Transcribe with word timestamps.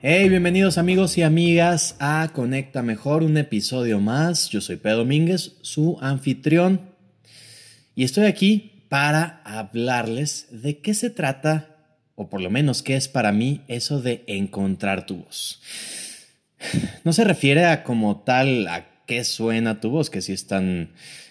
Hey, 0.00 0.28
bienvenidos 0.28 0.78
amigos 0.78 1.18
y 1.18 1.22
amigas 1.22 1.96
a 1.98 2.30
Conecta 2.32 2.82
Mejor, 2.82 3.24
un 3.24 3.36
episodio 3.36 3.98
más. 3.98 4.48
Yo 4.48 4.60
soy 4.60 4.76
Pedro 4.76 4.98
Domínguez, 4.98 5.56
su 5.62 5.98
anfitrión, 6.00 6.82
y 7.96 8.04
estoy 8.04 8.26
aquí 8.26 8.84
para 8.88 9.42
hablarles 9.44 10.46
de 10.52 10.78
qué 10.78 10.94
se 10.94 11.10
trata, 11.10 11.74
o 12.14 12.30
por 12.30 12.40
lo 12.40 12.48
menos 12.48 12.84
qué 12.84 12.94
es 12.94 13.08
para 13.08 13.32
mí 13.32 13.62
eso 13.66 14.00
de 14.00 14.22
encontrar 14.28 15.04
tu 15.04 15.16
voz. 15.24 15.60
No 17.02 17.12
se 17.12 17.24
refiere 17.24 17.64
a 17.64 17.82
como 17.82 18.20
tal 18.20 18.68
a 18.68 18.86
qué 19.04 19.24
suena 19.24 19.80
tu 19.80 19.90
voz, 19.90 20.10
que 20.10 20.22
si 20.22 20.32
es 20.32 20.46
tan 20.46 20.90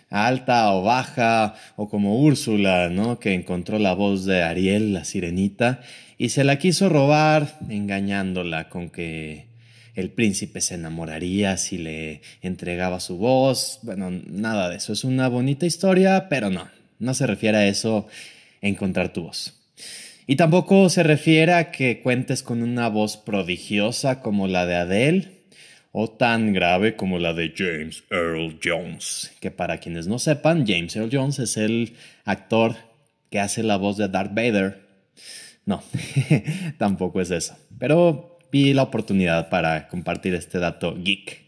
alta 0.09 0.73
o 0.73 0.83
baja, 0.83 1.55
o 1.77 1.87
como 1.87 2.19
Úrsula, 2.19 2.89
¿no? 2.89 3.17
Que 3.17 3.33
encontró 3.33 3.79
la 3.79 3.93
voz 3.93 4.25
de 4.25 4.43
Ariel, 4.43 4.91
la 4.91 5.05
sirenita, 5.05 5.79
y 6.17 6.29
se 6.29 6.43
la 6.43 6.57
quiso 6.57 6.89
robar 6.89 7.57
engañándola 7.69 8.69
con 8.69 8.89
que 8.89 9.45
el 9.95 10.09
príncipe 10.09 10.61
se 10.61 10.75
enamoraría 10.75 11.57
si 11.57 11.77
le 11.77 12.21
entregaba 12.41 12.99
su 12.99 13.17
voz. 13.17 13.79
Bueno, 13.81 14.11
nada 14.11 14.69
de 14.69 14.77
eso. 14.77 14.93
Es 14.93 15.03
una 15.03 15.27
bonita 15.27 15.65
historia, 15.65 16.27
pero 16.29 16.49
no, 16.49 16.69
no 16.99 17.13
se 17.13 17.25
refiere 17.25 17.57
a 17.57 17.67
eso 17.67 18.07
encontrar 18.61 19.13
tu 19.13 19.23
voz. 19.23 19.53
Y 20.27 20.35
tampoco 20.35 20.89
se 20.89 21.03
refiere 21.03 21.53
a 21.53 21.71
que 21.71 22.01
cuentes 22.01 22.43
con 22.43 22.61
una 22.61 22.89
voz 22.89 23.17
prodigiosa 23.17 24.21
como 24.21 24.47
la 24.47 24.65
de 24.65 24.75
Adele 24.75 25.31
o 25.91 26.09
tan 26.09 26.53
grave 26.53 26.95
como 26.95 27.17
la 27.17 27.33
de 27.33 27.53
James 27.55 28.03
Earl 28.11 28.59
Jones, 28.63 29.31
que 29.39 29.51
para 29.51 29.79
quienes 29.79 30.05
no 30.05 30.19
sepan, 30.19 30.67
James 30.67 30.95
Earl 30.95 31.09
Jones 31.11 31.39
es 31.39 31.57
el 31.57 31.93
actor 32.25 32.75
que 33.31 33.39
hace 33.39 33.63
la 33.63 33.77
voz 33.77 33.97
de 33.97 34.09
Darth 34.09 34.35
Vader 34.35 34.85
no, 35.67 35.83
tampoco 36.77 37.19
es 37.19 37.29
eso. 37.29 37.57
Pero 37.77 38.39
vi 38.51 38.73
la 38.73 38.83
oportunidad 38.83 39.49
para 39.49 39.89
compartir 39.89 40.33
este 40.33 40.59
dato 40.59 40.95
geek 40.95 41.45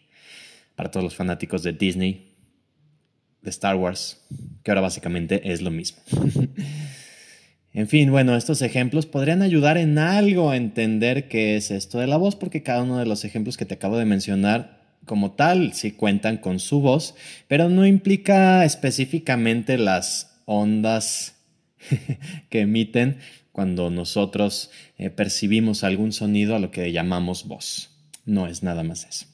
para 0.75 0.91
todos 0.91 1.05
los 1.05 1.15
fanáticos 1.15 1.63
de 1.63 1.71
Disney, 1.71 2.35
de 3.41 3.49
Star 3.49 3.77
Wars, 3.77 4.21
que 4.61 4.71
ahora 4.71 4.81
básicamente 4.81 5.51
es 5.51 5.61
lo 5.61 5.71
mismo. 5.71 6.01
en 7.73 7.87
fin, 7.87 8.11
bueno, 8.11 8.35
estos 8.35 8.61
ejemplos 8.61 9.05
podrían 9.05 9.41
ayudar 9.41 9.77
en 9.77 9.97
algo 9.97 10.49
a 10.49 10.57
entender 10.57 11.29
qué 11.29 11.55
es 11.55 11.71
esto 11.71 11.97
de 11.97 12.07
la 12.07 12.17
voz, 12.17 12.35
porque 12.35 12.61
cada 12.61 12.83
uno 12.83 12.97
de 12.97 13.05
los 13.05 13.23
ejemplos 13.23 13.55
que 13.55 13.65
te 13.65 13.75
acabo 13.75 13.97
de 13.97 14.05
mencionar 14.05 14.97
como 15.05 15.31
tal 15.31 15.73
sí 15.73 15.93
cuentan 15.93 16.37
con 16.37 16.59
su 16.59 16.81
voz, 16.81 17.15
pero 17.47 17.69
no 17.69 17.85
implica 17.85 18.65
específicamente 18.65 19.77
las 19.77 20.41
ondas 20.43 21.35
que 22.49 22.61
emiten 22.61 23.17
cuando 23.59 23.89
nosotros 23.89 24.71
eh, 24.97 25.09
percibimos 25.09 25.83
algún 25.83 26.13
sonido 26.13 26.55
a 26.55 26.59
lo 26.59 26.71
que 26.71 26.93
llamamos 26.93 27.45
voz. 27.45 27.89
No 28.23 28.47
es 28.47 28.63
nada 28.63 28.83
más 28.83 29.03
eso. 29.03 29.25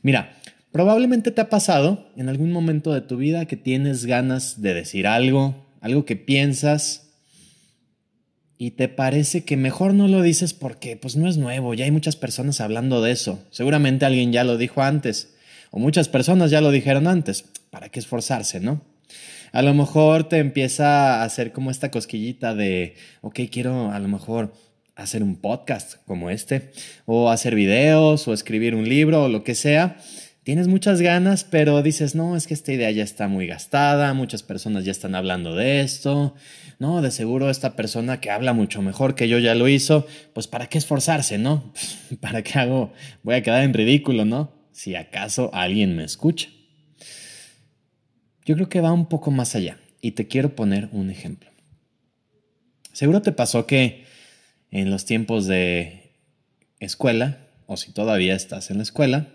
Mira, 0.00 0.40
probablemente 0.72 1.32
te 1.32 1.42
ha 1.42 1.50
pasado 1.50 2.08
en 2.16 2.30
algún 2.30 2.50
momento 2.50 2.94
de 2.94 3.02
tu 3.02 3.18
vida 3.18 3.44
que 3.44 3.58
tienes 3.58 4.06
ganas 4.06 4.62
de 4.62 4.72
decir 4.72 5.06
algo, 5.06 5.66
algo 5.82 6.06
que 6.06 6.16
piensas 6.16 7.10
y 8.56 8.70
te 8.70 8.88
parece 8.88 9.44
que 9.44 9.58
mejor 9.58 9.92
no 9.92 10.08
lo 10.08 10.22
dices 10.22 10.54
porque 10.54 10.96
pues 10.96 11.16
no 11.16 11.28
es 11.28 11.36
nuevo, 11.36 11.74
ya 11.74 11.84
hay 11.84 11.90
muchas 11.90 12.16
personas 12.16 12.62
hablando 12.62 13.02
de 13.02 13.10
eso. 13.10 13.38
Seguramente 13.50 14.06
alguien 14.06 14.32
ya 14.32 14.44
lo 14.44 14.56
dijo 14.56 14.80
antes 14.80 15.34
o 15.70 15.78
muchas 15.78 16.08
personas 16.08 16.50
ya 16.50 16.62
lo 16.62 16.70
dijeron 16.70 17.06
antes. 17.06 17.44
¿Para 17.68 17.90
qué 17.90 18.00
esforzarse, 18.00 18.60
no? 18.60 18.80
A 19.52 19.62
lo 19.62 19.74
mejor 19.74 20.28
te 20.28 20.38
empieza 20.38 21.20
a 21.20 21.24
hacer 21.24 21.52
como 21.52 21.70
esta 21.70 21.90
cosquillita 21.90 22.54
de, 22.54 22.94
ok, 23.20 23.40
quiero 23.50 23.90
a 23.90 23.98
lo 23.98 24.08
mejor 24.08 24.52
hacer 24.98 25.22
un 25.22 25.36
podcast 25.36 25.96
como 26.06 26.28
este, 26.28 26.72
o 27.06 27.30
hacer 27.30 27.54
videos, 27.54 28.26
o 28.28 28.32
escribir 28.32 28.74
un 28.74 28.88
libro, 28.88 29.24
o 29.24 29.28
lo 29.28 29.44
que 29.44 29.54
sea. 29.54 29.96
Tienes 30.42 30.66
muchas 30.66 31.00
ganas, 31.00 31.44
pero 31.44 31.82
dices, 31.82 32.14
no, 32.14 32.34
es 32.34 32.46
que 32.46 32.54
esta 32.54 32.72
idea 32.72 32.90
ya 32.90 33.04
está 33.04 33.28
muy 33.28 33.46
gastada, 33.46 34.12
muchas 34.14 34.42
personas 34.42 34.84
ya 34.84 34.90
están 34.90 35.14
hablando 35.14 35.54
de 35.54 35.82
esto, 35.82 36.34
no, 36.78 37.02
de 37.02 37.10
seguro 37.10 37.50
esta 37.50 37.76
persona 37.76 38.20
que 38.20 38.30
habla 38.30 38.54
mucho 38.54 38.82
mejor 38.82 39.14
que 39.14 39.28
yo 39.28 39.38
ya 39.38 39.54
lo 39.54 39.68
hizo, 39.68 40.06
pues 40.32 40.46
¿para 40.46 40.66
qué 40.66 40.78
esforzarse, 40.78 41.38
no? 41.38 41.72
¿Para 42.20 42.42
qué 42.42 42.58
hago? 42.58 42.92
Voy 43.22 43.34
a 43.34 43.42
quedar 43.42 43.62
en 43.62 43.74
ridículo, 43.74 44.24
¿no? 44.24 44.52
Si 44.72 44.94
acaso 44.94 45.50
alguien 45.52 45.94
me 45.96 46.04
escucha. 46.04 46.48
Yo 48.48 48.54
creo 48.54 48.70
que 48.70 48.80
va 48.80 48.92
un 48.94 49.10
poco 49.10 49.30
más 49.30 49.54
allá 49.54 49.76
y 50.00 50.12
te 50.12 50.26
quiero 50.26 50.56
poner 50.56 50.88
un 50.92 51.10
ejemplo. 51.10 51.50
Seguro 52.94 53.20
te 53.20 53.30
pasó 53.30 53.66
que 53.66 54.06
en 54.70 54.90
los 54.90 55.04
tiempos 55.04 55.46
de 55.46 56.14
escuela, 56.80 57.40
o 57.66 57.76
si 57.76 57.92
todavía 57.92 58.34
estás 58.34 58.70
en 58.70 58.78
la 58.78 58.84
escuela, 58.84 59.28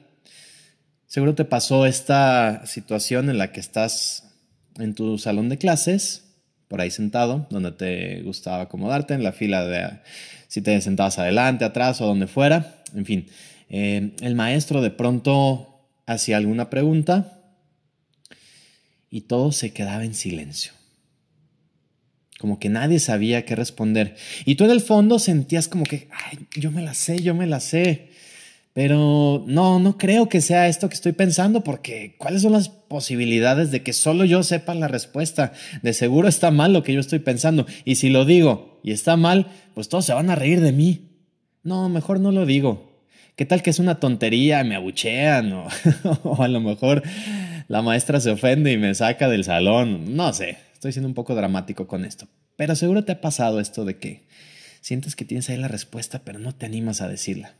seguro 1.05 1.35
te 1.35 1.45
pasó 1.45 1.85
esta 1.85 2.65
situación 2.65 3.29
en 3.29 3.37
la 3.37 3.51
que 3.51 3.59
estás 3.59 4.33
en 4.79 4.95
tu 4.95 5.19
salón 5.19 5.47
de 5.47 5.59
clases, 5.59 6.33
por 6.67 6.81
ahí 6.81 6.89
sentado, 6.89 7.45
donde 7.51 7.71
te 7.71 8.23
gustaba 8.23 8.63
acomodarte, 8.63 9.13
en 9.13 9.21
la 9.21 9.31
fila 9.31 9.63
de 9.63 9.99
si 10.47 10.63
te 10.63 10.81
sentabas 10.81 11.19
adelante, 11.19 11.65
atrás 11.65 12.01
o 12.01 12.07
donde 12.07 12.25
fuera, 12.25 12.81
en 12.95 13.05
fin. 13.05 13.27
Eh, 13.69 14.15
el 14.21 14.33
maestro 14.33 14.81
de 14.81 14.89
pronto 14.89 15.87
hacía 16.07 16.37
alguna 16.37 16.71
pregunta 16.71 17.42
y 19.13 19.21
todo 19.21 19.51
se 19.51 19.71
quedaba 19.73 20.03
en 20.05 20.15
silencio. 20.15 20.71
Como 22.39 22.57
que 22.57 22.67
nadie 22.67 22.97
sabía 22.97 23.45
qué 23.45 23.55
responder. 23.55 24.15
Y 24.43 24.55
tú 24.55 24.63
en 24.63 24.71
el 24.71 24.81
fondo 24.81 25.19
sentías 25.19 25.67
como 25.67 25.83
que, 25.83 26.07
ay, 26.11 26.39
yo 26.55 26.71
me 26.71 26.81
la 26.81 26.95
sé, 26.95 27.21
yo 27.21 27.35
me 27.35 27.45
la 27.45 27.59
sé. 27.59 28.09
Pero 28.73 29.43
no, 29.45 29.77
no 29.77 29.99
creo 29.99 30.29
que 30.29 30.41
sea 30.41 30.67
esto 30.67 30.89
que 30.89 30.95
estoy 30.95 31.11
pensando, 31.11 31.63
porque 31.63 32.15
¿cuáles 32.17 32.41
son 32.41 32.53
las 32.53 32.69
posibilidades 32.69 33.69
de 33.69 33.83
que 33.83 33.93
solo 33.93 34.25
yo 34.25 34.41
sepa 34.41 34.73
la 34.73 34.87
respuesta? 34.87 35.53
De 35.83 35.93
seguro 35.93 36.27
está 36.27 36.49
mal 36.49 36.73
lo 36.73 36.81
que 36.81 36.93
yo 36.93 36.99
estoy 36.99 37.19
pensando. 37.19 37.67
Y 37.85 37.95
si 37.95 38.09
lo 38.09 38.25
digo 38.25 38.79
y 38.83 38.93
está 38.93 39.15
mal, 39.15 39.45
pues 39.75 39.89
todos 39.89 40.05
se 40.05 40.13
van 40.15 40.31
a 40.31 40.35
reír 40.35 40.59
de 40.59 40.71
mí. 40.71 41.19
No, 41.61 41.87
mejor 41.87 42.19
no 42.19 42.31
lo 42.31 42.47
digo. 42.47 42.91
¿Qué 43.35 43.45
tal 43.45 43.61
que 43.61 43.69
es 43.69 43.77
una 43.77 43.99
tontería? 43.99 44.63
Me 44.63 44.73
abuchean 44.73 45.53
o, 45.53 45.67
o 46.23 46.41
a 46.41 46.47
lo 46.47 46.61
mejor 46.61 47.03
la 47.67 47.81
maestra 47.81 48.19
se 48.19 48.31
ofende 48.31 48.71
y 48.71 48.77
me 48.77 48.93
saca 48.95 49.29
del 49.29 49.43
salón. 49.43 50.15
No 50.15 50.33
sé, 50.33 50.57
estoy 50.73 50.91
siendo 50.91 51.07
un 51.07 51.13
poco 51.13 51.35
dramático 51.35 51.87
con 51.87 52.05
esto. 52.05 52.27
Pero 52.55 52.75
seguro 52.75 53.03
te 53.03 53.13
ha 53.13 53.21
pasado 53.21 53.59
esto 53.59 53.85
de 53.85 53.97
que 53.97 54.27
sientes 54.81 55.15
que 55.15 55.25
tienes 55.25 55.49
ahí 55.49 55.57
la 55.57 55.67
respuesta, 55.67 56.21
pero 56.23 56.39
no 56.39 56.53
te 56.53 56.65
animas 56.65 57.01
a 57.01 57.07
decirla. 57.07 57.55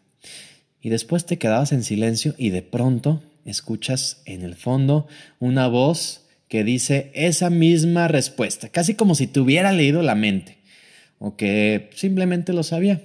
Y 0.81 0.90
después 0.90 1.25
te 1.25 1.38
quedabas 1.38 1.72
en 1.72 1.84
silencio 1.84 2.36
y 2.38 2.50
de 2.50 2.62
pronto 2.62 3.24
escuchas 3.46 4.22
en 4.25 4.44
el 4.44 4.56
fondo 4.56 5.08
una 5.40 5.68
voz 5.68 6.25
que 6.50 6.63
dice 6.63 7.12
esa 7.16 7.50
misma 7.50 8.08
respuesta, 8.08 8.69
casi 8.69 8.94
como 8.94 9.16
si 9.16 9.28
te 9.28 9.40
hubiera 9.40 9.72
leído 9.72 10.03
la 10.03 10.16
mente 10.16 10.58
o 11.18 11.38
que 11.38 11.90
simplemente 11.96 12.53
lo 12.53 12.63
sabía. 12.63 13.02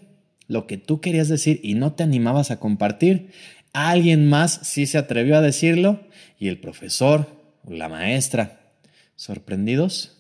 Lo 0.49 0.67
que 0.67 0.77
tú 0.77 1.01
querías 1.01 1.29
decir 1.29 1.61
y 1.63 1.75
no 1.75 1.93
te 1.93 2.03
animabas 2.03 2.51
a 2.51 2.59
compartir, 2.59 3.31
alguien 3.73 4.29
más 4.29 4.61
sí 4.65 4.87
se 4.87 4.99
atrevió 4.99 5.37
a 5.37 5.41
decirlo 5.41 6.01
y 6.39 6.49
el 6.49 6.59
profesor 6.59 7.27
o 7.65 7.73
la 7.73 7.89
maestra, 7.89 8.61
sorprendidos, 9.17 10.17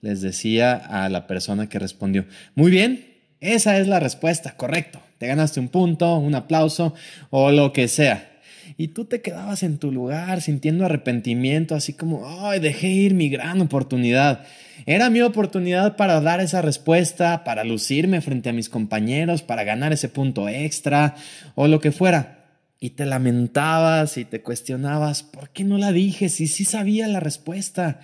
les 0.00 0.20
decía 0.20 0.74
a 0.74 1.08
la 1.08 1.26
persona 1.26 1.68
que 1.68 1.78
respondió, 1.78 2.26
muy 2.54 2.70
bien, 2.70 3.16
esa 3.40 3.78
es 3.78 3.88
la 3.88 4.00
respuesta, 4.00 4.56
correcto, 4.56 5.00
te 5.18 5.26
ganaste 5.26 5.60
un 5.60 5.68
punto, 5.68 6.16
un 6.18 6.34
aplauso 6.34 6.94
o 7.30 7.50
lo 7.50 7.72
que 7.72 7.88
sea. 7.88 8.32
Y 8.76 8.88
tú 8.88 9.06
te 9.06 9.22
quedabas 9.22 9.62
en 9.62 9.78
tu 9.78 9.90
lugar 9.90 10.40
sintiendo 10.40 10.84
arrepentimiento, 10.84 11.74
así 11.74 11.94
como, 11.94 12.28
ay, 12.46 12.60
dejé 12.60 12.88
ir 12.88 13.14
mi 13.14 13.28
gran 13.28 13.60
oportunidad. 13.60 14.44
Era 14.86 15.10
mi 15.10 15.20
oportunidad 15.22 15.96
para 15.96 16.20
dar 16.20 16.40
esa 16.40 16.62
respuesta, 16.62 17.42
para 17.44 17.64
lucirme 17.64 18.20
frente 18.20 18.50
a 18.50 18.52
mis 18.52 18.68
compañeros, 18.68 19.42
para 19.42 19.64
ganar 19.64 19.92
ese 19.92 20.08
punto 20.08 20.48
extra 20.48 21.16
o 21.54 21.66
lo 21.66 21.80
que 21.80 21.90
fuera 21.90 22.37
y 22.80 22.90
te 22.90 23.06
lamentabas 23.06 24.18
y 24.18 24.24
te 24.24 24.42
cuestionabas, 24.42 25.22
¿por 25.22 25.50
qué 25.50 25.64
no 25.64 25.78
la 25.78 25.92
dije 25.92 26.28
si 26.28 26.46
sí 26.46 26.64
sabía 26.64 27.08
la 27.08 27.20
respuesta? 27.20 28.00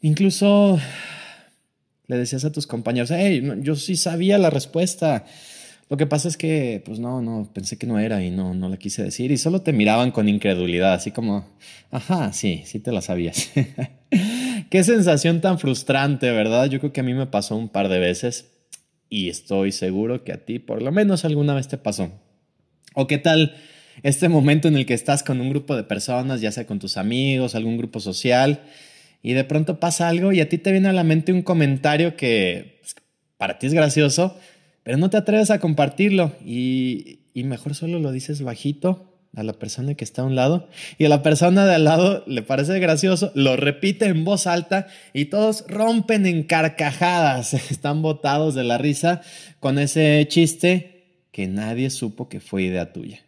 Incluso 0.00 0.78
le 2.06 2.16
decías 2.16 2.44
a 2.44 2.52
tus 2.52 2.66
compañeros, 2.66 3.10
hey, 3.10 3.42
yo 3.60 3.74
sí 3.74 3.96
sabía 3.96 4.38
la 4.38 4.50
respuesta. 4.50 5.24
Lo 5.90 5.96
que 5.96 6.06
pasa 6.06 6.28
es 6.28 6.36
que, 6.36 6.82
pues 6.84 6.98
no, 6.98 7.20
no, 7.20 7.50
pensé 7.52 7.76
que 7.76 7.86
no 7.86 7.98
era 7.98 8.22
y 8.24 8.30
no, 8.30 8.54
no 8.54 8.68
la 8.68 8.76
quise 8.76 9.02
decir 9.02 9.30
y 9.30 9.36
solo 9.36 9.62
te 9.62 9.72
miraban 9.72 10.12
con 10.12 10.28
incredulidad, 10.28 10.94
así 10.94 11.10
como, 11.10 11.46
ajá, 11.90 12.32
sí, 12.32 12.62
sí 12.66 12.80
te 12.80 12.92
la 12.92 13.00
sabías. 13.00 13.50
Qué 14.70 14.84
sensación 14.84 15.40
tan 15.40 15.58
frustrante, 15.58 16.30
¿verdad? 16.30 16.66
Yo 16.66 16.78
creo 16.80 16.92
que 16.92 17.00
a 17.00 17.04
mí 17.04 17.12
me 17.12 17.26
pasó 17.26 17.56
un 17.56 17.68
par 17.68 17.88
de 17.88 17.98
veces 17.98 18.52
y 19.08 19.28
estoy 19.28 19.72
seguro 19.72 20.24
que 20.24 20.32
a 20.32 20.44
ti 20.44 20.58
por 20.58 20.82
lo 20.82 20.90
menos 20.90 21.24
alguna 21.24 21.54
vez 21.54 21.68
te 21.68 21.76
pasó. 21.76 22.10
¿O 22.94 23.06
qué 23.06 23.18
tal 23.18 23.54
este 24.02 24.28
momento 24.28 24.68
en 24.68 24.76
el 24.76 24.86
que 24.86 24.94
estás 24.94 25.22
con 25.22 25.40
un 25.40 25.50
grupo 25.50 25.76
de 25.76 25.84
personas, 25.84 26.40
ya 26.40 26.52
sea 26.52 26.66
con 26.66 26.78
tus 26.78 26.96
amigos, 26.96 27.54
algún 27.54 27.76
grupo 27.76 28.00
social, 28.00 28.62
y 29.22 29.32
de 29.32 29.44
pronto 29.44 29.80
pasa 29.80 30.08
algo 30.08 30.32
y 30.32 30.40
a 30.40 30.48
ti 30.48 30.58
te 30.58 30.70
viene 30.70 30.88
a 30.88 30.92
la 30.92 31.04
mente 31.04 31.32
un 31.32 31.42
comentario 31.42 32.16
que 32.16 32.78
pues, 32.80 32.94
para 33.36 33.58
ti 33.58 33.66
es 33.66 33.74
gracioso, 33.74 34.38
pero 34.82 34.98
no 34.98 35.10
te 35.10 35.16
atreves 35.16 35.50
a 35.50 35.58
compartirlo 35.58 36.32
y, 36.44 37.20
mejor 37.34 37.74
solo 37.74 37.98
lo 37.98 38.12
dices 38.12 38.42
bajito 38.42 39.10
a 39.34 39.42
la 39.42 39.54
persona 39.54 39.94
que 39.94 40.04
está 40.04 40.22
a 40.22 40.26
un 40.26 40.36
lado 40.36 40.68
y 40.98 41.06
a 41.06 41.08
la 41.08 41.22
persona 41.22 41.66
de 41.66 41.74
al 41.74 41.84
lado 41.84 42.22
le 42.28 42.42
parece 42.42 42.78
gracioso, 42.78 43.32
lo 43.34 43.56
repite 43.56 44.06
en 44.06 44.24
voz 44.24 44.46
alta 44.46 44.86
y 45.12 45.24
todos 45.24 45.64
rompen 45.66 46.26
en 46.26 46.44
carcajadas, 46.44 47.54
están 47.70 48.02
botados 48.02 48.54
de 48.54 48.62
la 48.62 48.78
risa 48.78 49.22
con 49.58 49.78
ese 49.78 50.26
chiste 50.28 50.93
que 51.34 51.48
nadie 51.48 51.90
supo 51.90 52.28
que 52.28 52.38
fue 52.38 52.62
idea 52.62 52.92
tuya. 52.92 53.18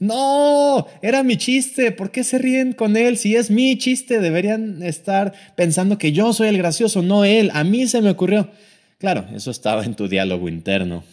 No, 0.00 0.88
era 1.02 1.22
mi 1.22 1.36
chiste, 1.36 1.92
¿por 1.92 2.10
qué 2.10 2.24
se 2.24 2.36
ríen 2.36 2.72
con 2.72 2.96
él? 2.96 3.16
Si 3.16 3.36
es 3.36 3.48
mi 3.48 3.78
chiste, 3.78 4.18
deberían 4.18 4.82
estar 4.82 5.32
pensando 5.54 5.98
que 5.98 6.10
yo 6.10 6.32
soy 6.32 6.48
el 6.48 6.58
gracioso, 6.58 7.00
no 7.00 7.24
él, 7.24 7.52
a 7.54 7.62
mí 7.62 7.86
se 7.86 8.02
me 8.02 8.10
ocurrió. 8.10 8.50
Claro, 8.98 9.24
eso 9.32 9.52
estaba 9.52 9.84
en 9.84 9.94
tu 9.94 10.08
diálogo 10.08 10.48
interno, 10.48 11.04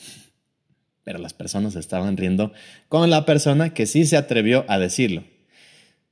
pero 1.04 1.19
las 1.19 1.36
personas 1.36 1.75
estaban 1.75 2.18
riendo 2.18 2.51
con 2.89 3.12
la 3.12 3.24
persona 3.24 3.75
que 3.75 3.86
sí 3.86 4.07
se 4.07 4.18
atrevió 4.18 4.66
a 4.68 4.80
decirlo. 4.80 5.25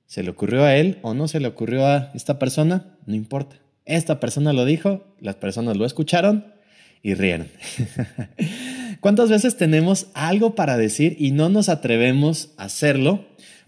¿Se 0.05 0.21
le 0.21 0.29
ocurrió 0.29 0.63
a 0.63 0.75
él 0.75 0.99
o 1.01 1.15
no 1.15 1.27
se 1.27 1.39
le 1.39 1.47
ocurrió 1.47 1.87
a 1.87 2.11
esta 2.13 2.37
persona? 2.37 2.97
No 3.07 3.15
importa. 3.15 3.55
Esta 3.85 4.19
persona 4.19 4.53
lo 4.53 4.63
dijo, 4.63 5.07
las 5.19 5.37
personas 5.37 5.75
lo 5.75 5.87
escucharon 5.87 6.53
y 7.01 7.15
rieron. 7.15 7.49
¿Cuántas 9.03 9.29
veces 9.29 9.57
tenemos 9.57 10.07
algo 10.13 10.55
para 10.55 10.77
decir 10.77 11.17
y 11.19 11.31
no 11.31 11.49
nos 11.49 11.67
atrevemos 11.67 12.51
a 12.55 12.63
hacerlo 12.63 13.25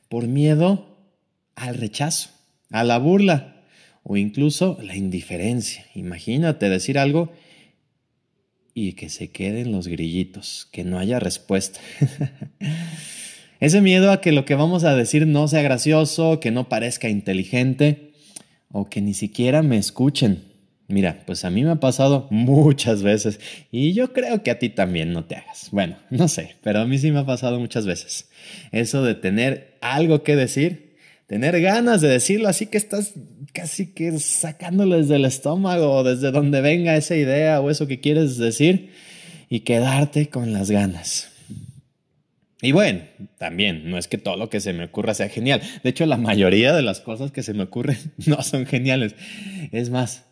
por 0.08 0.28
miedo 0.28 0.98
al 1.56 1.76
rechazo, 1.76 2.30
a 2.72 2.86
la 2.86 2.98
burla 3.00 3.58
o 4.04 4.16
incluso 4.16 4.78
la 4.82 4.96
indiferencia? 4.96 5.88
Imagínate 5.94 6.70
decir 6.70 6.98
algo 6.98 7.34
y 8.74 8.94
que 8.94 9.10
se 9.10 9.32
queden 9.32 9.74
los 9.74 9.90
grillitos, 9.90 10.70
que 10.72 10.86
no 10.86 11.00
haya 11.00 11.20
respuesta. 11.20 11.82
Ese 13.60 13.82
miedo 13.82 14.14
a 14.14 14.22
que 14.22 14.32
lo 14.32 14.46
que 14.46 14.56
vamos 14.56 14.86
a 14.86 14.96
decir 14.96 15.28
no 15.28 15.50
sea 15.50 15.62
gracioso, 15.62 16.40
que 16.40 16.52
no 16.52 16.70
parezca 16.70 17.10
inteligente 17.10 18.14
o 18.72 18.90
que 18.90 19.02
ni 19.02 19.14
siquiera 19.14 19.64
me 19.64 19.78
escuchen. 19.80 20.55
Mira, 20.88 21.24
pues 21.26 21.46
a 21.46 21.50
mí 21.50 21.64
me 21.64 21.72
ha 21.72 21.80
pasado 21.80 22.28
muchas 22.30 23.02
veces 23.02 23.40
y 23.72 23.94
yo 23.94 24.14
creo 24.14 24.44
que 24.44 24.52
a 24.52 24.60
ti 24.60 24.70
también 24.70 25.14
no 25.14 25.26
te 25.26 25.36
hagas. 25.36 25.70
Bueno, 25.72 25.98
no 26.10 26.28
sé, 26.28 26.56
pero 26.62 26.80
a 26.80 26.86
mí 26.86 26.98
sí 27.00 27.12
me 27.12 27.20
ha 27.20 27.26
pasado 27.26 27.60
muchas 27.60 27.86
veces. 27.86 28.30
Eso 28.72 29.04
de 29.04 29.16
tener 29.16 29.78
algo 29.82 30.22
que 30.24 30.36
decir 30.36 30.86
tener 31.28 31.60
ganas 31.62 32.02
de 32.02 32.10
decirlo, 32.10 32.48
así 32.48 32.68
que 32.68 32.78
estás 32.78 33.14
casi 33.54 33.94
que 33.94 34.20
sacándolo 34.20 34.98
desde 34.98 35.16
el 35.16 35.26
estómago 35.26 35.92
o 35.92 36.04
desde 36.04 36.32
donde 36.32 36.62
venga 36.62 36.96
esa 36.96 37.16
idea 37.16 37.62
o 37.62 37.70
eso 37.70 37.88
que 37.88 38.00
quieres 38.00 38.38
decir 38.38 38.92
y 39.50 39.62
quedarte 39.62 40.30
con 40.30 40.54
las 40.54 40.70
ganas. 40.70 41.32
Y 42.62 42.72
bueno, 42.72 43.02
también, 43.38 43.90
no 43.90 43.98
es 43.98 44.08
que 44.08 44.18
todo 44.18 44.38
lo 44.38 44.50
que 44.50 44.60
se 44.60 44.74
me 44.74 44.86
ocurra 44.86 45.14
sea 45.14 45.30
genial. 45.30 45.62
De 45.84 45.90
hecho, 45.90 46.06
la 46.06 46.18
mayoría 46.18 46.74
de 46.74 46.82
las 46.82 47.00
cosas 47.00 47.32
que 47.32 47.44
se 47.44 47.54
me 47.54 47.64
ocurren 47.64 47.98
no 48.26 48.42
son 48.42 48.66
geniales. 48.66 49.16
Es 49.72 49.90
más, 49.90 50.26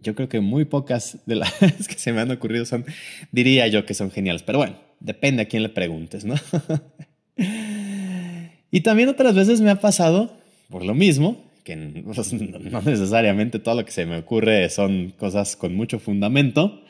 yo 0.00 0.14
creo 0.14 0.28
que 0.28 0.40
muy 0.40 0.64
pocas 0.64 1.18
de 1.26 1.36
las 1.36 1.52
que 1.88 1.98
se 1.98 2.12
me 2.12 2.20
han 2.20 2.30
ocurrido 2.30 2.64
son, 2.64 2.84
diría 3.32 3.66
yo 3.68 3.84
que 3.84 3.94
son 3.94 4.10
geniales. 4.10 4.42
Pero 4.42 4.58
bueno, 4.58 4.76
depende 5.00 5.42
a 5.42 5.46
quién 5.46 5.62
le 5.62 5.68
preguntes, 5.68 6.24
¿no? 6.24 6.34
Y 8.70 8.82
también 8.82 9.08
otras 9.08 9.34
veces 9.34 9.60
me 9.60 9.70
ha 9.70 9.80
pasado, 9.80 10.30
por 10.68 10.84
lo 10.84 10.94
mismo, 10.94 11.42
que 11.64 11.76
pues, 12.04 12.32
no 12.32 12.82
necesariamente 12.82 13.58
todo 13.58 13.76
lo 13.76 13.84
que 13.84 13.92
se 13.92 14.06
me 14.06 14.18
ocurre 14.18 14.68
son 14.70 15.12
cosas 15.18 15.56
con 15.56 15.74
mucho 15.74 15.98
fundamento, 15.98 16.82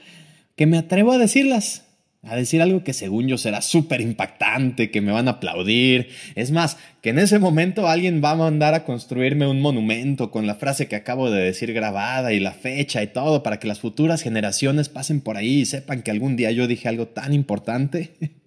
que 0.56 0.66
me 0.66 0.78
atrevo 0.78 1.12
a 1.12 1.18
decirlas, 1.18 1.84
a 2.22 2.34
decir 2.34 2.60
algo 2.60 2.82
que 2.82 2.92
según 2.92 3.28
yo 3.28 3.38
será 3.38 3.62
súper 3.62 4.00
impactante, 4.00 4.90
que 4.90 5.00
me 5.00 5.12
van 5.12 5.28
a 5.28 5.32
aplaudir. 5.32 6.08
Es 6.34 6.50
más, 6.50 6.76
que 7.00 7.10
en 7.10 7.18
ese 7.18 7.38
momento 7.38 7.88
alguien 7.88 8.20
va 8.22 8.32
a 8.32 8.36
mandar 8.36 8.74
a 8.74 8.84
construirme 8.84 9.46
un 9.46 9.60
monumento 9.60 10.30
con 10.30 10.46
la 10.46 10.56
frase 10.56 10.88
que 10.88 10.96
acabo 10.96 11.30
de 11.30 11.42
decir 11.42 11.72
grabada 11.72 12.32
y 12.32 12.40
la 12.40 12.52
fecha 12.52 13.02
y 13.02 13.06
todo 13.08 13.42
para 13.42 13.60
que 13.60 13.68
las 13.68 13.78
futuras 13.78 14.22
generaciones 14.22 14.88
pasen 14.88 15.20
por 15.20 15.36
ahí 15.36 15.60
y 15.60 15.66
sepan 15.66 16.02
que 16.02 16.10
algún 16.10 16.36
día 16.36 16.50
yo 16.50 16.66
dije 16.66 16.88
algo 16.88 17.08
tan 17.08 17.32
importante. 17.32 18.12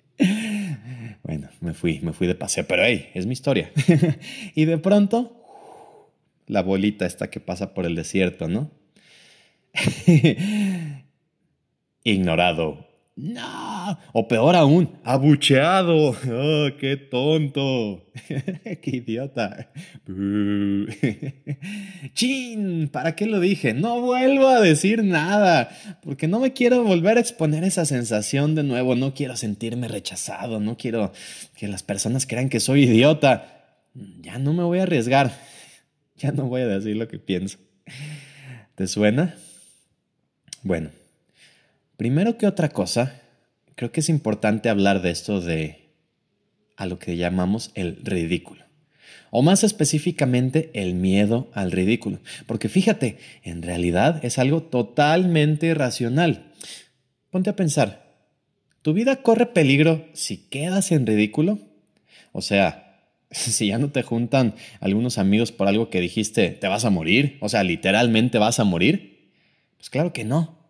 Bueno, 1.24 1.50
me 1.62 1.74
fui, 1.74 2.00
me 2.02 2.14
fui 2.14 2.28
de 2.28 2.36
paseo, 2.36 2.66
pero 2.68 2.84
hey, 2.84 3.10
es 3.14 3.26
mi 3.26 3.34
historia. 3.34 3.72
y 4.56 4.66
de 4.66 4.78
pronto, 4.78 5.44
la 6.48 6.62
bolita 6.62 7.06
esta 7.06 7.30
que 7.30 7.40
pasa 7.40 7.74
por 7.74 7.86
el 7.86 7.96
desierto, 7.96 8.48
¿no? 8.48 8.70
Ignorado 12.04 12.91
no, 13.18 14.00
o 14.14 14.28
peor 14.28 14.56
aún, 14.56 14.98
abucheado. 15.04 16.12
Oh, 16.12 16.70
qué 16.80 16.96
tonto. 16.96 18.10
qué 18.82 18.90
idiota. 18.90 19.70
Chin, 22.14 22.88
¿para 22.88 23.16
qué 23.16 23.26
lo 23.26 23.42
dije? 23.42 23.74
No 23.74 24.00
vuelvo 24.02 24.48
a 24.48 24.62
decir 24.62 25.04
nada, 25.04 25.70
porque 26.02 26.30
no 26.30 26.40
me 26.40 26.54
quiero 26.54 26.84
volver 26.84 27.18
a 27.18 27.22
exponer 27.22 27.66
esa 27.66 27.86
sensación 27.86 28.56
de 28.56 28.64
nuevo. 28.64 28.96
No 28.96 29.14
quiero 29.14 29.36
sentirme 29.36 29.90
rechazado, 29.90 30.62
no 30.62 30.78
quiero 30.78 31.12
que 31.58 31.68
las 31.68 31.84
personas 31.84 32.26
crean 32.26 32.50
que 32.50 32.62
soy 32.62 32.86
idiota. 32.86 33.78
Ya 34.22 34.40
no 34.40 34.54
me 34.54 34.64
voy 34.64 34.80
a 34.80 34.84
arriesgar. 34.84 35.38
Ya 36.16 36.32
no 36.32 36.46
voy 36.46 36.62
a 36.62 36.68
decir 36.68 36.96
lo 36.96 37.10
que 37.10 37.20
pienso. 37.20 37.58
¿Te 38.76 38.88
suena? 38.88 39.36
Bueno, 40.64 40.92
Primero 42.02 42.36
que 42.36 42.48
otra 42.48 42.70
cosa, 42.70 43.22
creo 43.76 43.92
que 43.92 44.00
es 44.00 44.10
importante 44.10 44.70
hablar 44.70 45.04
de 45.04 45.12
esto 45.12 45.40
de 45.40 45.92
a 46.76 46.88
lo 46.88 46.98
que 46.98 47.16
llamamos 47.16 47.70
el 47.76 47.98
ridículo. 48.04 48.66
O 49.30 49.44
más 49.44 49.64
específicamente, 49.64 50.72
el 50.74 50.96
miedo 50.96 51.52
al 51.54 51.72
ridículo. 51.72 52.18
Porque 52.48 52.70
fíjate, 52.70 53.20
en 53.44 53.62
realidad 53.62 54.20
es 54.26 54.40
algo 54.40 54.64
totalmente 54.64 55.68
irracional. 55.68 56.52
Ponte 57.30 57.52
a 57.52 57.56
pensar, 57.56 58.16
¿tu 58.82 58.94
vida 58.94 59.18
corre 59.18 59.46
peligro 59.46 60.08
si 60.14 60.38
quedas 60.38 60.92
en 60.92 61.06
ridículo? 61.06 61.60
O 62.32 62.42
sea, 62.42 63.06
si 63.30 63.68
ya 63.68 63.78
no 63.78 63.92
te 63.92 64.02
juntan 64.02 64.56
algunos 64.80 65.20
amigos 65.20 65.52
por 65.52 65.68
algo 65.68 65.92
que 65.92 66.02
dijiste, 66.02 66.50
¿te 66.50 66.68
vas 66.68 66.84
a 66.84 66.90
morir? 66.90 67.38
O 67.42 67.48
sea, 67.48 67.64
literalmente 67.64 68.40
vas 68.40 68.60
a 68.60 68.64
morir. 68.64 69.30
Pues 69.78 69.92
claro 69.92 70.14
que 70.14 70.24
no 70.24 70.61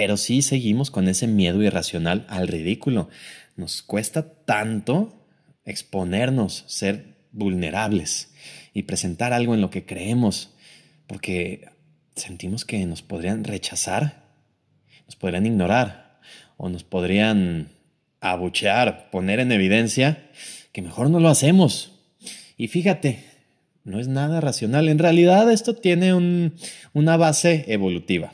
pero 0.00 0.16
sí 0.16 0.40
seguimos 0.40 0.90
con 0.90 1.08
ese 1.08 1.26
miedo 1.26 1.62
irracional 1.62 2.24
al 2.30 2.48
ridículo. 2.48 3.10
Nos 3.54 3.82
cuesta 3.82 4.32
tanto 4.46 5.26
exponernos, 5.66 6.64
ser 6.68 7.18
vulnerables 7.32 8.32
y 8.72 8.84
presentar 8.84 9.34
algo 9.34 9.54
en 9.54 9.60
lo 9.60 9.68
que 9.68 9.84
creemos, 9.84 10.54
porque 11.06 11.68
sentimos 12.16 12.64
que 12.64 12.86
nos 12.86 13.02
podrían 13.02 13.44
rechazar, 13.44 14.24
nos 15.04 15.16
podrían 15.16 15.44
ignorar 15.44 16.18
o 16.56 16.70
nos 16.70 16.82
podrían 16.82 17.68
abuchear, 18.22 19.10
poner 19.10 19.38
en 19.38 19.52
evidencia 19.52 20.30
que 20.72 20.80
mejor 20.80 21.10
no 21.10 21.20
lo 21.20 21.28
hacemos. 21.28 21.92
Y 22.56 22.68
fíjate, 22.68 23.22
no 23.84 24.00
es 24.00 24.08
nada 24.08 24.40
racional. 24.40 24.88
En 24.88 24.98
realidad 24.98 25.52
esto 25.52 25.74
tiene 25.74 26.14
una 26.94 27.18
base 27.18 27.66
evolutiva. 27.68 28.32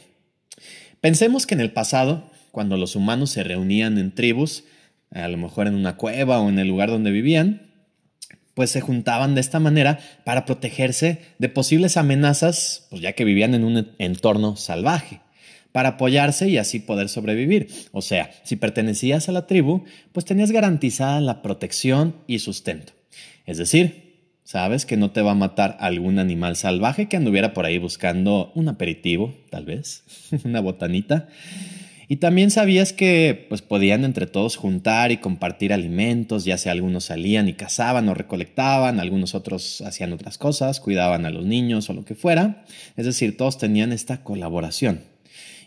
Pensemos 1.06 1.46
que 1.46 1.54
en 1.54 1.60
el 1.60 1.70
pasado, 1.70 2.32
cuando 2.50 2.76
los 2.76 2.96
humanos 2.96 3.30
se 3.30 3.44
reunían 3.44 3.96
en 3.96 4.12
tribus, 4.12 4.64
a 5.12 5.28
lo 5.28 5.36
mejor 5.36 5.68
en 5.68 5.76
una 5.76 5.96
cueva 5.96 6.40
o 6.40 6.48
en 6.48 6.58
el 6.58 6.66
lugar 6.66 6.90
donde 6.90 7.12
vivían, 7.12 7.70
pues 8.54 8.70
se 8.70 8.80
juntaban 8.80 9.36
de 9.36 9.40
esta 9.40 9.60
manera 9.60 10.00
para 10.24 10.44
protegerse 10.44 11.20
de 11.38 11.48
posibles 11.48 11.96
amenazas, 11.96 12.88
pues 12.90 13.02
ya 13.02 13.12
que 13.12 13.24
vivían 13.24 13.54
en 13.54 13.62
un 13.62 13.94
entorno 13.98 14.56
salvaje, 14.56 15.20
para 15.70 15.90
apoyarse 15.90 16.48
y 16.48 16.58
así 16.58 16.80
poder 16.80 17.08
sobrevivir. 17.08 17.68
O 17.92 18.02
sea, 18.02 18.32
si 18.42 18.56
pertenecías 18.56 19.28
a 19.28 19.32
la 19.32 19.46
tribu, 19.46 19.84
pues 20.10 20.26
tenías 20.26 20.50
garantizada 20.50 21.20
la 21.20 21.40
protección 21.40 22.16
y 22.26 22.40
sustento. 22.40 22.94
Es 23.44 23.58
decir, 23.58 24.05
Sabes 24.46 24.86
que 24.86 24.96
no 24.96 25.10
te 25.10 25.22
va 25.22 25.32
a 25.32 25.34
matar 25.34 25.76
algún 25.80 26.20
animal 26.20 26.54
salvaje 26.54 27.08
que 27.08 27.16
anduviera 27.16 27.52
por 27.52 27.66
ahí 27.66 27.78
buscando 27.78 28.52
un 28.54 28.68
aperitivo, 28.68 29.34
tal 29.50 29.64
vez, 29.64 30.04
una 30.44 30.60
botanita. 30.60 31.26
Y 32.06 32.18
también 32.18 32.52
sabías 32.52 32.92
que 32.92 33.46
pues 33.48 33.60
podían 33.60 34.04
entre 34.04 34.28
todos 34.28 34.54
juntar 34.54 35.10
y 35.10 35.16
compartir 35.16 35.72
alimentos, 35.72 36.44
ya 36.44 36.58
sea 36.58 36.70
algunos 36.70 37.06
salían 37.06 37.48
y 37.48 37.54
cazaban 37.54 38.08
o 38.08 38.14
recolectaban, 38.14 39.00
algunos 39.00 39.34
otros 39.34 39.80
hacían 39.80 40.12
otras 40.12 40.38
cosas, 40.38 40.78
cuidaban 40.78 41.26
a 41.26 41.30
los 41.30 41.44
niños 41.44 41.90
o 41.90 41.92
lo 41.92 42.04
que 42.04 42.14
fuera. 42.14 42.64
Es 42.96 43.04
decir, 43.04 43.36
todos 43.36 43.58
tenían 43.58 43.90
esta 43.90 44.22
colaboración. 44.22 45.00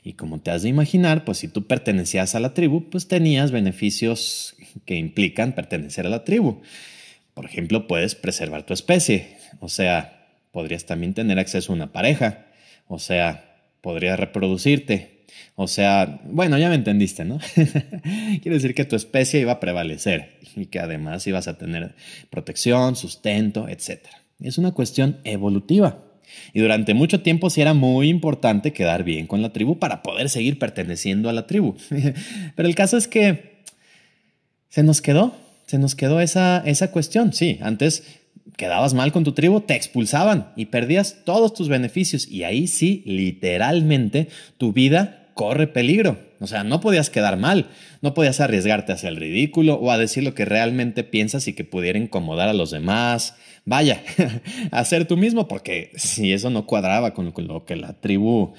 Y 0.05 0.13
como 0.13 0.39
te 0.39 0.51
has 0.51 0.61
de 0.61 0.69
imaginar, 0.69 1.25
pues 1.25 1.39
si 1.39 1.49
tú 1.49 1.67
pertenecías 1.67 2.33
a 2.33 2.39
la 2.39 2.53
tribu, 2.53 2.89
pues 2.89 3.09
tenías 3.09 3.51
beneficios 3.51 4.55
que 4.85 4.95
implican 4.95 5.51
pertenecer 5.51 6.05
a 6.05 6.09
la 6.09 6.23
tribu. 6.23 6.61
Por 7.39 7.45
ejemplo, 7.45 7.87
puedes 7.87 8.15
preservar 8.15 8.63
tu 8.63 8.73
especie, 8.73 9.37
o 9.61 9.69
sea, 9.69 10.27
podrías 10.51 10.85
también 10.85 11.13
tener 11.13 11.39
acceso 11.39 11.71
a 11.71 11.75
una 11.77 11.93
pareja, 11.93 12.47
o 12.89 12.99
sea, 12.99 13.61
podrías 13.79 14.19
reproducirte, 14.19 15.23
o 15.55 15.69
sea, 15.69 16.19
bueno, 16.25 16.57
ya 16.57 16.67
me 16.67 16.75
entendiste, 16.75 17.23
¿no? 17.23 17.39
Quiere 17.53 18.55
decir 18.55 18.75
que 18.75 18.83
tu 18.83 18.97
especie 18.97 19.39
iba 19.39 19.53
a 19.53 19.59
prevalecer 19.61 20.37
y 20.53 20.65
que 20.65 20.79
además 20.79 21.25
ibas 21.27 21.47
a 21.47 21.57
tener 21.57 21.95
protección, 22.29 22.97
sustento, 22.97 23.69
etc. 23.69 23.99
Es 24.41 24.57
una 24.57 24.73
cuestión 24.73 25.19
evolutiva. 25.23 26.03
Y 26.53 26.59
durante 26.59 26.93
mucho 26.93 27.21
tiempo 27.21 27.49
sí 27.49 27.61
era 27.61 27.73
muy 27.73 28.09
importante 28.09 28.73
quedar 28.73 29.05
bien 29.05 29.27
con 29.27 29.41
la 29.41 29.53
tribu 29.53 29.79
para 29.79 30.03
poder 30.03 30.27
seguir 30.27 30.59
perteneciendo 30.59 31.29
a 31.29 31.33
la 31.33 31.47
tribu. 31.47 31.77
Pero 32.57 32.67
el 32.67 32.75
caso 32.75 32.97
es 32.97 33.07
que 33.07 33.63
se 34.67 34.83
nos 34.83 35.01
quedó, 35.01 35.33
se 35.69 35.77
nos 35.77 35.93
quedó 35.93 36.19
esa, 36.19 36.63
esa 36.65 36.89
cuestión. 36.89 37.31
Sí, 37.31 37.59
antes 37.61 38.03
quedabas 38.57 38.95
mal 38.95 39.11
con 39.11 39.23
tu 39.23 39.33
tribu, 39.33 39.61
te 39.61 39.75
expulsaban 39.75 40.51
y 40.55 40.65
perdías 40.65 41.17
todos 41.25 41.53
tus 41.53 41.69
beneficios. 41.69 42.27
Y 42.27 42.43
ahí 42.43 42.65
sí, 42.65 43.03
literalmente, 43.05 44.29
tu 44.57 44.73
vida 44.73 45.29
corre 45.35 45.67
peligro. 45.67 46.17
O 46.39 46.47
sea, 46.47 46.63
no 46.63 46.81
podías 46.81 47.11
quedar 47.11 47.37
mal, 47.37 47.67
no 48.01 48.15
podías 48.15 48.39
arriesgarte 48.39 48.93
hacia 48.93 49.09
el 49.09 49.17
ridículo 49.17 49.75
o 49.75 49.91
a 49.91 49.99
decir 49.99 50.23
lo 50.23 50.33
que 50.33 50.43
realmente 50.43 51.03
piensas 51.03 51.47
y 51.47 51.53
que 51.53 51.65
pudiera 51.65 51.99
incomodar 51.99 52.49
a 52.49 52.53
los 52.53 52.71
demás. 52.71 53.35
Vaya, 53.63 54.01
hacer 54.71 55.05
tú 55.05 55.17
mismo, 55.17 55.47
porque 55.47 55.91
si 55.97 56.33
eso 56.33 56.49
no 56.49 56.65
cuadraba 56.65 57.13
con 57.13 57.31
lo 57.35 57.63
que 57.63 57.75
la 57.75 57.93
tribu 58.01 58.53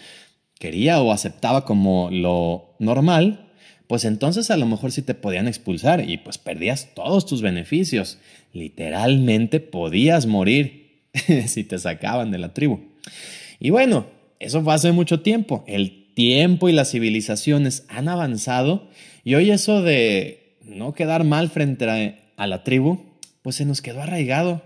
quería 0.61 1.01
o 1.01 1.11
aceptaba 1.11 1.65
como 1.65 2.09
lo 2.13 2.77
normal, 2.79 3.50
pues 3.91 4.05
entonces 4.05 4.53
a 4.53 4.57
lo 4.57 4.67
mejor 4.67 4.93
sí 4.93 5.03
te 5.03 5.15
podían 5.15 5.49
expulsar 5.49 6.09
y 6.09 6.17
pues 6.19 6.39
perdías 6.39 6.91
todos 6.95 7.27
tus 7.27 7.43
beneficios. 7.43 8.19
Literalmente 8.53 9.59
podías 9.59 10.27
morir 10.27 11.01
si 11.49 11.65
te 11.65 11.77
sacaban 11.77 12.31
de 12.31 12.39
la 12.39 12.55
tribu. 12.55 12.83
Y 13.59 13.71
bueno, 13.71 14.07
eso 14.39 14.63
fue 14.63 14.75
hace 14.75 14.93
mucho 14.93 15.23
tiempo. 15.23 15.65
El 15.67 16.15
tiempo 16.15 16.69
y 16.69 16.73
las 16.73 16.93
civilizaciones 16.93 17.85
han 17.89 18.07
avanzado 18.07 18.89
y 19.25 19.35
hoy 19.35 19.51
eso 19.51 19.83
de 19.83 20.55
no 20.63 20.93
quedar 20.93 21.25
mal 21.25 21.51
frente 21.51 22.17
a, 22.37 22.47
la 22.47 22.63
tribu, 22.63 23.07
pues 23.43 23.57
se 23.57 23.65
nos 23.65 23.83
quedó 23.83 24.03
arraigado. 24.03 24.63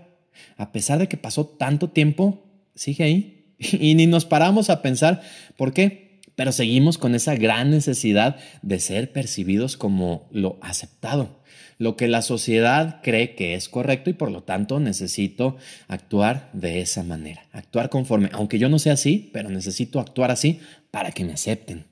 A 0.55 0.71
pesar 0.71 0.99
de 0.99 1.07
que 1.07 1.17
pasó 1.17 1.47
tanto 1.47 1.89
tiempo, 1.89 2.45
sigue 2.75 3.03
ahí. 3.03 3.31
Y 3.57 3.95
ni 3.95 4.05
nos 4.05 4.25
paramos 4.25 4.69
a 4.69 4.83
pensar 4.83 5.23
por 5.57 5.73
qué, 5.73 6.04
pero 6.35 6.51
seguimos 6.51 6.97
con 6.97 7.15
esa 7.15 7.35
gran 7.35 7.71
necesidad 7.71 8.37
de 8.61 8.79
ser 8.79 9.11
percibidos 9.11 9.77
como 9.77 10.27
lo 10.31 10.57
aceptado 10.61 11.43
lo 11.77 11.97
que 11.97 12.07
la 12.07 12.21
sociedad 12.21 13.01
cree 13.03 13.35
que 13.35 13.53
es 13.55 13.69
correcto 13.69 14.09
y 14.09 14.13
por 14.13 14.31
lo 14.31 14.43
tanto 14.43 14.79
necesito 14.79 15.57
actuar 15.87 16.49
de 16.53 16.81
esa 16.81 17.03
manera, 17.03 17.47
actuar 17.51 17.89
conforme, 17.89 18.29
aunque 18.33 18.59
yo 18.59 18.69
no 18.69 18.79
sea 18.79 18.93
así, 18.93 19.29
pero 19.33 19.49
necesito 19.49 19.99
actuar 19.99 20.31
así 20.31 20.59
para 20.91 21.11
que 21.11 21.25
me 21.25 21.33
acepten. 21.33 21.85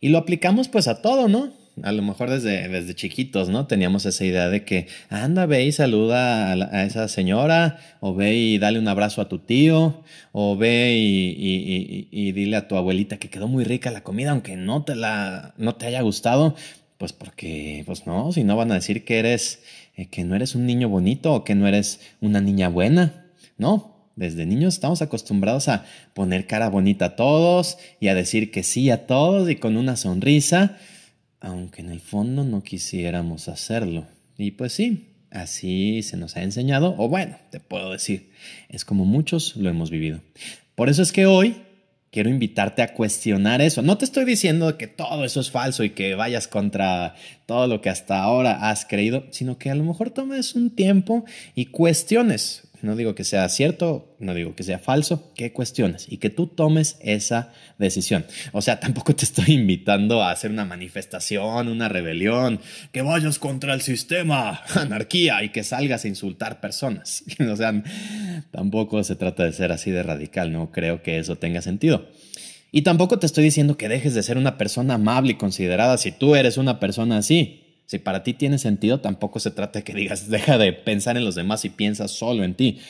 Y 0.00 0.10
lo 0.10 0.18
aplicamos 0.18 0.68
pues 0.68 0.86
a 0.86 1.02
todo, 1.02 1.28
¿no? 1.28 1.52
A 1.82 1.92
lo 1.92 2.02
mejor 2.02 2.30
desde, 2.30 2.68
desde 2.68 2.94
chiquitos, 2.94 3.48
¿no? 3.48 3.66
Teníamos 3.66 4.06
esa 4.06 4.24
idea 4.24 4.48
de 4.48 4.64
que, 4.64 4.86
anda, 5.10 5.46
ve 5.46 5.64
y 5.64 5.72
saluda 5.72 6.52
a, 6.52 6.84
esa 6.84 7.08
señora, 7.08 7.78
o 8.00 8.14
ve 8.14 8.34
y 8.34 8.58
dale 8.58 8.78
un 8.78 8.88
abrazo 8.88 9.20
a 9.20 9.28
tu 9.28 9.38
tío, 9.38 10.02
o 10.32 10.56
ve 10.56 10.94
y, 10.96 12.08
y, 12.10 12.32
dile 12.32 12.56
a 12.56 12.68
tu 12.68 12.76
abuelita 12.76 13.18
que 13.18 13.30
quedó 13.30 13.48
muy 13.48 13.64
rica 13.64 13.90
la 13.90 14.02
comida, 14.02 14.30
aunque 14.32 14.56
no 14.56 14.84
te, 14.84 14.94
la, 14.94 15.54
no 15.56 15.74
te 15.74 15.86
haya 15.86 16.00
gustado, 16.02 16.54
pues 16.98 17.12
porque, 17.12 17.82
pues 17.86 18.06
no, 18.06 18.32
si 18.32 18.44
no 18.44 18.56
van 18.56 18.72
a 18.72 18.74
decir 18.74 19.04
que 19.04 19.18
eres, 19.18 19.62
eh, 19.96 20.06
que 20.06 20.24
no 20.24 20.34
eres 20.34 20.54
un 20.54 20.66
niño 20.66 20.88
bonito 20.88 21.32
o 21.32 21.44
que 21.44 21.54
no 21.54 21.66
eres 21.66 22.00
una 22.20 22.40
niña 22.40 22.68
buena. 22.68 23.26
No, 23.56 23.98
desde 24.18 24.46
niños 24.46 24.74
estamos 24.74 25.00
acostumbrados 25.00 25.68
a 25.68 25.84
poner 26.12 26.48
cara 26.48 26.68
bonita 26.68 27.04
a 27.04 27.16
todos 27.16 27.78
y 28.00 28.08
a 28.08 28.16
decir 28.16 28.50
que 28.50 28.64
sí 28.64 28.90
a 28.90 29.06
todos 29.06 29.48
y 29.48 29.56
con 29.56 29.76
una 29.76 29.96
sonrisa, 29.96 30.76
aunque 31.40 31.82
en 31.82 31.90
el 31.90 32.00
fondo 32.00 32.44
no 32.44 32.62
quisiéramos 32.62 33.48
hacerlo. 33.48 34.06
Y 34.36 34.52
pues 34.52 34.72
sí, 34.72 35.08
así 35.30 36.02
se 36.02 36.16
nos 36.16 36.36
ha 36.36 36.42
enseñado, 36.42 36.94
o 36.98 37.08
bueno, 37.08 37.36
te 37.50 37.60
puedo 37.60 37.92
decir, 37.92 38.30
es 38.68 38.84
como 38.84 39.04
muchos 39.04 39.56
lo 39.56 39.68
hemos 39.68 39.90
vivido. 39.90 40.20
Por 40.74 40.88
eso 40.88 41.02
es 41.02 41.12
que 41.12 41.26
hoy 41.26 41.56
quiero 42.10 42.30
invitarte 42.30 42.82
a 42.82 42.94
cuestionar 42.94 43.60
eso. 43.60 43.82
No 43.82 43.98
te 43.98 44.04
estoy 44.04 44.24
diciendo 44.24 44.78
que 44.78 44.86
todo 44.86 45.24
eso 45.24 45.40
es 45.40 45.50
falso 45.50 45.84
y 45.84 45.90
que 45.90 46.14
vayas 46.14 46.48
contra 46.48 47.14
todo 47.46 47.66
lo 47.66 47.80
que 47.80 47.90
hasta 47.90 48.22
ahora 48.22 48.70
has 48.70 48.84
creído, 48.84 49.26
sino 49.30 49.58
que 49.58 49.70
a 49.70 49.74
lo 49.74 49.84
mejor 49.84 50.10
tomes 50.10 50.54
un 50.54 50.70
tiempo 50.70 51.24
y 51.54 51.66
cuestiones 51.66 52.67
no 52.82 52.96
digo 52.96 53.14
que 53.14 53.24
sea 53.24 53.48
cierto, 53.48 54.16
no 54.18 54.34
digo 54.34 54.54
que 54.54 54.62
sea 54.62 54.78
falso, 54.78 55.32
que 55.34 55.52
cuestiones 55.52 56.06
y 56.08 56.18
que 56.18 56.30
tú 56.30 56.46
tomes 56.46 56.96
esa 57.00 57.52
decisión. 57.78 58.24
O 58.52 58.62
sea, 58.62 58.80
tampoco 58.80 59.14
te 59.14 59.24
estoy 59.24 59.54
invitando 59.54 60.22
a 60.22 60.30
hacer 60.30 60.50
una 60.50 60.64
manifestación, 60.64 61.68
una 61.68 61.88
rebelión, 61.88 62.60
que 62.92 63.02
vayas 63.02 63.38
contra 63.38 63.74
el 63.74 63.82
sistema, 63.82 64.62
anarquía 64.74 65.42
y 65.42 65.50
que 65.50 65.64
salgas 65.64 66.04
a 66.04 66.08
insultar 66.08 66.60
personas. 66.60 67.24
O 67.48 67.56
sea, 67.56 67.82
tampoco 68.50 69.02
se 69.02 69.16
trata 69.16 69.44
de 69.44 69.52
ser 69.52 69.72
así 69.72 69.90
de 69.90 70.02
radical, 70.02 70.52
no 70.52 70.70
creo 70.70 71.02
que 71.02 71.18
eso 71.18 71.36
tenga 71.36 71.62
sentido. 71.62 72.08
Y 72.70 72.82
tampoco 72.82 73.18
te 73.18 73.26
estoy 73.26 73.44
diciendo 73.44 73.76
que 73.76 73.88
dejes 73.88 74.14
de 74.14 74.22
ser 74.22 74.36
una 74.36 74.58
persona 74.58 74.94
amable 74.94 75.32
y 75.32 75.36
considerada 75.36 75.96
si 75.96 76.12
tú 76.12 76.34
eres 76.34 76.58
una 76.58 76.78
persona 76.78 77.18
así. 77.18 77.67
Si 77.88 77.98
para 77.98 78.22
ti 78.22 78.34
tiene 78.34 78.58
sentido, 78.58 79.00
tampoco 79.00 79.40
se 79.40 79.50
trata 79.50 79.78
de 79.78 79.82
que 79.82 79.94
digas, 79.94 80.28
deja 80.30 80.58
de 80.58 80.74
pensar 80.74 81.16
en 81.16 81.24
los 81.24 81.34
demás 81.34 81.64
y 81.64 81.70
piensas 81.70 82.10
solo 82.10 82.44
en 82.44 82.54
ti. 82.54 82.80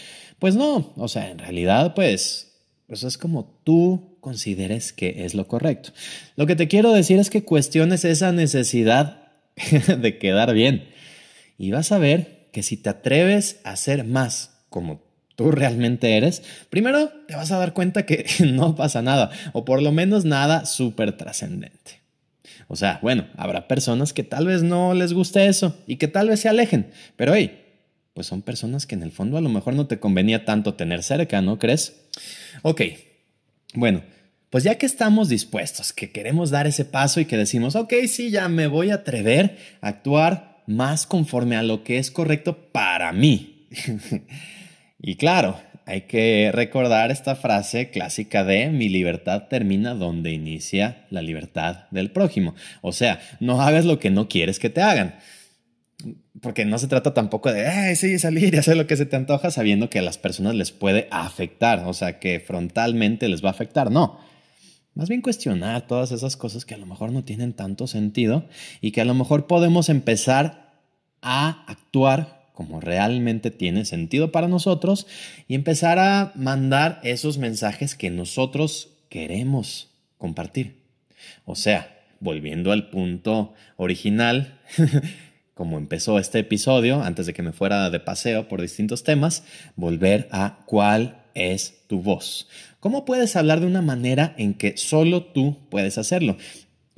Pues 0.40 0.56
no, 0.56 0.92
o 0.96 1.06
sea, 1.06 1.30
en 1.30 1.38
realidad, 1.38 1.94
pues, 1.94 2.58
pues 2.88 3.04
es 3.04 3.16
como 3.16 3.60
tú 3.62 4.18
consideres 4.20 4.92
que 4.92 5.24
es 5.24 5.34
lo 5.34 5.46
correcto. 5.46 5.90
Lo 6.34 6.46
que 6.46 6.56
te 6.56 6.66
quiero 6.66 6.92
decir 6.92 7.20
es 7.20 7.30
que 7.30 7.44
cuestiones 7.44 8.04
esa 8.04 8.32
necesidad 8.32 9.28
de 9.98 10.18
quedar 10.18 10.52
bien. 10.52 10.88
Y 11.58 11.70
vas 11.70 11.92
a 11.92 11.98
ver 11.98 12.48
que 12.52 12.64
si 12.64 12.76
te 12.76 12.90
atreves 12.90 13.60
a 13.62 13.76
ser 13.76 14.02
más 14.02 14.64
como 14.68 15.00
tú 15.36 15.52
realmente 15.52 16.16
eres, 16.16 16.42
primero 16.70 17.12
te 17.28 17.36
vas 17.36 17.52
a 17.52 17.58
dar 17.58 17.72
cuenta 17.72 18.04
que 18.04 18.26
no 18.52 18.74
pasa 18.74 19.00
nada, 19.00 19.30
o 19.52 19.64
por 19.64 19.80
lo 19.80 19.92
menos 19.92 20.24
nada 20.24 20.66
súper 20.66 21.16
trascendente. 21.16 22.00
O 22.68 22.76
sea, 22.76 22.98
bueno, 23.02 23.26
habrá 23.36 23.66
personas 23.66 24.12
que 24.12 24.22
tal 24.22 24.46
vez 24.46 24.62
no 24.62 24.94
les 24.94 25.14
guste 25.14 25.46
eso 25.46 25.76
y 25.86 25.96
que 25.96 26.06
tal 26.06 26.28
vez 26.28 26.40
se 26.40 26.48
alejen, 26.48 26.90
pero 27.16 27.34
hey, 27.34 27.64
pues 28.12 28.26
son 28.26 28.42
personas 28.42 28.86
que 28.86 28.94
en 28.94 29.02
el 29.02 29.10
fondo 29.10 29.38
a 29.38 29.40
lo 29.40 29.48
mejor 29.48 29.74
no 29.74 29.86
te 29.86 29.98
convenía 29.98 30.44
tanto 30.44 30.74
tener 30.74 31.02
cerca, 31.02 31.40
¿no 31.40 31.58
crees? 31.58 32.08
Ok, 32.62 32.82
bueno, 33.74 34.02
pues 34.50 34.64
ya 34.64 34.76
que 34.76 34.86
estamos 34.86 35.28
dispuestos, 35.28 35.92
que 35.92 36.10
queremos 36.10 36.50
dar 36.50 36.66
ese 36.66 36.84
paso 36.84 37.20
y 37.20 37.24
que 37.24 37.36
decimos, 37.36 37.76
ok, 37.76 37.94
sí, 38.06 38.30
ya 38.30 38.48
me 38.48 38.66
voy 38.66 38.90
a 38.90 38.96
atrever 38.96 39.56
a 39.80 39.88
actuar 39.88 40.62
más 40.66 41.06
conforme 41.06 41.56
a 41.56 41.62
lo 41.62 41.84
que 41.84 41.98
es 41.98 42.10
correcto 42.10 42.70
para 42.72 43.12
mí. 43.12 43.66
y 45.00 45.16
claro, 45.16 45.58
hay 45.88 46.02
que 46.02 46.50
recordar 46.52 47.10
esta 47.10 47.34
frase 47.34 47.88
clásica 47.88 48.44
de 48.44 48.68
mi 48.68 48.90
libertad 48.90 49.44
termina 49.48 49.94
donde 49.94 50.32
inicia 50.32 51.06
la 51.08 51.22
libertad 51.22 51.86
del 51.90 52.10
prójimo. 52.10 52.54
O 52.82 52.92
sea, 52.92 53.20
no 53.40 53.62
hagas 53.62 53.86
lo 53.86 53.98
que 53.98 54.10
no 54.10 54.28
quieres 54.28 54.58
que 54.58 54.68
te 54.68 54.82
hagan. 54.82 55.14
Porque 56.42 56.66
no 56.66 56.78
se 56.78 56.88
trata 56.88 57.14
tampoco 57.14 57.50
de, 57.50 57.96
sí, 57.96 58.18
salir 58.18 58.54
y 58.54 58.58
hacer 58.58 58.76
lo 58.76 58.86
que 58.86 58.98
se 58.98 59.06
te 59.06 59.16
antoja 59.16 59.50
sabiendo 59.50 59.88
que 59.88 59.98
a 59.98 60.02
las 60.02 60.18
personas 60.18 60.54
les 60.54 60.72
puede 60.72 61.08
afectar, 61.10 61.82
o 61.86 61.94
sea, 61.94 62.18
que 62.18 62.38
frontalmente 62.38 63.26
les 63.30 63.42
va 63.42 63.48
a 63.48 63.52
afectar. 63.52 63.90
No. 63.90 64.20
Más 64.94 65.08
bien 65.08 65.22
cuestionar 65.22 65.86
todas 65.86 66.12
esas 66.12 66.36
cosas 66.36 66.66
que 66.66 66.74
a 66.74 66.78
lo 66.78 66.84
mejor 66.84 67.12
no 67.12 67.24
tienen 67.24 67.54
tanto 67.54 67.86
sentido 67.86 68.46
y 68.82 68.90
que 68.90 69.00
a 69.00 69.06
lo 69.06 69.14
mejor 69.14 69.46
podemos 69.46 69.88
empezar 69.88 70.68
a 71.22 71.64
actuar 71.66 72.37
como 72.58 72.80
realmente 72.80 73.52
tiene 73.52 73.84
sentido 73.84 74.32
para 74.32 74.48
nosotros 74.48 75.06
y 75.46 75.54
empezar 75.54 76.00
a 76.00 76.32
mandar 76.34 76.98
esos 77.04 77.38
mensajes 77.38 77.94
que 77.94 78.10
nosotros 78.10 78.88
queremos 79.08 79.90
compartir. 80.16 80.82
O 81.44 81.54
sea, 81.54 81.96
volviendo 82.18 82.72
al 82.72 82.90
punto 82.90 83.54
original, 83.76 84.58
como 85.54 85.78
empezó 85.78 86.18
este 86.18 86.40
episodio, 86.40 87.00
antes 87.00 87.26
de 87.26 87.32
que 87.32 87.44
me 87.44 87.52
fuera 87.52 87.90
de 87.90 88.00
paseo 88.00 88.48
por 88.48 88.60
distintos 88.60 89.04
temas, 89.04 89.44
volver 89.76 90.28
a 90.32 90.64
cuál 90.66 91.22
es 91.34 91.84
tu 91.86 92.02
voz. 92.02 92.48
¿Cómo 92.80 93.04
puedes 93.04 93.36
hablar 93.36 93.60
de 93.60 93.66
una 93.68 93.82
manera 93.82 94.34
en 94.36 94.54
que 94.54 94.76
solo 94.76 95.22
tú 95.26 95.58
puedes 95.70 95.96
hacerlo? 95.96 96.36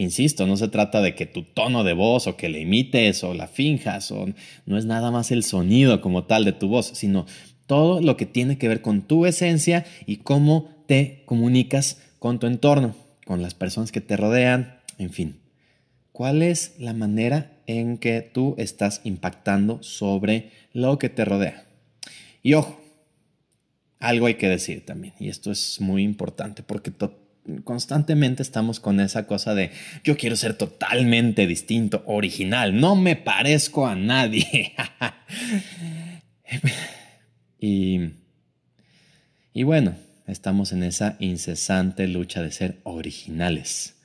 Insisto, 0.00 0.47
no 0.47 0.57
se 0.57 0.69
trata 0.69 1.02
de 1.02 1.14
que 1.14 1.26
tu 1.26 1.42
tono 1.42 1.85
de 1.85 1.92
voz 1.92 2.26
o 2.26 2.35
que 2.35 2.49
le 2.49 2.61
imites 2.61 3.23
o 3.23 3.35
la 3.35 3.47
finjas 3.47 4.11
o 4.11 4.28
no 4.64 4.78
es 4.78 4.87
nada 4.87 5.11
más 5.11 5.30
el 5.30 5.45
sonido 5.45 6.00
como 6.00 6.25
tal 6.25 6.47
de 6.47 6.54
tu 6.54 6.69
voz, 6.69 6.87
sino 6.95 7.26
todo 7.66 8.00
lo 8.00 8.16
que 8.16 8.25
tiene 8.25 8.57
que 8.57 8.66
ver 8.66 8.80
con 8.80 9.02
tu 9.02 9.26
esencia 9.26 9.85
y 10.07 10.16
cómo 10.16 10.71
te 10.87 11.23
comunicas 11.26 12.00
con 12.19 12.38
tu 12.38 12.47
entorno, 12.47 12.97
con 13.26 13.42
las 13.42 13.52
personas 13.52 13.92
que 13.92 14.00
te 14.00 14.16
rodean, 14.16 14.78
en 14.97 15.11
fin. 15.11 15.40
¿Cuál 16.12 16.40
es 16.40 16.76
la 16.78 16.95
manera 16.95 17.52
en 17.66 17.99
que 17.99 18.23
tú 18.23 18.54
estás 18.57 19.02
impactando 19.04 19.83
sobre 19.83 20.50
lo 20.73 20.99
que 20.99 21.11
te 21.11 21.26
rodea? 21.26 21.66
Y 22.42 22.54
ojo, 22.54 22.80
algo 23.99 24.25
hay 24.25 24.37
que 24.37 24.49
decir 24.49 24.87
también, 24.87 25.12
y 25.21 25.28
esto 25.28 25.52
es 25.52 25.78
muy 25.78 26.04
importante 26.04 26.62
porque 26.62 26.90
constantemente 27.64 28.42
estamos 28.42 28.80
con 28.80 29.00
esa 29.00 29.26
cosa 29.26 29.54
de 29.54 29.70
yo 30.04 30.16
quiero 30.16 30.37
ser 30.37 30.54
totalmente 30.54 31.47
distinto, 31.47 32.02
original, 32.06 32.78
no 32.78 32.97
me 32.97 33.16
parezco 33.16 33.87
a 33.87 33.94
nadie. 33.94 34.75
y, 37.61 38.00
y 39.52 39.62
bueno, 39.62 39.94
estamos 40.26 40.73
en 40.73 40.82
esa 40.82 41.16
incesante 41.18 42.06
lucha 42.06 42.42
de 42.42 42.52
ser 42.52 42.78
originales. 42.85 43.97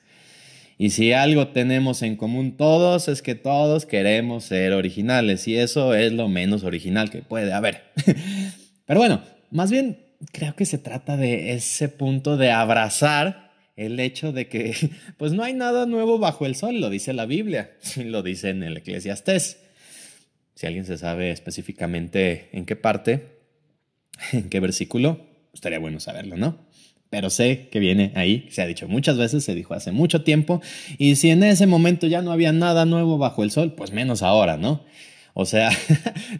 Y 0.77 0.89
si 0.89 1.13
algo 1.13 1.47
tenemos 1.49 2.01
en 2.01 2.17
común 2.17 2.57
todos 2.57 3.07
es 3.07 3.21
que 3.21 3.35
todos 3.35 3.85
queremos 3.85 4.43
ser 4.43 4.73
originales 4.73 5.47
y 5.47 5.55
eso 5.55 5.93
es 5.93 6.11
lo 6.11 6.27
menos 6.27 6.63
original 6.63 7.09
que 7.09 7.19
puede 7.19 7.53
haber. 7.53 7.83
Pero 8.85 8.99
bueno, 8.99 9.21
más 9.51 9.71
bien 9.71 10.04
creo 10.31 10.55
que 10.55 10.65
se 10.65 10.77
trata 10.77 11.17
de 11.17 11.53
ese 11.53 11.89
punto 11.89 12.37
de 12.37 12.51
abrazar 12.51 13.53
el 13.75 13.99
hecho 13.99 14.31
de 14.31 14.47
que 14.47 14.75
pues 15.17 15.33
no 15.33 15.43
hay 15.43 15.53
nada 15.53 15.85
nuevo 15.85 16.19
bajo 16.19 16.45
el 16.45 16.55
sol, 16.55 16.79
lo 16.79 16.89
dice 16.89 17.13
la 17.13 17.25
Biblia, 17.25 17.71
lo 17.97 18.23
dice 18.23 18.49
en 18.49 18.63
el 18.63 18.77
Eclesiastés. 18.77 19.59
Si 20.55 20.65
alguien 20.65 20.85
se 20.85 20.97
sabe 20.97 21.31
específicamente 21.31 22.49
en 22.53 22.65
qué 22.65 22.75
parte, 22.75 23.39
en 24.31 24.49
qué 24.49 24.59
versículo, 24.59 25.25
estaría 25.53 25.79
bueno 25.79 25.99
saberlo, 25.99 26.37
¿no? 26.37 26.65
pero 27.15 27.29
sé 27.29 27.69
que 27.71 27.79
viene 27.79 28.11
ahí, 28.15 28.45
se 28.49 28.61
ha 28.61 28.65
dicho 28.65 28.89
muchas 28.89 29.17
veces, 29.17 29.43
se 29.45 29.55
dijo 29.55 29.73
hace 29.73 29.93
mucho 29.93 30.23
tiempo, 30.23 30.61
y 30.97 31.15
si 31.15 31.29
en 31.29 31.43
ese 31.43 31.65
momento 31.65 32.07
ya 32.07 32.21
no 32.21 32.33
había 32.33 32.51
nada 32.51 32.85
nuevo 32.85 33.17
bajo 33.17 33.43
el 33.43 33.51
sol, 33.51 33.73
pues 33.73 33.93
menos 33.93 34.21
ahora, 34.21 34.57
¿no? 34.57 34.83
O 35.33 35.45
sea, 35.45 35.69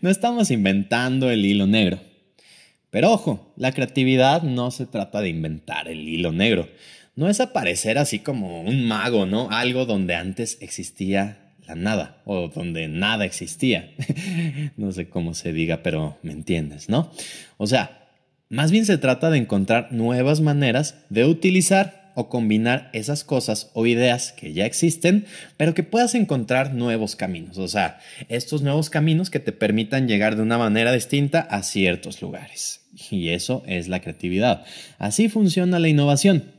no 0.01 0.10
estamos 0.10 0.51
inventando 0.51 1.29
el 1.29 1.46
hilo 1.46 1.65
negro. 1.65 2.00
Pero 2.95 3.11
ojo, 3.11 3.51
la 3.57 3.73
creatividad 3.73 4.41
no 4.43 4.71
se 4.71 4.85
trata 4.85 5.19
de 5.19 5.27
inventar 5.27 5.89
el 5.89 6.07
hilo 6.07 6.31
negro, 6.31 6.69
no 7.17 7.27
es 7.27 7.41
aparecer 7.41 7.97
así 7.97 8.19
como 8.19 8.61
un 8.61 8.87
mago, 8.87 9.25
¿no? 9.25 9.49
Algo 9.51 9.85
donde 9.85 10.15
antes 10.15 10.57
existía 10.61 11.51
la 11.67 11.75
nada 11.75 12.21
o 12.23 12.47
donde 12.47 12.87
nada 12.87 13.25
existía. 13.25 13.91
no 14.77 14.93
sé 14.93 15.09
cómo 15.09 15.33
se 15.33 15.51
diga, 15.51 15.83
pero 15.83 16.17
me 16.23 16.31
entiendes, 16.31 16.87
¿no? 16.87 17.11
O 17.57 17.67
sea, 17.67 18.07
más 18.47 18.71
bien 18.71 18.85
se 18.85 18.97
trata 18.97 19.29
de 19.29 19.39
encontrar 19.39 19.91
nuevas 19.91 20.39
maneras 20.39 20.95
de 21.09 21.25
utilizar 21.25 22.13
o 22.15 22.29
combinar 22.29 22.89
esas 22.93 23.25
cosas 23.25 23.71
o 23.73 23.85
ideas 23.85 24.31
que 24.31 24.53
ya 24.53 24.65
existen, 24.65 25.25
pero 25.57 25.73
que 25.73 25.83
puedas 25.83 26.15
encontrar 26.15 26.73
nuevos 26.73 27.17
caminos. 27.17 27.57
O 27.57 27.67
sea, 27.67 27.99
estos 28.29 28.61
nuevos 28.61 28.89
caminos 28.89 29.29
que 29.29 29.41
te 29.41 29.51
permitan 29.51 30.07
llegar 30.07 30.37
de 30.37 30.43
una 30.43 30.57
manera 30.57 30.93
distinta 30.93 31.41
a 31.41 31.61
ciertos 31.61 32.21
lugares. 32.21 32.85
Y 33.11 33.29
eso 33.29 33.63
es 33.67 33.87
la 33.87 34.01
creatividad. 34.01 34.65
Así 34.97 35.29
funciona 35.29 35.79
la 35.79 35.89
innovación. 35.89 36.51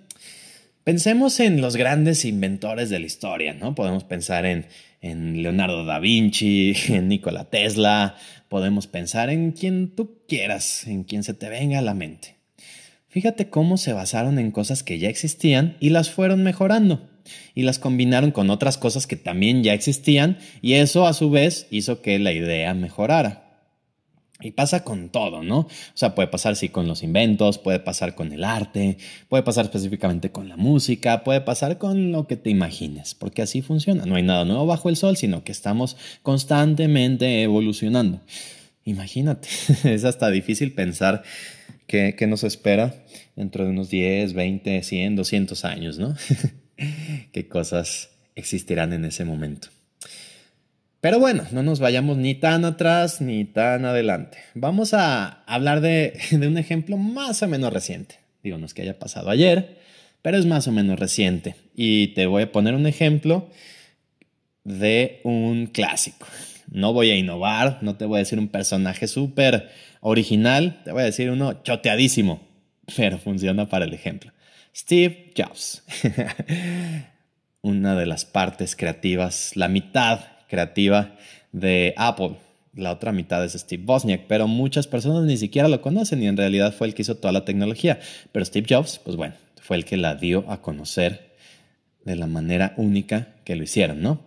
Pensemos 0.85 1.41
en 1.41 1.61
los 1.61 1.77
grandes 1.77 2.25
inventores 2.25 2.91
de 2.91 3.01
la 3.01 3.07
historia, 3.07 3.55
¿no? 3.55 3.75
Podemos 3.75 4.05
pensar 4.05 4.47
en, 4.47 4.67
en 5.01 5.43
Leonardo 5.43 5.85
da 5.85 5.99
Vinci, 5.99 6.75
en 6.89 7.09
Nikola 7.09 7.45
Tesla, 7.45 8.17
podemos 8.49 8.87
pensar 8.87 9.31
en 9.31 9.53
quien 9.53 9.95
tú 9.95 10.21
quieras, 10.29 10.87
en 10.87 11.05
quien 11.05 11.25
se 11.25 11.35
te 11.35 11.49
venga 11.49 11.81
a 11.81 11.83
la 11.83 11.95
mente. 11.95 12.37
Fíjate 13.09 13.49
cómo 13.49 13.79
se 13.79 13.95
basaron 13.95 14.39
en 14.39 14.51
cosas 14.51 14.83
que 14.83 14.99
ya 14.99 15.09
existían 15.09 15.77
y 15.81 15.91
las 15.91 16.11
fueron 16.11 16.43
mejorando 16.43 17.09
y 17.55 17.63
las 17.63 17.79
combinaron 17.79 18.31
con 18.31 18.51
otras 18.51 18.79
cosas 18.79 19.07
que 19.07 19.17
también 19.17 19.63
ya 19.63 19.73
existían 19.73 20.39
y 20.61 20.75
eso 20.75 21.07
a 21.07 21.15
su 21.15 21.31
vez 21.31 21.67
hizo 21.71 22.03
que 22.03 22.19
la 22.19 22.33
idea 22.33 22.75
mejorara. 22.75 23.46
Y 24.41 24.51
pasa 24.51 24.85
con 24.85 25.09
todo, 25.09 25.43
¿no? 25.43 25.61
O 25.61 25.69
sea, 25.95 26.15
puede 26.15 26.29
pasar 26.29 26.57
sí 26.57 26.69
con 26.69 26.87
los 26.87 27.03
inventos, 27.03 27.57
puede 27.57 27.81
pasar 27.81 28.15
con 28.15 28.33
el 28.33 28.45
arte, 28.45 28.99
puede 29.29 29.43
pasar 29.43 29.65
específicamente 29.65 30.31
con 30.31 30.49
la 30.49 30.59
música, 30.59 31.25
puede 31.25 31.41
pasar 31.41 31.79
con 31.79 32.13
lo 32.13 32.27
que 32.27 32.37
te 32.37 32.51
imagines, 32.51 33.15
porque 33.15 33.41
así 33.41 33.63
funciona. 33.63 34.05
No 34.05 34.17
hay 34.17 34.23
nada 34.23 34.45
nuevo 34.45 34.67
bajo 34.67 34.91
el 34.91 34.97
sol, 34.97 35.17
sino 35.17 35.43
que 35.43 35.53
estamos 35.53 35.97
constantemente 36.23 37.43
evolucionando. 37.43 38.21
Imagínate, 38.85 39.49
es 39.85 40.05
hasta 40.05 40.31
difícil 40.31 40.75
pensar 40.75 41.23
qué, 41.87 42.15
qué 42.17 42.27
nos 42.27 42.45
espera 42.45 42.95
dentro 43.37 43.65
de 43.65 43.71
unos 43.71 43.89
10, 43.89 44.35
20, 44.35 44.83
100, 44.83 45.17
200 45.17 45.65
años, 45.65 45.99
¿no? 45.99 46.15
qué 47.33 47.49
cosas 47.49 48.11
existirán 48.35 48.93
en 48.93 49.07
ese 49.07 49.25
momento. 49.25 49.69
Pero 51.01 51.21
bueno, 51.21 51.45
no 51.53 51.63
nos 51.63 51.79
vayamos 51.79 52.17
ni 52.17 52.35
tan 52.35 52.65
atrás 52.65 53.21
ni 53.21 53.45
tan 53.45 53.85
adelante. 53.85 54.39
Vamos 54.55 54.95
a 54.95 55.43
hablar 55.47 55.81
de, 55.83 56.19
un 56.33 56.59
ejemplo 56.59 56.97
más 56.97 57.43
o 57.43 57.49
menos 57.49 57.73
reciente. 57.73 58.17
Digo, 58.43 58.59
no 58.59 58.67
es 58.67 58.75
que 58.75 58.83
haya 58.83 58.99
pasado 58.99 59.31
ayer, 59.31 59.79
pero 60.23 60.39
es 60.39 60.47
más 60.47 60.67
o 60.69 60.73
menos 60.73 60.99
reciente. 60.99 61.57
Y 61.75 62.09
te 62.09 62.27
voy 62.27 62.45
a 62.45 62.53
poner 62.53 62.75
un 62.75 62.87
ejemplo 62.87 63.49
de 64.65 65.21
un 65.25 65.67
clásico. 65.67 66.27
No 66.71 66.93
voy 66.93 67.11
a 67.11 67.17
innovar, 67.17 67.79
no 67.83 67.97
te 67.97 68.05
voy 68.05 68.17
a 68.17 68.19
decir 68.21 68.39
un 68.39 68.49
personaje 68.49 69.07
súper 69.07 69.71
original, 70.01 70.81
te 70.85 70.93
voy 70.93 71.03
a 71.03 71.07
decir 71.07 71.31
uno 71.31 71.63
choteadísimo, 71.63 72.41
pero 72.97 73.19
funciona 73.19 73.69
para 73.69 73.85
el 73.85 73.95
ejemplo. 73.95 74.33
Steve 74.75 75.33
Jobs. 75.37 75.85
Una 77.63 77.97
de 77.97 78.07
las 78.07 78.25
partes 78.25 78.77
creativas, 78.77 79.53
la 79.55 79.69
mitad 79.69 80.36
creativa 80.49 81.17
de 81.53 81.95
Apple. 81.97 82.37
La 82.75 82.93
otra 82.93 83.13
mitad 83.13 83.45
es 83.45 83.53
Steve 83.53 83.85
Wozniak, 83.87 84.27
pero 84.27 84.47
muchas 84.49 84.87
personas 84.87 85.25
ni 85.25 85.37
siquiera 85.37 85.69
lo 85.69 85.81
conocen 85.81 86.23
y 86.23 86.27
en 86.27 86.37
realidad 86.37 86.75
fue 86.75 86.89
el 86.89 86.95
que 86.95 87.03
hizo 87.03 87.17
toda 87.17 87.33
la 87.33 87.45
tecnología. 87.45 87.99
Pero 88.33 88.45
Steve 88.45 88.67
Jobs, 88.69 89.01
pues 89.03 89.17
bueno, 89.17 89.35
fue 89.61 89.77
el 89.77 89.85
que 89.85 89.97
la 89.97 90.15
dio 90.15 90.45
a 90.51 90.61
conocer 90.61 91.35
de 92.05 92.17
la 92.17 92.27
manera 92.27 92.75
única 92.77 93.29
que 93.45 93.57
lo 93.57 93.65
hicieron, 93.65 94.03
¿no? 94.03 94.21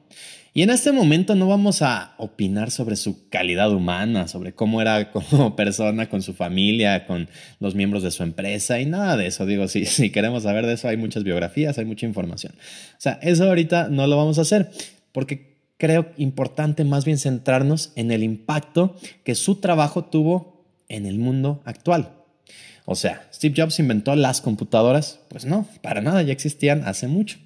Y 0.54 0.64
en 0.64 0.72
este 0.72 0.92
momento 0.92 1.36
no 1.36 1.48
vamos 1.48 1.82
a 1.84 2.16
opinar 2.18 2.72
sobre 2.72 2.96
su 2.96 3.30
calidad 3.30 3.72
humana, 3.72 4.28
sobre 4.28 4.54
cómo 4.54 4.82
era 4.82 5.12
como 5.12 5.56
persona 5.56 6.10
con 6.10 6.22
su 6.24 6.34
familia, 6.34 7.06
con 7.06 7.30
los 7.60 7.76
miembros 7.76 8.04
de 8.04 8.12
su 8.12 8.24
empresa 8.24 8.80
y 8.80 8.86
nada 8.86 9.16
de 9.16 9.28
eso. 9.28 9.46
Digo, 9.46 9.68
si, 9.68 9.86
si 9.86 10.10
queremos 10.10 10.44
saber 10.44 10.66
de 10.66 10.74
eso, 10.74 10.88
hay 10.88 10.98
muchas 10.98 11.24
biografías, 11.24 11.78
hay 11.78 11.86
mucha 11.86 12.06
información. 12.06 12.54
O 12.58 13.02
sea, 13.02 13.20
eso 13.22 13.46
ahorita 13.46 13.90
no 13.90 14.08
lo 14.08 14.18
vamos 14.18 14.40
a 14.40 14.42
hacer 14.42 14.72
porque 15.12 15.59
creo 15.80 16.12
importante 16.18 16.84
más 16.84 17.06
bien 17.06 17.18
centrarnos 17.18 17.92
en 17.96 18.12
el 18.12 18.22
impacto 18.22 18.96
que 19.24 19.34
su 19.34 19.56
trabajo 19.56 20.04
tuvo 20.04 20.66
en 20.90 21.08
el 21.08 21.18
mundo 21.18 21.64
actual. 21.66 22.12
O 22.86 22.96
sea, 22.96 23.28
Steve 23.34 23.56
Jobs 23.56 23.80
inventó 23.80 24.16
las 24.16 24.42
computadoras, 24.42 25.20
pues 25.30 25.46
no, 25.46 25.68
para 25.82 26.02
nada, 26.02 26.22
ya 26.22 26.34
existían 26.34 26.84
hace 26.86 27.08
mucho. 27.08 27.38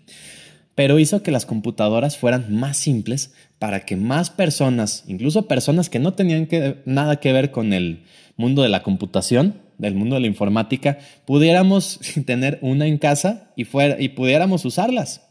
Pero 0.76 1.00
hizo 1.00 1.22
que 1.22 1.32
las 1.32 1.46
computadoras 1.46 2.18
fueran 2.18 2.54
más 2.54 2.78
simples 2.78 3.34
para 3.60 3.86
que 3.86 3.96
más 3.96 4.30
personas, 4.30 5.04
incluso 5.08 5.48
personas 5.48 5.90
que 5.90 6.00
no 6.00 6.14
tenían 6.14 6.50
nada 6.86 7.18
que 7.18 7.32
ver 7.32 7.52
con 7.52 7.74
el 7.74 8.04
mundo 8.36 8.64
de 8.64 8.70
la 8.70 8.82
computación, 8.82 9.62
del 9.78 9.96
mundo 9.96 10.16
de 10.16 10.22
la 10.22 10.28
informática, 10.28 10.98
pudiéramos 11.26 12.00
tener 12.26 12.58
una 12.62 12.88
en 12.88 12.98
casa 12.98 13.52
y, 13.56 13.66
pudiéramos 13.66 14.66
usarlas. 14.66 15.22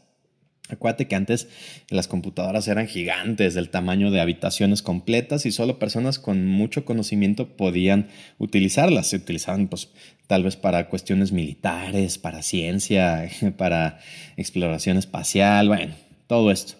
Acuérdate 0.73 1.07
que 1.07 1.15
antes 1.15 1.47
las 1.89 2.07
computadoras 2.07 2.67
eran 2.67 2.87
gigantes, 2.87 3.53
del 3.53 3.69
tamaño 3.69 4.11
de 4.11 4.19
habitaciones 4.19 4.81
completas 4.81 5.45
y 5.45 5.51
solo 5.51 5.79
personas 5.79 6.19
con 6.19 6.45
mucho 6.47 6.83
conocimiento 6.83 7.55
podían 7.55 8.07
utilizarlas. 8.39 9.07
Se 9.07 9.17
utilizaban 9.17 9.67
pues 9.67 9.89
tal 10.27 10.43
vez 10.43 10.55
para 10.55 10.89
cuestiones 10.89 11.31
militares, 11.31 12.17
para 12.17 12.41
ciencia, 12.41 13.29
para 13.57 13.99
exploración 14.35 14.97
espacial, 14.97 15.67
bueno, 15.67 15.93
todo 16.27 16.51
esto. 16.51 16.73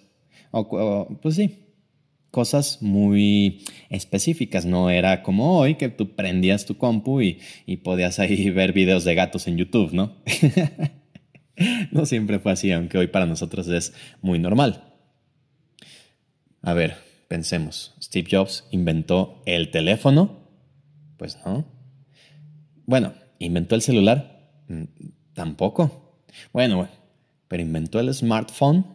O, 0.51 1.07
pues 1.21 1.35
sí, 1.35 1.59
cosas 2.31 2.81
muy 2.81 3.63
específicas. 3.89 4.65
No 4.65 4.89
era 4.89 5.23
como 5.23 5.59
hoy 5.59 5.75
que 5.75 5.89
tú 5.89 6.15
prendías 6.15 6.65
tu 6.65 6.77
compu 6.77 7.21
y, 7.21 7.39
y 7.65 7.77
podías 7.77 8.19
ahí 8.19 8.49
ver 8.51 8.73
videos 8.73 9.03
de 9.03 9.15
gatos 9.15 9.47
en 9.47 9.57
YouTube, 9.57 9.93
¿no? 9.93 10.17
no 11.91 12.05
siempre 12.05 12.39
fue 12.39 12.51
así, 12.51 12.71
aunque 12.71 12.97
hoy 12.97 13.07
para 13.07 13.25
nosotros 13.25 13.67
es 13.67 13.93
muy 14.21 14.39
normal. 14.39 14.83
A 16.61 16.73
ver, 16.73 16.95
pensemos, 17.27 17.93
Steve 18.01 18.27
Jobs 18.29 18.65
inventó 18.71 19.41
el 19.45 19.69
teléfono, 19.69 20.47
pues 21.17 21.37
no. 21.45 21.65
Bueno, 22.85 23.13
¿inventó 23.39 23.75
el 23.75 23.81
celular? 23.81 24.49
Mm, 24.67 24.83
tampoco. 25.33 26.19
Bueno, 26.51 26.77
bueno, 26.77 26.91
pero 27.47 27.63
inventó 27.63 27.99
el 27.99 28.13
smartphone. 28.13 28.85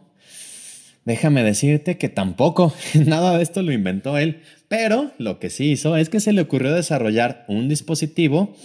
Déjame 1.05 1.43
decirte 1.43 1.97
que 1.97 2.09
tampoco, 2.09 2.73
nada 3.05 3.37
de 3.37 3.43
esto 3.43 3.61
lo 3.61 3.71
inventó 3.71 4.17
él, 4.17 4.41
pero 4.67 5.11
lo 5.17 5.39
que 5.39 5.49
sí 5.49 5.71
hizo 5.71 5.95
es 5.95 6.09
que 6.09 6.19
se 6.19 6.33
le 6.33 6.41
ocurrió 6.41 6.73
desarrollar 6.73 7.45
un 7.47 7.69
dispositivo 7.69 8.55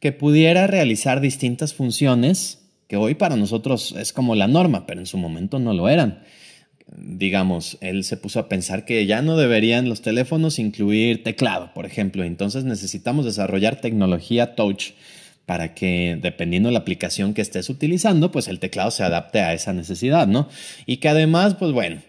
que 0.00 0.12
pudiera 0.12 0.66
realizar 0.66 1.20
distintas 1.20 1.74
funciones 1.74 2.67
que 2.88 2.96
hoy 2.96 3.14
para 3.14 3.36
nosotros 3.36 3.94
es 3.96 4.12
como 4.12 4.34
la 4.34 4.48
norma, 4.48 4.86
pero 4.86 5.00
en 5.00 5.06
su 5.06 5.18
momento 5.18 5.58
no 5.58 5.74
lo 5.74 5.88
eran. 5.88 6.22
Digamos, 6.96 7.76
él 7.82 8.02
se 8.02 8.16
puso 8.16 8.40
a 8.40 8.48
pensar 8.48 8.86
que 8.86 9.04
ya 9.04 9.20
no 9.20 9.36
deberían 9.36 9.90
los 9.90 10.00
teléfonos 10.00 10.58
incluir 10.58 11.22
teclado, 11.22 11.72
por 11.74 11.84
ejemplo. 11.84 12.24
Entonces 12.24 12.64
necesitamos 12.64 13.26
desarrollar 13.26 13.80
tecnología 13.82 14.54
touch 14.54 14.92
para 15.44 15.74
que, 15.74 16.18
dependiendo 16.20 16.70
de 16.70 16.74
la 16.74 16.80
aplicación 16.80 17.34
que 17.34 17.42
estés 17.42 17.68
utilizando, 17.68 18.32
pues 18.32 18.48
el 18.48 18.58
teclado 18.58 18.90
se 18.90 19.02
adapte 19.02 19.40
a 19.40 19.52
esa 19.52 19.74
necesidad, 19.74 20.26
¿no? 20.26 20.48
Y 20.86 20.98
que 20.98 21.08
además, 21.08 21.54
pues 21.54 21.72
bueno, 21.72 22.00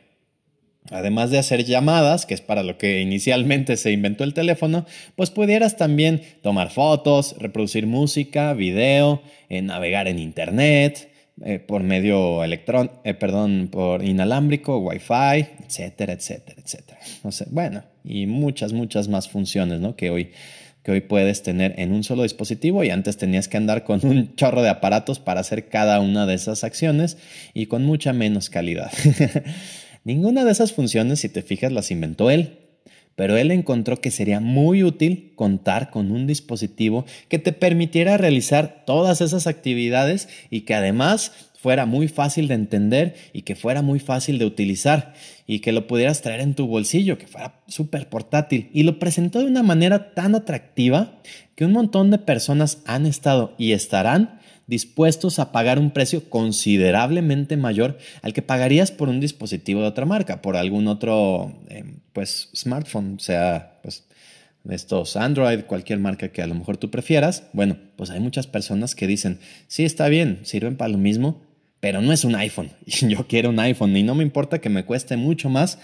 además 0.89 1.31
de 1.31 1.39
hacer 1.39 1.65
llamadas, 1.65 2.25
que 2.25 2.33
es 2.33 2.41
para 2.41 2.63
lo 2.63 2.77
que 2.77 3.01
inicialmente 3.01 3.77
se 3.77 3.91
inventó 3.91 4.23
el 4.23 4.33
teléfono, 4.33 4.85
pues 5.15 5.29
pudieras 5.29 5.77
también 5.77 6.21
tomar 6.41 6.71
fotos, 6.71 7.35
reproducir 7.39 7.87
música, 7.87 8.53
video, 8.53 9.21
eh, 9.49 9.61
navegar 9.61 10.07
en 10.07 10.19
internet, 10.19 11.09
eh, 11.45 11.59
por 11.59 11.83
medio 11.83 12.43
electrón, 12.43 12.91
eh, 13.05 13.13
perdón, 13.13 13.69
por 13.71 14.03
inalámbrico, 14.03 14.77
wifi, 14.79 15.47
etcétera, 15.65 16.13
etcétera, 16.13 16.61
etcétera. 16.61 16.99
No 17.23 17.31
sé, 17.31 17.45
bueno, 17.49 17.83
y 18.03 18.25
muchas, 18.25 18.73
muchas 18.73 19.07
más 19.07 19.29
funciones, 19.29 19.79
¿no? 19.79 19.95
Que 19.95 20.09
hoy, 20.09 20.31
que 20.83 20.91
hoy 20.91 20.99
puedes 20.99 21.41
tener 21.41 21.75
en 21.79 21.93
un 21.93 22.03
solo 22.03 22.23
dispositivo 22.23 22.83
y 22.83 22.89
antes 22.89 23.15
tenías 23.15 23.47
que 23.47 23.55
andar 23.55 23.85
con 23.85 24.05
un 24.05 24.35
chorro 24.35 24.61
de 24.61 24.69
aparatos 24.69 25.19
para 25.19 25.39
hacer 25.39 25.69
cada 25.69 26.01
una 26.01 26.25
de 26.25 26.33
esas 26.33 26.65
acciones 26.65 27.17
y 27.53 27.67
con 27.67 27.85
mucha 27.85 28.11
menos 28.11 28.49
calidad. 28.49 28.91
Ninguna 30.03 30.45
de 30.45 30.51
esas 30.51 30.73
funciones, 30.73 31.19
si 31.19 31.29
te 31.29 31.41
fijas, 31.41 31.71
las 31.71 31.91
inventó 31.91 32.29
él, 32.29 32.57
pero 33.15 33.35
él 33.35 33.51
encontró 33.51 33.99
que 33.99 34.11
sería 34.11 34.39
muy 34.39 34.83
útil 34.83 35.33
contar 35.35 35.89
con 35.89 36.11
un 36.11 36.25
dispositivo 36.25 37.05
que 37.27 37.37
te 37.37 37.51
permitiera 37.51 38.17
realizar 38.17 38.83
todas 38.85 39.19
esas 39.19 39.45
actividades 39.45 40.29
y 40.49 40.61
que 40.61 40.73
además 40.73 41.33
fuera 41.59 41.85
muy 41.85 42.07
fácil 42.07 42.47
de 42.47 42.53
entender 42.53 43.15
y 43.33 43.41
que 43.41 43.57
fuera 43.57 43.81
muy 43.81 43.99
fácil 43.99 44.39
de 44.39 44.45
utilizar 44.45 45.13
y 45.45 45.59
que 45.59 45.73
lo 45.73 45.87
pudieras 45.87 46.21
traer 46.21 46.39
en 46.39 46.53
tu 46.53 46.67
bolsillo, 46.67 47.17
que 47.17 47.27
fuera 47.27 47.61
súper 47.67 48.07
portátil. 48.07 48.69
Y 48.73 48.83
lo 48.83 48.99
presentó 48.99 49.39
de 49.39 49.47
una 49.47 49.63
manera 49.63 50.13
tan 50.13 50.35
atractiva 50.35 51.19
que 51.55 51.65
un 51.65 51.73
montón 51.73 52.11
de 52.11 52.19
personas 52.19 52.81
han 52.85 53.05
estado 53.05 53.53
y 53.57 53.73
estarán 53.73 54.38
dispuestos 54.69 55.39
a 55.39 55.51
pagar 55.51 55.79
un 55.79 55.89
precio 55.89 56.29
considerablemente 56.29 57.57
mayor 57.57 57.97
al 58.21 58.33
que 58.33 58.43
pagarías 58.43 58.91
por 58.91 59.09
un 59.09 59.19
dispositivo 59.19 59.81
de 59.81 59.87
otra 59.87 60.05
marca, 60.05 60.43
por 60.43 60.55
algún 60.55 60.87
otro 60.87 61.59
eh, 61.69 61.83
pues 62.13 62.49
smartphone, 62.55 63.19
sea 63.19 63.79
pues 63.81 64.05
estos 64.69 65.15
Android, 65.15 65.61
cualquier 65.61 65.97
marca 65.97 66.29
que 66.29 66.43
a 66.43 66.47
lo 66.47 66.53
mejor 66.53 66.77
tú 66.77 66.91
prefieras. 66.91 67.43
Bueno, 67.51 67.77
pues 67.95 68.11
hay 68.11 68.19
muchas 68.19 68.45
personas 68.45 68.93
que 68.93 69.07
dicen, 69.07 69.39
sí, 69.67 69.85
está 69.85 70.07
bien, 70.07 70.41
sirven 70.43 70.77
para 70.77 70.89
lo 70.89 70.99
mismo, 70.99 71.41
pero 71.79 72.01
no 72.01 72.13
es 72.13 72.23
un 72.23 72.35
iPhone. 72.35 72.69
Yo 72.85 73.25
quiero 73.27 73.49
un 73.49 73.59
iPhone 73.59 73.97
y 73.97 74.03
no 74.03 74.13
me 74.13 74.23
importa 74.23 74.59
que 74.59 74.69
me 74.69 74.85
cueste 74.85 75.17
mucho 75.17 75.49
más 75.49 75.79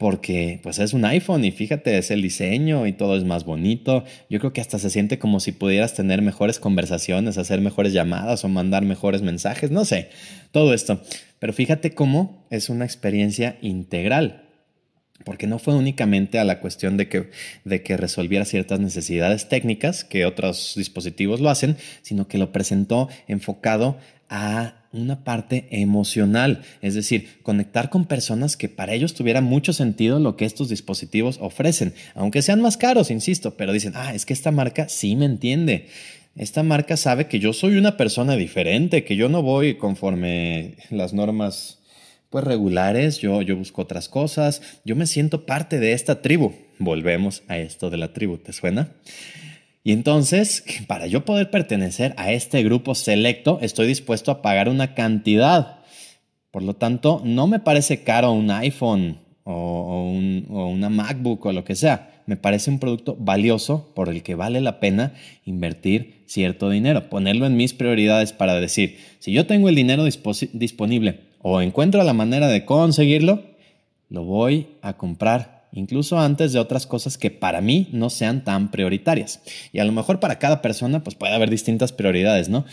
porque 0.00 0.60
pues 0.62 0.78
es 0.78 0.94
un 0.94 1.04
iPhone 1.04 1.44
y 1.44 1.50
fíjate, 1.50 1.98
es 1.98 2.10
el 2.10 2.22
diseño 2.22 2.86
y 2.86 2.94
todo 2.94 3.18
es 3.18 3.24
más 3.24 3.44
bonito. 3.44 4.02
Yo 4.30 4.38
creo 4.38 4.54
que 4.54 4.62
hasta 4.62 4.78
se 4.78 4.88
siente 4.88 5.18
como 5.18 5.40
si 5.40 5.52
pudieras 5.52 5.92
tener 5.92 6.22
mejores 6.22 6.58
conversaciones, 6.58 7.36
hacer 7.36 7.60
mejores 7.60 7.92
llamadas 7.92 8.42
o 8.42 8.48
mandar 8.48 8.82
mejores 8.82 9.20
mensajes, 9.20 9.70
no 9.70 9.84
sé, 9.84 10.08
todo 10.52 10.72
esto. 10.72 11.02
Pero 11.38 11.52
fíjate 11.52 11.92
cómo 11.92 12.46
es 12.48 12.70
una 12.70 12.86
experiencia 12.86 13.58
integral. 13.60 14.46
Porque 15.26 15.46
no 15.46 15.58
fue 15.58 15.74
únicamente 15.74 16.38
a 16.38 16.44
la 16.44 16.60
cuestión 16.60 16.96
de 16.96 17.10
que, 17.10 17.28
de 17.66 17.82
que 17.82 17.98
resolviera 17.98 18.46
ciertas 18.46 18.80
necesidades 18.80 19.50
técnicas, 19.50 20.02
que 20.02 20.24
otros 20.24 20.72
dispositivos 20.76 21.40
lo 21.40 21.50
hacen, 21.50 21.76
sino 22.00 22.26
que 22.26 22.38
lo 22.38 22.52
presentó 22.52 23.10
enfocado 23.28 23.98
a 24.30 24.86
una 24.92 25.24
parte 25.24 25.68
emocional, 25.70 26.62
es 26.80 26.94
decir, 26.94 27.28
conectar 27.42 27.90
con 27.90 28.06
personas 28.06 28.56
que 28.56 28.68
para 28.68 28.94
ellos 28.94 29.14
tuviera 29.14 29.40
mucho 29.40 29.72
sentido 29.72 30.18
lo 30.18 30.36
que 30.36 30.44
estos 30.44 30.68
dispositivos 30.68 31.38
ofrecen, 31.40 31.94
aunque 32.14 32.42
sean 32.42 32.60
más 32.60 32.76
caros, 32.76 33.10
insisto, 33.10 33.56
pero 33.56 33.72
dicen, 33.72 33.92
ah, 33.96 34.14
es 34.14 34.24
que 34.24 34.32
esta 34.32 34.50
marca 34.50 34.88
sí 34.88 35.16
me 35.16 35.26
entiende. 35.26 35.88
Esta 36.36 36.62
marca 36.62 36.96
sabe 36.96 37.26
que 37.26 37.40
yo 37.40 37.52
soy 37.52 37.76
una 37.76 37.96
persona 37.96 38.36
diferente, 38.36 39.04
que 39.04 39.16
yo 39.16 39.28
no 39.28 39.42
voy 39.42 39.74
conforme 39.74 40.76
las 40.90 41.12
normas 41.12 41.78
pues 42.30 42.44
regulares, 42.44 43.18
yo, 43.18 43.42
yo 43.42 43.56
busco 43.56 43.82
otras 43.82 44.08
cosas, 44.08 44.62
yo 44.84 44.94
me 44.94 45.06
siento 45.06 45.44
parte 45.44 45.80
de 45.80 45.92
esta 45.92 46.22
tribu. 46.22 46.54
Volvemos 46.78 47.42
a 47.48 47.58
esto 47.58 47.90
de 47.90 47.96
la 47.96 48.12
tribu, 48.12 48.38
¿te 48.38 48.52
suena? 48.52 48.92
Y 49.82 49.92
entonces, 49.92 50.64
para 50.86 51.06
yo 51.06 51.24
poder 51.24 51.50
pertenecer 51.50 52.14
a 52.16 52.32
este 52.32 52.62
grupo 52.62 52.94
selecto, 52.94 53.58
estoy 53.62 53.86
dispuesto 53.86 54.30
a 54.30 54.42
pagar 54.42 54.68
una 54.68 54.94
cantidad. 54.94 55.80
Por 56.50 56.62
lo 56.62 56.74
tanto, 56.74 57.22
no 57.24 57.46
me 57.46 57.60
parece 57.60 58.02
caro 58.02 58.32
un 58.32 58.50
iPhone 58.50 59.18
o, 59.44 60.10
una 60.10 60.88
MacBook 60.88 61.46
o 61.46 61.52
lo 61.52 61.64
que 61.64 61.76
sea. 61.76 62.22
Me 62.26 62.36
parece 62.36 62.70
un 62.70 62.78
producto 62.78 63.16
valioso 63.18 63.92
por 63.94 64.08
el 64.08 64.22
que 64.22 64.34
vale 64.34 64.60
la 64.60 64.78
pena 64.78 65.14
invertir 65.44 66.22
cierto 66.26 66.70
dinero, 66.70 67.08
ponerlo 67.08 67.46
en 67.46 67.56
mis 67.56 67.74
prioridades 67.74 68.32
para 68.32 68.54
decir, 68.54 68.98
si 69.18 69.32
yo 69.32 69.46
tengo 69.46 69.68
el 69.68 69.74
dinero 69.74 70.04
disponible 70.04 71.20
o 71.40 71.60
encuentro 71.60 72.04
la 72.04 72.12
manera 72.12 72.46
de 72.46 72.64
conseguirlo, 72.64 73.42
lo 74.08 74.24
voy 74.24 74.68
a 74.82 74.96
comprar 74.96 75.59
incluso 75.72 76.18
antes 76.18 76.52
de 76.52 76.58
otras 76.58 76.86
cosas 76.86 77.18
que 77.18 77.30
para 77.30 77.60
mí 77.60 77.88
no 77.92 78.10
sean 78.10 78.44
tan 78.44 78.70
prioritarias. 78.70 79.40
Y 79.72 79.78
a 79.78 79.84
lo 79.84 79.92
mejor 79.92 80.20
para 80.20 80.38
cada 80.38 80.62
persona 80.62 81.02
pues 81.02 81.16
puede 81.16 81.34
haber 81.34 81.50
distintas 81.50 81.92
prioridades, 81.92 82.48
¿no? 82.48 82.64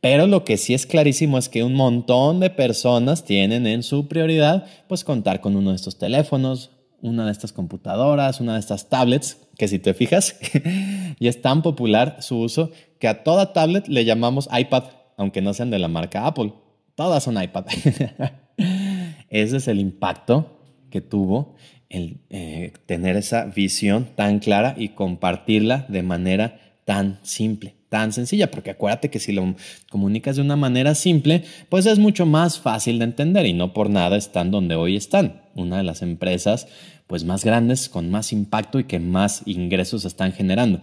Pero 0.00 0.26
lo 0.26 0.44
que 0.44 0.56
sí 0.56 0.74
es 0.74 0.86
clarísimo 0.86 1.38
es 1.38 1.48
que 1.48 1.64
un 1.64 1.74
montón 1.74 2.38
de 2.40 2.50
personas 2.50 3.24
tienen 3.24 3.66
en 3.66 3.82
su 3.82 4.08
prioridad 4.08 4.66
pues 4.88 5.04
contar 5.04 5.40
con 5.40 5.56
uno 5.56 5.70
de 5.70 5.76
estos 5.76 5.98
teléfonos, 5.98 6.70
una 7.02 7.26
de 7.26 7.32
estas 7.32 7.52
computadoras, 7.52 8.40
una 8.40 8.54
de 8.54 8.60
estas 8.60 8.88
tablets, 8.88 9.38
que 9.56 9.68
si 9.68 9.78
te 9.78 9.94
fijas, 9.94 10.36
y 11.18 11.28
es 11.28 11.40
tan 11.40 11.62
popular 11.62 12.18
su 12.20 12.38
uso 12.38 12.70
que 12.98 13.08
a 13.08 13.22
toda 13.24 13.52
tablet 13.52 13.88
le 13.88 14.04
llamamos 14.04 14.48
iPad, 14.56 14.84
aunque 15.16 15.42
no 15.42 15.54
sean 15.54 15.70
de 15.70 15.78
la 15.78 15.88
marca 15.88 16.26
Apple. 16.26 16.52
Todas 16.94 17.24
son 17.24 17.42
iPad. 17.42 17.66
Ese 19.28 19.56
es 19.56 19.68
el 19.68 19.80
impacto 19.80 20.60
que 20.90 21.00
tuvo 21.00 21.56
el 21.88 22.18
eh, 22.30 22.72
tener 22.86 23.16
esa 23.16 23.44
visión 23.44 24.08
tan 24.14 24.38
clara 24.38 24.74
y 24.76 24.90
compartirla 24.90 25.86
de 25.88 26.02
manera 26.02 26.60
tan 26.84 27.18
simple, 27.22 27.74
tan 27.88 28.12
sencilla, 28.12 28.50
porque 28.50 28.70
acuérdate 28.70 29.10
que 29.10 29.18
si 29.18 29.32
lo 29.32 29.56
comunicas 29.90 30.36
de 30.36 30.42
una 30.42 30.56
manera 30.56 30.94
simple, 30.94 31.42
pues 31.68 31.86
es 31.86 31.98
mucho 31.98 32.26
más 32.26 32.60
fácil 32.60 32.98
de 32.98 33.06
entender 33.06 33.46
y 33.46 33.52
no 33.52 33.72
por 33.72 33.90
nada 33.90 34.16
están 34.16 34.50
donde 34.50 34.76
hoy 34.76 34.96
están, 34.96 35.42
una 35.54 35.78
de 35.78 35.82
las 35.82 36.02
empresas 36.02 36.68
pues 37.06 37.24
más 37.24 37.44
grandes, 37.44 37.88
con 37.88 38.10
más 38.10 38.32
impacto 38.32 38.80
y 38.80 38.84
que 38.84 38.98
más 38.98 39.42
ingresos 39.46 40.04
están 40.04 40.32
generando. 40.32 40.80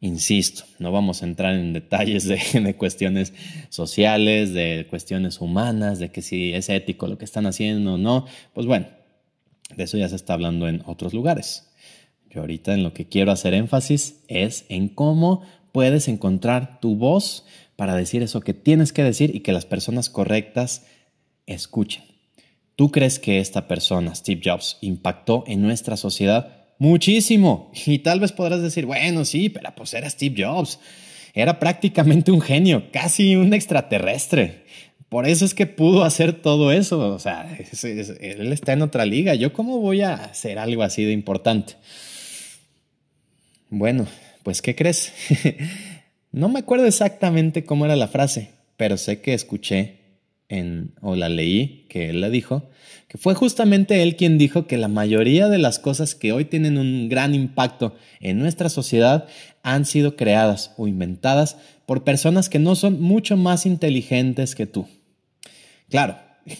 Insisto, 0.00 0.64
no 0.78 0.92
vamos 0.92 1.22
a 1.22 1.26
entrar 1.26 1.54
en 1.54 1.72
detalles 1.72 2.26
de, 2.26 2.40
de, 2.60 2.74
cuestiones 2.74 3.34
sociales, 3.68 4.54
de 4.54 4.86
cuestiones 4.88 5.40
humanas, 5.40 5.98
de 5.98 6.10
que 6.10 6.22
si 6.22 6.54
es 6.54 6.68
ético 6.70 7.06
lo 7.06 7.18
que 7.18 7.24
están 7.24 7.46
haciendo 7.46 7.94
o 7.94 7.98
no. 7.98 8.24
Pues 8.54 8.66
bueno, 8.66 8.86
de 9.76 9.84
eso 9.84 9.96
ya 9.96 10.08
se 10.08 10.16
está 10.16 10.34
hablando 10.34 10.68
en 10.68 10.82
otros 10.86 11.14
lugares. 11.14 11.70
Yo 12.30 12.40
ahorita 12.42 12.74
en 12.74 12.82
lo 12.82 12.94
que 12.94 13.08
quiero 13.08 13.32
hacer 13.32 13.54
énfasis 13.54 14.20
es 14.28 14.64
en 14.68 14.88
cómo 14.88 15.42
puedes 15.72 16.08
encontrar 16.08 16.80
tu 16.80 16.96
voz 16.96 17.44
para 17.76 17.96
decir 17.96 18.22
eso 18.22 18.40
que 18.40 18.54
tienes 18.54 18.92
que 18.92 19.02
decir 19.02 19.34
y 19.34 19.40
que 19.40 19.52
las 19.52 19.66
personas 19.66 20.10
correctas 20.10 20.86
escuchen. 21.46 22.04
¿Tú 22.76 22.90
crees 22.90 23.18
que 23.18 23.40
esta 23.40 23.68
persona, 23.68 24.14
Steve 24.14 24.40
Jobs, 24.44 24.78
impactó 24.80 25.44
en 25.46 25.62
nuestra 25.62 25.96
sociedad? 25.96 26.60
Muchísimo. 26.78 27.70
Y 27.86 27.98
tal 27.98 28.20
vez 28.20 28.32
podrás 28.32 28.62
decir, 28.62 28.86
bueno, 28.86 29.24
sí, 29.24 29.50
pero 29.50 29.74
pues 29.74 29.92
era 29.92 30.08
Steve 30.08 30.42
Jobs. 30.42 30.78
Era 31.34 31.58
prácticamente 31.58 32.32
un 32.32 32.40
genio, 32.40 32.90
casi 32.90 33.36
un 33.36 33.52
extraterrestre. 33.52 34.64
Por 35.10 35.26
eso 35.26 35.44
es 35.44 35.54
que 35.54 35.66
pudo 35.66 36.04
hacer 36.04 36.40
todo 36.40 36.70
eso. 36.70 37.12
O 37.12 37.18
sea, 37.18 37.58
él 38.20 38.52
está 38.52 38.72
en 38.72 38.82
otra 38.82 39.04
liga. 39.04 39.34
¿Yo 39.34 39.52
cómo 39.52 39.80
voy 39.80 40.02
a 40.02 40.14
hacer 40.14 40.58
algo 40.58 40.84
así 40.84 41.04
de 41.04 41.12
importante? 41.12 41.74
Bueno, 43.68 44.06
pues 44.44 44.62
¿qué 44.62 44.76
crees? 44.76 45.12
no 46.32 46.48
me 46.48 46.60
acuerdo 46.60 46.86
exactamente 46.86 47.64
cómo 47.64 47.84
era 47.84 47.96
la 47.96 48.06
frase, 48.06 48.50
pero 48.76 48.96
sé 48.96 49.20
que 49.20 49.34
escuché 49.34 49.98
en, 50.48 50.92
o 51.00 51.16
la 51.16 51.28
leí, 51.28 51.86
que 51.88 52.10
él 52.10 52.20
la 52.20 52.30
dijo, 52.30 52.70
que 53.08 53.18
fue 53.18 53.34
justamente 53.34 54.02
él 54.02 54.14
quien 54.14 54.38
dijo 54.38 54.68
que 54.68 54.76
la 54.76 54.88
mayoría 54.88 55.48
de 55.48 55.58
las 55.58 55.80
cosas 55.80 56.14
que 56.14 56.32
hoy 56.32 56.44
tienen 56.44 56.78
un 56.78 57.08
gran 57.08 57.34
impacto 57.34 57.96
en 58.20 58.38
nuestra 58.38 58.68
sociedad 58.68 59.26
han 59.64 59.86
sido 59.86 60.14
creadas 60.14 60.72
o 60.76 60.86
inventadas 60.86 61.56
por 61.84 62.04
personas 62.04 62.48
que 62.48 62.60
no 62.60 62.76
son 62.76 63.00
mucho 63.00 63.36
más 63.36 63.66
inteligentes 63.66 64.54
que 64.54 64.66
tú. 64.66 64.86
Claro, 65.90 66.16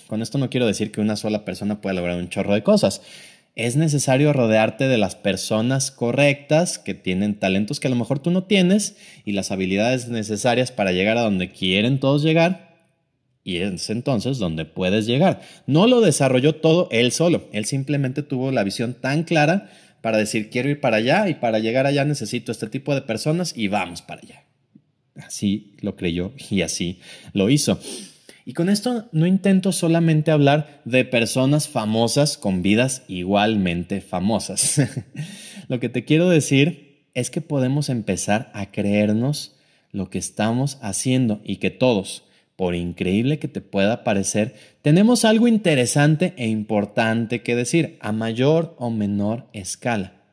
con 0.06 0.22
esto 0.22 0.38
no 0.38 0.50
quiero 0.50 0.66
decir 0.66 0.92
que 0.92 1.00
una 1.00 1.16
sola 1.16 1.44
persona 1.44 1.80
pueda 1.80 1.94
lograr 1.94 2.16
un 2.16 2.28
chorro 2.28 2.54
de 2.54 2.62
cosas. 2.62 3.00
Es 3.56 3.76
necesario 3.76 4.32
rodearte 4.32 4.88
de 4.88 4.98
las 4.98 5.16
personas 5.16 5.90
correctas 5.90 6.78
que 6.78 6.94
tienen 6.94 7.38
talentos 7.38 7.80
que 7.80 7.88
a 7.88 7.90
lo 7.90 7.96
mejor 7.96 8.18
tú 8.18 8.30
no 8.30 8.44
tienes 8.44 8.96
y 9.24 9.32
las 9.32 9.50
habilidades 9.50 10.08
necesarias 10.08 10.70
para 10.72 10.92
llegar 10.92 11.18
a 11.18 11.22
donde 11.22 11.50
quieren 11.50 12.00
todos 12.00 12.22
llegar. 12.22 12.70
Y 13.42 13.58
es 13.58 13.90
entonces 13.90 14.38
donde 14.38 14.64
puedes 14.64 15.06
llegar. 15.06 15.40
No 15.66 15.86
lo 15.86 16.00
desarrolló 16.00 16.56
todo 16.56 16.88
él 16.90 17.10
solo. 17.10 17.48
Él 17.52 17.64
simplemente 17.64 18.22
tuvo 18.22 18.52
la 18.52 18.64
visión 18.64 18.94
tan 18.94 19.24
clara 19.24 19.70
para 20.00 20.18
decir 20.18 20.50
quiero 20.50 20.68
ir 20.68 20.80
para 20.80 20.98
allá 20.98 21.28
y 21.28 21.34
para 21.34 21.58
llegar 21.58 21.86
allá 21.86 22.04
necesito 22.04 22.52
este 22.52 22.68
tipo 22.68 22.94
de 22.94 23.02
personas 23.02 23.52
y 23.56 23.68
vamos 23.68 24.02
para 24.02 24.20
allá. 24.22 24.44
Así 25.16 25.74
lo 25.80 25.96
creyó 25.96 26.32
y 26.50 26.62
así 26.62 27.00
lo 27.32 27.50
hizo. 27.50 27.80
Y 28.50 28.52
con 28.52 28.68
esto 28.68 29.08
no 29.12 29.28
intento 29.28 29.70
solamente 29.70 30.32
hablar 30.32 30.82
de 30.84 31.04
personas 31.04 31.68
famosas 31.68 32.36
con 32.36 32.62
vidas 32.62 33.04
igualmente 33.06 34.00
famosas. 34.00 34.82
lo 35.68 35.78
que 35.78 35.88
te 35.88 36.04
quiero 36.04 36.28
decir 36.28 37.06
es 37.14 37.30
que 37.30 37.42
podemos 37.42 37.88
empezar 37.90 38.50
a 38.52 38.72
creernos 38.72 39.54
lo 39.92 40.10
que 40.10 40.18
estamos 40.18 40.78
haciendo 40.82 41.40
y 41.44 41.58
que 41.58 41.70
todos, 41.70 42.24
por 42.56 42.74
increíble 42.74 43.38
que 43.38 43.46
te 43.46 43.60
pueda 43.60 44.02
parecer, 44.02 44.56
tenemos 44.82 45.24
algo 45.24 45.46
interesante 45.46 46.34
e 46.36 46.48
importante 46.48 47.42
que 47.42 47.54
decir 47.54 47.98
a 48.00 48.10
mayor 48.10 48.74
o 48.80 48.90
menor 48.90 49.46
escala. 49.52 50.24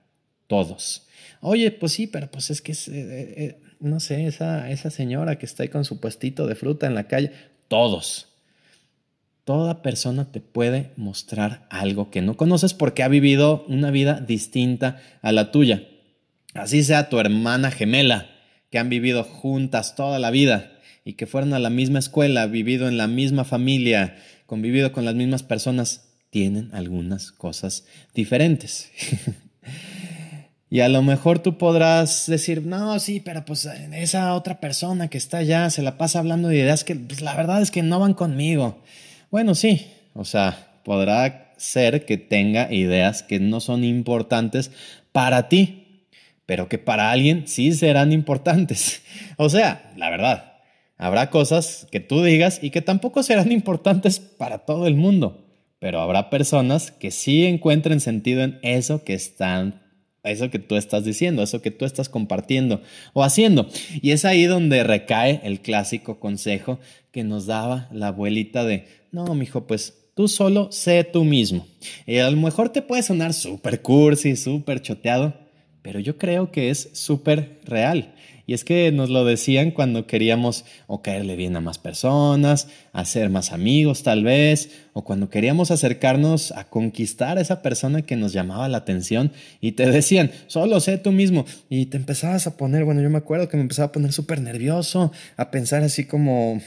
Todos. 0.47 1.05
Oye, 1.39 1.69
pues 1.69 1.91
sí, 1.91 2.07
pero 2.07 2.31
pues 2.31 2.49
es 2.49 2.63
que 2.63 2.71
eh, 2.71 2.75
eh, 2.87 3.33
eh, 3.37 3.61
no 3.79 3.99
sé, 3.99 4.25
esa, 4.25 4.71
esa 4.71 4.89
señora 4.89 5.37
que 5.37 5.45
está 5.45 5.61
ahí 5.61 5.69
con 5.69 5.85
su 5.85 5.99
puestito 5.99 6.47
de 6.47 6.55
fruta 6.55 6.87
en 6.87 6.95
la 6.95 7.07
calle, 7.07 7.31
todos. 7.67 8.27
Toda 9.43 9.81
persona 9.81 10.31
te 10.31 10.41
puede 10.41 10.91
mostrar 10.97 11.65
algo 11.69 12.11
que 12.11 12.21
no 12.21 12.35
conoces 12.35 12.73
porque 12.73 13.03
ha 13.03 13.07
vivido 13.07 13.65
una 13.67 13.91
vida 13.91 14.19
distinta 14.19 15.01
a 15.21 15.31
la 15.31 15.51
tuya. 15.51 15.87
Así 16.53 16.83
sea 16.83 17.09
tu 17.09 17.19
hermana 17.19 17.71
gemela, 17.71 18.29
que 18.69 18.79
han 18.79 18.89
vivido 18.89 19.23
juntas 19.23 19.95
toda 19.95 20.19
la 20.19 20.31
vida 20.31 20.71
y 21.05 21.13
que 21.13 21.27
fueron 21.27 21.53
a 21.53 21.59
la 21.59 21.69
misma 21.69 21.99
escuela, 21.99 22.47
vivido 22.47 22.87
en 22.89 22.97
la 22.97 23.07
misma 23.07 23.45
familia, 23.45 24.17
convivido 24.45 24.91
con 24.91 25.05
las 25.05 25.15
mismas 25.15 25.43
personas, 25.43 26.09
tienen 26.29 26.69
algunas 26.73 27.31
cosas 27.31 27.85
diferentes. 28.13 28.91
Y 30.69 30.81
a 30.81 30.89
lo 30.89 31.01
mejor 31.01 31.39
tú 31.39 31.57
podrás 31.57 32.25
decir, 32.27 32.65
no, 32.65 32.99
sí, 32.99 33.21
pero 33.21 33.45
pues 33.45 33.65
esa 33.93 34.33
otra 34.33 34.59
persona 34.59 35.07
que 35.07 35.17
está 35.17 35.37
allá 35.37 35.69
se 35.69 35.81
la 35.81 35.97
pasa 35.97 36.19
hablando 36.19 36.49
de 36.49 36.57
ideas 36.57 36.83
que 36.83 36.95
pues, 36.95 37.21
la 37.21 37.35
verdad 37.35 37.61
es 37.61 37.71
que 37.71 37.83
no 37.83 37.99
van 37.99 38.13
conmigo. 38.13 38.81
Bueno, 39.31 39.55
sí, 39.55 39.87
o 40.13 40.25
sea, 40.25 40.67
podrá 40.83 41.53
ser 41.57 42.05
que 42.05 42.17
tenga 42.17 42.71
ideas 42.71 43.23
que 43.23 43.39
no 43.39 43.61
son 43.61 43.85
importantes 43.85 44.71
para 45.13 45.47
ti, 45.47 46.05
pero 46.45 46.67
que 46.67 46.77
para 46.77 47.11
alguien 47.11 47.47
sí 47.47 47.71
serán 47.73 48.11
importantes. 48.11 49.01
O 49.39 49.49
sea, 49.49 49.91
la 49.95 50.09
verdad, 50.09 50.53
habrá 50.97 51.29
cosas 51.29 51.87
que 51.91 51.99
tú 51.99 52.23
digas 52.23 52.59
y 52.61 52.71
que 52.71 52.81
tampoco 52.81 53.21
serán 53.21 53.51
importantes 53.51 54.19
para 54.19 54.59
todo 54.59 54.87
el 54.87 54.95
mundo, 54.95 55.45
pero 55.79 56.01
habrá 56.01 56.31
personas 56.31 56.91
que 56.91 57.11
sí 57.11 57.45
encuentren 57.45 57.99
sentido 57.99 58.41
en 58.41 58.57
eso 58.63 59.03
que 59.03 59.13
están 59.13 59.86
eso 60.31 60.49
que 60.49 60.59
tú 60.59 60.75
estás 60.75 61.03
diciendo, 61.03 61.43
eso 61.43 61.61
que 61.61 61.71
tú 61.71 61.85
estás 61.85 62.09
compartiendo 62.09 62.81
o 63.13 63.23
haciendo. 63.23 63.67
Y 64.01 64.11
es 64.11 64.25
ahí 64.25 64.45
donde 64.45 64.83
recae 64.83 65.41
el 65.43 65.61
clásico 65.61 66.19
consejo 66.19 66.79
que 67.11 67.23
nos 67.23 67.45
daba 67.45 67.89
la 67.91 68.07
abuelita 68.07 68.63
de, 68.63 68.85
no, 69.11 69.33
mijo, 69.35 69.67
pues 69.67 69.93
tú 70.15 70.27
solo 70.27 70.71
sé 70.71 71.03
tú 71.03 71.23
mismo. 71.23 71.67
Y 72.05 72.17
a 72.17 72.29
lo 72.29 72.37
mejor 72.37 72.69
te 72.69 72.81
puede 72.81 73.03
sonar 73.03 73.33
súper 73.33 73.81
cursi, 73.81 74.35
súper 74.35 74.81
choteado, 74.81 75.33
pero 75.81 75.99
yo 75.99 76.17
creo 76.17 76.51
que 76.51 76.69
es 76.69 76.89
súper 76.93 77.59
real. 77.65 78.13
Y 78.47 78.53
es 78.53 78.63
que 78.63 78.93
nos 78.93 79.09
lo 79.09 79.25
decían 79.25 79.71
cuando 79.71 80.07
queríamos 80.07 80.63
o 80.87 81.01
caerle 81.01 81.35
bien 81.35 81.57
a 81.57 81.61
más 81.61 81.77
personas, 81.77 82.69
hacer 82.93 83.29
más 83.29 83.51
amigos 83.51 84.03
tal 84.03 84.23
vez, 84.23 84.71
o 84.93 85.03
cuando 85.03 85.29
queríamos 85.29 85.69
acercarnos 85.69 86.53
a 86.53 86.69
conquistar 86.69 87.37
a 87.37 87.41
esa 87.41 87.61
persona 87.61 88.03
que 88.03 88.15
nos 88.15 88.31
llamaba 88.31 88.69
la 88.69 88.77
atención 88.77 89.33
y 89.59 89.73
te 89.73 89.85
decían, 89.91 90.31
solo 90.47 90.79
sé 90.79 90.97
tú 90.97 91.11
mismo. 91.11 91.45
Y 91.69 91.87
te 91.87 91.97
empezabas 91.97 92.47
a 92.47 92.55
poner, 92.55 92.85
bueno, 92.85 93.01
yo 93.01 93.09
me 93.09 93.17
acuerdo 93.17 93.49
que 93.49 93.57
me 93.57 93.63
empezaba 93.63 93.87
a 93.87 93.91
poner 93.91 94.13
súper 94.13 94.39
nervioso, 94.39 95.11
a 95.35 95.51
pensar 95.51 95.83
así 95.83 96.05
como, 96.05 96.61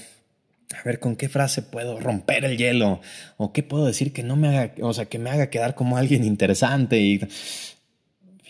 a 0.78 0.82
ver 0.84 1.00
con 1.00 1.16
qué 1.16 1.30
frase 1.30 1.62
puedo 1.62 1.98
romper 1.98 2.44
el 2.44 2.58
hielo 2.58 3.00
o 3.38 3.54
qué 3.54 3.62
puedo 3.62 3.86
decir 3.86 4.12
que 4.12 4.22
no 4.22 4.36
me 4.36 4.48
haga, 4.48 4.74
o 4.82 4.92
sea, 4.92 5.06
que 5.06 5.18
me 5.18 5.30
haga 5.30 5.48
quedar 5.48 5.74
como 5.74 5.96
alguien 5.96 6.24
interesante 6.24 7.00
y 7.00 7.20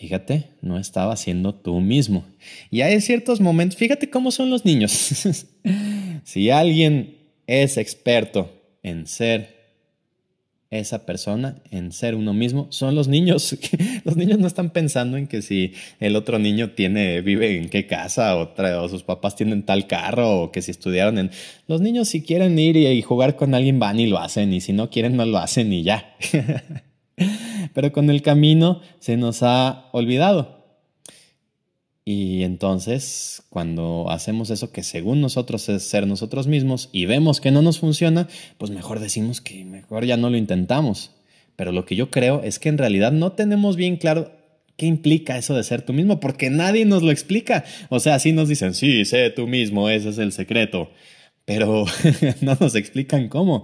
Fíjate, 0.01 0.45
no 0.63 0.79
estaba 0.79 1.15
siendo 1.15 1.53
tú 1.53 1.79
mismo. 1.79 2.25
Y 2.71 2.81
hay 2.81 2.99
ciertos 3.01 3.39
momentos, 3.39 3.77
fíjate 3.77 4.09
cómo 4.09 4.31
son 4.31 4.49
los 4.49 4.65
niños. 4.65 4.91
si 6.23 6.49
alguien 6.49 7.17
es 7.45 7.77
experto 7.77 8.51
en 8.81 9.05
ser 9.05 9.61
esa 10.71 11.05
persona, 11.05 11.61
en 11.69 11.91
ser 11.91 12.15
uno 12.15 12.33
mismo, 12.33 12.65
son 12.71 12.95
los 12.95 13.07
niños. 13.07 13.55
los 14.03 14.17
niños 14.17 14.39
no 14.39 14.47
están 14.47 14.71
pensando 14.71 15.17
en 15.17 15.27
que 15.27 15.43
si 15.43 15.75
el 15.99 16.15
otro 16.15 16.39
niño 16.39 16.71
tiene, 16.71 17.21
vive 17.21 17.55
en 17.55 17.69
qué 17.69 17.85
casa 17.85 18.37
o, 18.37 18.55
o 18.57 18.89
sus 18.89 19.03
papás 19.03 19.35
tienen 19.35 19.61
tal 19.61 19.85
carro 19.85 20.41
o 20.41 20.51
que 20.51 20.63
si 20.63 20.71
estudiaron 20.71 21.19
en... 21.19 21.29
Los 21.67 21.79
niños 21.79 22.07
si 22.07 22.23
quieren 22.23 22.57
ir 22.57 22.75
y, 22.75 22.87
y 22.87 23.03
jugar 23.03 23.35
con 23.35 23.53
alguien 23.53 23.77
van 23.77 23.99
y 23.99 24.07
lo 24.07 24.17
hacen 24.17 24.51
y 24.51 24.61
si 24.61 24.73
no 24.73 24.89
quieren 24.89 25.15
no 25.15 25.27
lo 25.27 25.37
hacen 25.37 25.71
y 25.71 25.83
ya. 25.83 26.15
pero 27.73 27.91
con 27.91 28.09
el 28.09 28.21
camino 28.21 28.81
se 28.99 29.17
nos 29.17 29.43
ha 29.43 29.89
olvidado. 29.91 30.61
Y 32.03 32.43
entonces, 32.43 33.43
cuando 33.49 34.09
hacemos 34.09 34.49
eso 34.49 34.71
que 34.71 34.83
según 34.83 35.21
nosotros 35.21 35.69
es 35.69 35.83
ser 35.83 36.07
nosotros 36.07 36.47
mismos 36.47 36.89
y 36.91 37.05
vemos 37.05 37.39
que 37.39 37.51
no 37.51 37.61
nos 37.61 37.79
funciona, 37.79 38.27
pues 38.57 38.71
mejor 38.71 38.99
decimos 38.99 39.39
que 39.39 39.63
mejor 39.65 40.05
ya 40.05 40.17
no 40.17 40.29
lo 40.29 40.37
intentamos. 40.37 41.11
Pero 41.55 41.71
lo 41.71 41.85
que 41.85 41.95
yo 41.95 42.09
creo 42.09 42.41
es 42.43 42.57
que 42.57 42.69
en 42.69 42.79
realidad 42.79 43.11
no 43.11 43.33
tenemos 43.33 43.75
bien 43.75 43.97
claro 43.97 44.31
qué 44.77 44.87
implica 44.87 45.37
eso 45.37 45.53
de 45.53 45.63
ser 45.63 45.83
tú 45.83 45.93
mismo, 45.93 46.19
porque 46.19 46.49
nadie 46.49 46.85
nos 46.85 47.03
lo 47.03 47.11
explica. 47.11 47.63
O 47.89 47.99
sea, 47.99 48.17
sí 48.17 48.31
nos 48.31 48.49
dicen, 48.49 48.73
sí, 48.73 49.05
sé 49.05 49.29
tú 49.29 49.45
mismo, 49.45 49.87
ese 49.87 50.09
es 50.09 50.17
el 50.17 50.31
secreto, 50.31 50.89
pero 51.45 51.85
no 52.41 52.57
nos 52.59 52.73
explican 52.73 53.29
cómo. 53.29 53.63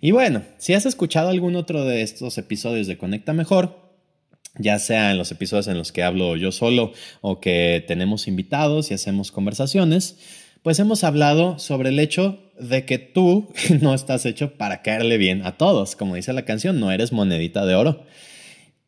Y 0.00 0.10
bueno, 0.10 0.42
si 0.58 0.74
has 0.74 0.86
escuchado 0.86 1.28
algún 1.28 1.56
otro 1.56 1.84
de 1.84 2.02
estos 2.02 2.38
episodios 2.38 2.86
de 2.86 2.98
Conecta 2.98 3.32
Mejor, 3.32 3.88
ya 4.58 4.78
sea 4.78 5.10
en 5.10 5.18
los 5.18 5.30
episodios 5.30 5.68
en 5.68 5.78
los 5.78 5.92
que 5.92 6.02
hablo 6.02 6.36
yo 6.36 6.52
solo 6.52 6.92
o 7.20 7.40
que 7.40 7.84
tenemos 7.86 8.28
invitados 8.28 8.90
y 8.90 8.94
hacemos 8.94 9.30
conversaciones, 9.30 10.18
pues 10.62 10.78
hemos 10.80 11.04
hablado 11.04 11.58
sobre 11.58 11.90
el 11.90 11.98
hecho 11.98 12.40
de 12.58 12.84
que 12.84 12.98
tú 12.98 13.52
no 13.80 13.94
estás 13.94 14.26
hecho 14.26 14.54
para 14.54 14.82
caerle 14.82 15.16
bien 15.16 15.44
a 15.44 15.56
todos. 15.56 15.96
Como 15.96 16.16
dice 16.16 16.32
la 16.32 16.44
canción, 16.44 16.80
no 16.80 16.90
eres 16.90 17.12
monedita 17.12 17.64
de 17.66 17.74
oro. 17.74 18.04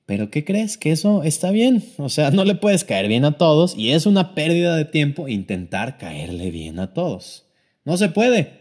Pero 0.06 0.28
¿qué 0.28 0.44
crees? 0.44 0.76
Que 0.76 0.90
eso 0.90 1.22
está 1.22 1.52
bien. 1.52 1.84
O 1.96 2.08
sea, 2.08 2.32
no 2.32 2.44
le 2.44 2.56
puedes 2.56 2.82
caer 2.82 3.06
bien 3.06 3.24
a 3.24 3.38
todos 3.38 3.76
y 3.76 3.92
es 3.92 4.06
una 4.06 4.34
pérdida 4.34 4.74
de 4.74 4.84
tiempo 4.84 5.28
intentar 5.28 5.98
caerle 5.98 6.50
bien 6.50 6.80
a 6.80 6.92
todos. 6.92 7.46
No 7.84 7.96
se 7.96 8.08
puede. 8.08 8.58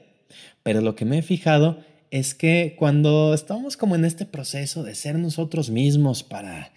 Pero 0.62 0.82
lo 0.82 0.96
que 0.96 1.06
me 1.06 1.18
he 1.18 1.22
fijado 1.24 1.80
es 2.12 2.34
que 2.34 2.76
cuando 2.78 3.34
estamos 3.34 3.78
como 3.78 3.96
en 3.96 4.06
este 4.06 4.26
proceso 4.26 4.84
de 4.84 4.96
ser 4.96 5.18
nosotros 5.20 5.70
mismos 5.70 6.24
para, 6.24 6.72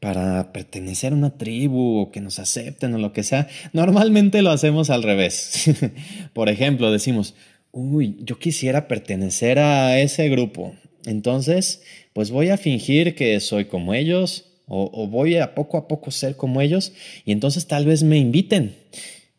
para 0.00 0.52
pertenecer 0.52 1.12
a 1.12 1.16
una 1.16 1.38
tribu 1.38 2.00
o 2.00 2.10
que 2.10 2.20
nos 2.20 2.38
acepten 2.38 2.94
o 2.94 2.98
lo 2.98 3.12
que 3.12 3.22
sea, 3.22 3.48
normalmente 3.72 4.42
lo 4.42 4.50
hacemos 4.50 4.90
al 4.90 5.02
revés. 5.02 5.70
Por 6.32 6.48
ejemplo, 6.48 6.90
decimos, 6.90 7.34
uy, 7.70 8.16
yo 8.20 8.38
quisiera 8.38 8.88
pertenecer 8.88 9.58
a 9.58 9.98
ese 10.00 10.28
grupo. 10.28 10.74
Entonces, 11.06 11.82
pues 12.12 12.30
voy 12.30 12.50
a 12.50 12.58
fingir 12.58 13.14
que 13.14 13.38
soy 13.40 13.66
como 13.66 13.94
ellos 13.94 14.46
o, 14.66 14.90
o 14.92 15.06
voy 15.06 15.36
a 15.36 15.54
poco 15.54 15.76
a 15.76 15.88
poco 15.88 16.10
ser 16.10 16.36
como 16.36 16.60
ellos 16.60 16.92
y 17.24 17.32
entonces 17.32 17.66
tal 17.66 17.86
vez 17.86 18.02
me 18.02 18.18
inviten. 18.18 18.74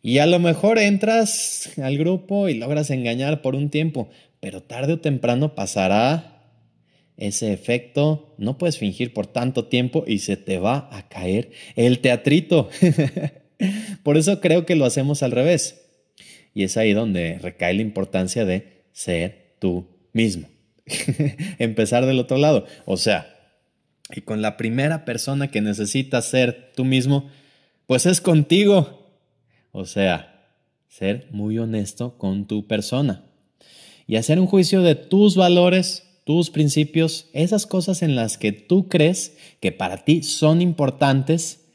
Y 0.01 0.17
a 0.17 0.25
lo 0.25 0.37
mejor 0.39 0.79
entras 0.79 1.69
al 1.81 1.97
grupo 1.97 2.49
y 2.49 2.55
logras 2.55 2.89
engañar 2.89 3.41
por 3.41 3.55
un 3.55 3.69
tiempo, 3.69 4.09
pero 4.43 4.61
tarde 4.61 4.91
o 4.91 4.99
temprano 4.99 5.55
pasará 5.55 6.43
ese 7.15 7.53
efecto, 7.53 8.35
no 8.37 8.57
puedes 8.57 8.77
fingir 8.77 9.13
por 9.13 9.25
tanto 9.25 9.67
tiempo 9.67 10.03
y 10.05 10.19
se 10.19 10.35
te 10.35 10.59
va 10.59 10.89
a 10.91 11.07
caer 11.07 11.51
el 11.77 11.99
teatrito. 11.99 12.67
por 14.03 14.17
eso 14.17 14.41
creo 14.41 14.65
que 14.65 14.75
lo 14.75 14.83
hacemos 14.83 15.23
al 15.23 15.31
revés. 15.31 15.85
Y 16.53 16.63
es 16.63 16.75
ahí 16.75 16.91
donde 16.91 17.39
recae 17.41 17.73
la 17.73 17.83
importancia 17.83 18.43
de 18.43 18.83
ser 18.91 19.55
tú 19.59 19.87
mismo. 20.11 20.49
Empezar 21.57 22.05
del 22.05 22.19
otro 22.19 22.37
lado. 22.37 22.65
O 22.83 22.97
sea, 22.97 23.33
y 24.13 24.19
con 24.23 24.41
la 24.41 24.57
primera 24.57 25.05
persona 25.05 25.51
que 25.51 25.61
necesitas 25.61 26.25
ser 26.25 26.73
tú 26.75 26.83
mismo, 26.83 27.29
pues 27.87 28.05
es 28.05 28.19
contigo. 28.19 29.09
O 29.71 29.85
sea, 29.85 30.49
ser 30.89 31.27
muy 31.31 31.59
honesto 31.59 32.17
con 32.17 32.45
tu 32.45 32.67
persona 32.67 33.23
y 34.07 34.15
hacer 34.17 34.39
un 34.39 34.47
juicio 34.47 34.81
de 34.81 34.95
tus 34.95 35.35
valores, 35.35 36.03
tus 36.25 36.49
principios, 36.49 37.27
esas 37.33 37.65
cosas 37.65 38.01
en 38.01 38.15
las 38.15 38.37
que 38.37 38.51
tú 38.51 38.87
crees 38.87 39.37
que 39.59 39.71
para 39.71 40.03
ti 40.03 40.23
son 40.23 40.61
importantes 40.61 41.65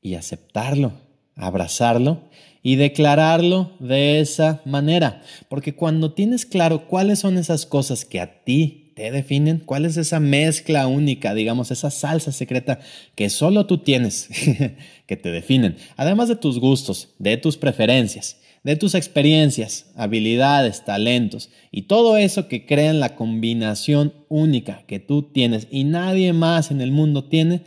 y 0.00 0.14
aceptarlo, 0.14 0.92
abrazarlo 1.34 2.22
y 2.62 2.76
declararlo 2.76 3.72
de 3.78 4.20
esa 4.20 4.60
manera. 4.64 5.22
Porque 5.48 5.74
cuando 5.74 6.12
tienes 6.12 6.46
claro 6.46 6.86
cuáles 6.88 7.20
son 7.20 7.38
esas 7.38 7.66
cosas 7.66 8.04
que 8.04 8.20
a 8.20 8.42
ti 8.44 8.92
te 8.96 9.10
definen, 9.10 9.58
cuál 9.58 9.84
es 9.84 9.98
esa 9.98 10.20
mezcla 10.20 10.86
única, 10.86 11.34
digamos, 11.34 11.70
esa 11.70 11.90
salsa 11.90 12.32
secreta 12.32 12.80
que 13.14 13.28
solo 13.28 13.66
tú 13.66 13.78
tienes, 13.78 14.30
que 15.06 15.16
te 15.16 15.30
definen, 15.30 15.76
además 15.96 16.28
de 16.28 16.36
tus 16.36 16.58
gustos, 16.58 17.10
de 17.18 17.36
tus 17.36 17.58
preferencias, 17.58 18.38
de 18.66 18.74
tus 18.74 18.96
experiencias, 18.96 19.86
habilidades, 19.94 20.84
talentos 20.84 21.50
y 21.70 21.82
todo 21.82 22.16
eso 22.16 22.48
que 22.48 22.66
crean 22.66 22.98
la 22.98 23.14
combinación 23.14 24.12
única 24.28 24.82
que 24.88 24.98
tú 24.98 25.22
tienes 25.22 25.68
y 25.70 25.84
nadie 25.84 26.32
más 26.32 26.72
en 26.72 26.80
el 26.80 26.90
mundo 26.90 27.22
tiene, 27.22 27.62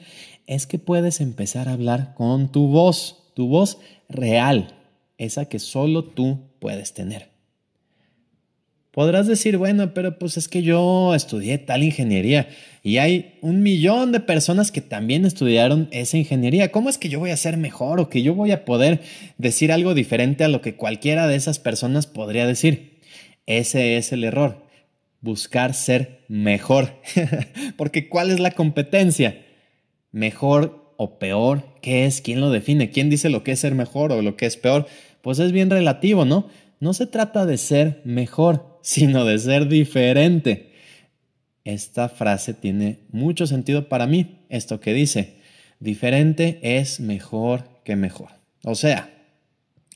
es 0.46 0.68
que 0.68 0.78
puedes 0.78 1.22
empezar 1.22 1.70
a 1.70 1.72
hablar 1.72 2.16
con 2.16 2.52
tu 2.52 2.68
voz, 2.68 3.32
tu 3.34 3.48
voz 3.48 3.78
real, 4.10 4.76
esa 5.18 5.46
que 5.46 5.60
solo 5.60 6.04
tú 6.04 6.40
puedes 6.60 6.94
tener. 6.94 7.30
Podrás 9.00 9.28
decir, 9.28 9.56
bueno, 9.56 9.94
pero 9.94 10.20
pues 10.20 10.36
es 10.36 10.50
que 10.50 10.62
yo 10.62 11.16
estudié 11.16 11.58
tal 11.58 11.84
ingeniería 11.84 12.50
y 12.84 12.98
hay 12.98 13.38
un 13.40 13.64
millón 13.64 14.12
de 14.12 14.20
personas 14.20 14.74
que 14.74 14.82
también 14.82 15.24
estudiaron 15.24 15.88
esa 15.92 16.18
ingeniería. 16.18 16.74
¿Cómo 16.74 16.90
es 16.90 16.98
que 16.98 17.08
yo 17.08 17.18
voy 17.18 17.30
a 17.30 17.38
ser 17.38 17.56
mejor 17.56 18.02
o 18.02 18.10
que 18.10 18.24
yo 18.24 18.36
voy 18.36 18.52
a 18.52 18.66
poder 18.66 19.00
decir 19.38 19.72
algo 19.72 19.94
diferente 19.94 20.44
a 20.44 20.50
lo 20.50 20.60
que 20.60 20.76
cualquiera 20.76 21.28
de 21.28 21.38
esas 21.38 21.60
personas 21.60 22.08
podría 22.08 22.46
decir? 22.46 23.00
Ese 23.46 23.96
es 23.96 24.12
el 24.12 24.26
error, 24.26 24.66
buscar 25.22 25.74
ser 25.74 26.26
mejor. 26.28 27.00
Porque 27.78 28.10
¿cuál 28.10 28.32
es 28.32 28.42
la 28.42 28.52
competencia? 28.52 29.46
Mejor 30.12 30.94
o 30.98 31.20
peor, 31.20 31.64
¿qué 31.82 32.06
es? 32.06 32.20
¿Quién 32.20 32.42
lo 32.42 32.52
define? 32.52 32.90
¿Quién 32.90 33.10
dice 33.10 33.30
lo 33.30 33.46
que 33.46 33.54
es 33.54 33.62
ser 33.62 33.76
mejor 33.76 34.12
o 34.12 34.22
lo 34.22 34.36
que 34.36 34.46
es 34.46 34.58
peor? 34.58 34.88
Pues 35.22 35.40
es 35.40 35.54
bien 35.54 35.70
relativo, 35.70 36.26
¿no? 36.26 36.50
No 36.82 36.94
se 36.94 37.08
trata 37.08 37.46
de 37.46 37.58
ser 37.58 38.02
mejor, 38.04 38.69
sino 38.82 39.26
de 39.26 39.40
ser 39.40 39.68
diferente. 39.68 40.74
Esta 41.64 42.10
frase 42.10 42.54
tiene 42.54 43.00
mucho 43.12 43.46
sentido 43.46 43.90
para 43.90 44.08
mí, 44.08 44.40
esto 44.50 44.80
que 44.80 44.94
dice, 44.94 45.38
diferente 45.80 46.60
es 46.62 47.00
mejor 47.00 47.82
que 47.84 47.96
mejor. 47.96 48.30
O 48.64 48.76
sea, 48.76 49.10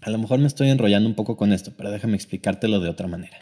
a 0.02 0.10
lo 0.10 0.18
mejor 0.18 0.40
me 0.40 0.48
estoy 0.48 0.70
enrollando 0.70 1.08
un 1.08 1.16
poco 1.16 1.38
con 1.38 1.54
esto, 1.54 1.74
pero 1.76 1.92
déjame 1.92 2.16
explicártelo 2.16 2.80
de 2.80 2.90
otra 2.90 3.08
manera. 3.08 3.38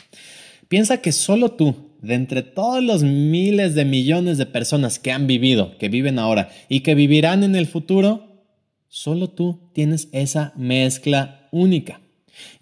Piensa 0.67 1.01
que 1.01 1.11
solo 1.11 1.51
tú, 1.51 1.91
de 2.01 2.13
entre 2.13 2.43
todos 2.43 2.81
los 2.83 3.03
miles 3.03 3.75
de 3.75 3.83
millones 3.83 4.37
de 4.37 4.45
personas 4.45 4.99
que 4.99 5.11
han 5.11 5.27
vivido, 5.27 5.77
que 5.77 5.89
viven 5.89 6.17
ahora 6.17 6.49
y 6.69 6.79
que 6.79 6.95
vivirán 6.95 7.43
en 7.43 7.55
el 7.55 7.67
futuro, 7.67 8.45
solo 8.87 9.29
tú 9.29 9.69
tienes 9.73 10.07
esa 10.13 10.53
mezcla 10.55 11.49
única. 11.51 11.99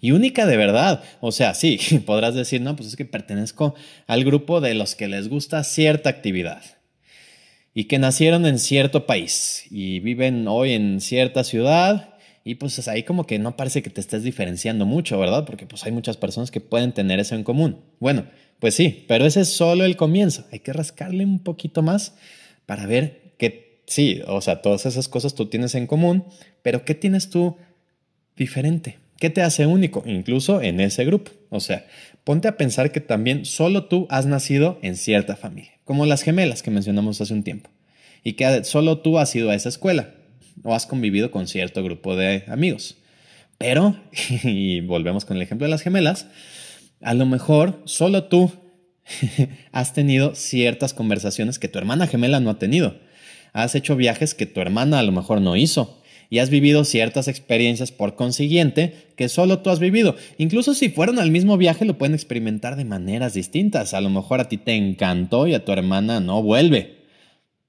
Y 0.00 0.12
única 0.12 0.46
de 0.46 0.56
verdad. 0.56 1.02
O 1.20 1.32
sea, 1.32 1.54
sí, 1.54 1.78
podrás 2.06 2.34
decir, 2.34 2.60
no, 2.60 2.76
pues 2.76 2.88
es 2.88 2.96
que 2.96 3.04
pertenezco 3.04 3.74
al 4.06 4.24
grupo 4.24 4.60
de 4.60 4.74
los 4.74 4.94
que 4.94 5.08
les 5.08 5.28
gusta 5.28 5.64
cierta 5.64 6.10
actividad 6.10 6.62
y 7.74 7.84
que 7.84 7.98
nacieron 7.98 8.46
en 8.46 8.58
cierto 8.58 9.06
país 9.06 9.64
y 9.70 10.00
viven 10.00 10.48
hoy 10.48 10.72
en 10.72 11.00
cierta 11.00 11.44
ciudad 11.44 12.14
y 12.42 12.56
pues 12.56 12.88
ahí 12.88 13.02
como 13.02 13.26
que 13.26 13.38
no 13.38 13.56
parece 13.56 13.82
que 13.82 13.90
te 13.90 14.00
estés 14.00 14.22
diferenciando 14.22 14.86
mucho, 14.86 15.18
¿verdad? 15.18 15.44
Porque 15.44 15.66
pues 15.66 15.84
hay 15.84 15.92
muchas 15.92 16.16
personas 16.16 16.50
que 16.50 16.60
pueden 16.60 16.92
tener 16.92 17.20
eso 17.20 17.34
en 17.34 17.44
común. 17.44 17.80
Bueno, 18.00 18.24
pues 18.58 18.74
sí, 18.74 19.04
pero 19.08 19.26
ese 19.26 19.42
es 19.42 19.48
solo 19.48 19.84
el 19.84 19.96
comienzo. 19.96 20.46
Hay 20.50 20.60
que 20.60 20.72
rascarle 20.72 21.24
un 21.24 21.40
poquito 21.40 21.82
más 21.82 22.14
para 22.66 22.86
ver 22.86 23.34
que 23.38 23.82
sí, 23.86 24.22
o 24.26 24.40
sea, 24.40 24.62
todas 24.62 24.86
esas 24.86 25.08
cosas 25.08 25.34
tú 25.34 25.46
tienes 25.46 25.74
en 25.74 25.86
común, 25.86 26.24
pero 26.62 26.84
¿qué 26.84 26.94
tienes 26.94 27.30
tú 27.30 27.56
diferente? 28.36 28.98
¿Qué 29.20 29.28
te 29.28 29.42
hace 29.42 29.66
único? 29.66 30.02
Incluso 30.06 30.62
en 30.62 30.80
ese 30.80 31.04
grupo. 31.04 31.30
O 31.50 31.60
sea, 31.60 31.86
ponte 32.24 32.48
a 32.48 32.56
pensar 32.56 32.90
que 32.90 33.00
también 33.00 33.44
solo 33.44 33.84
tú 33.84 34.06
has 34.08 34.24
nacido 34.24 34.78
en 34.80 34.96
cierta 34.96 35.36
familia, 35.36 35.72
como 35.84 36.06
las 36.06 36.22
gemelas 36.22 36.62
que 36.62 36.70
mencionamos 36.70 37.20
hace 37.20 37.34
un 37.34 37.42
tiempo, 37.42 37.68
y 38.24 38.32
que 38.32 38.64
solo 38.64 39.00
tú 39.00 39.18
has 39.18 39.36
ido 39.36 39.50
a 39.50 39.54
esa 39.54 39.68
escuela 39.68 40.14
o 40.62 40.74
has 40.74 40.86
convivido 40.86 41.30
con 41.30 41.46
cierto 41.46 41.84
grupo 41.84 42.16
de 42.16 42.44
amigos. 42.48 42.96
Pero, 43.58 44.00
y 44.42 44.80
volvemos 44.80 45.26
con 45.26 45.36
el 45.36 45.42
ejemplo 45.42 45.66
de 45.66 45.70
las 45.70 45.82
gemelas, 45.82 46.26
a 47.02 47.12
lo 47.12 47.26
mejor 47.26 47.82
solo 47.84 48.24
tú 48.24 48.50
has 49.72 49.92
tenido 49.92 50.34
ciertas 50.34 50.94
conversaciones 50.94 51.58
que 51.58 51.68
tu 51.68 51.78
hermana 51.78 52.06
gemela 52.06 52.40
no 52.40 52.48
ha 52.48 52.58
tenido. 52.58 52.98
Has 53.52 53.74
hecho 53.74 53.96
viajes 53.96 54.34
que 54.34 54.46
tu 54.46 54.62
hermana 54.62 55.00
a 55.00 55.02
lo 55.02 55.12
mejor 55.12 55.42
no 55.42 55.56
hizo 55.56 55.99
y 56.30 56.38
has 56.38 56.48
vivido 56.48 56.84
ciertas 56.84 57.26
experiencias 57.26 57.90
por 57.90 58.14
consiguiente 58.14 59.08
que 59.16 59.28
solo 59.28 59.58
tú 59.58 59.70
has 59.70 59.80
vivido. 59.80 60.14
Incluso 60.38 60.74
si 60.74 60.88
fueron 60.88 61.18
al 61.18 61.32
mismo 61.32 61.58
viaje 61.58 61.84
lo 61.84 61.98
pueden 61.98 62.14
experimentar 62.14 62.76
de 62.76 62.84
maneras 62.84 63.34
distintas. 63.34 63.92
A 63.92 64.00
lo 64.00 64.08
mejor 64.08 64.40
a 64.40 64.48
ti 64.48 64.56
te 64.56 64.74
encantó 64.74 65.48
y 65.48 65.54
a 65.54 65.64
tu 65.64 65.72
hermana 65.72 66.20
no 66.20 66.40
vuelve. 66.40 67.00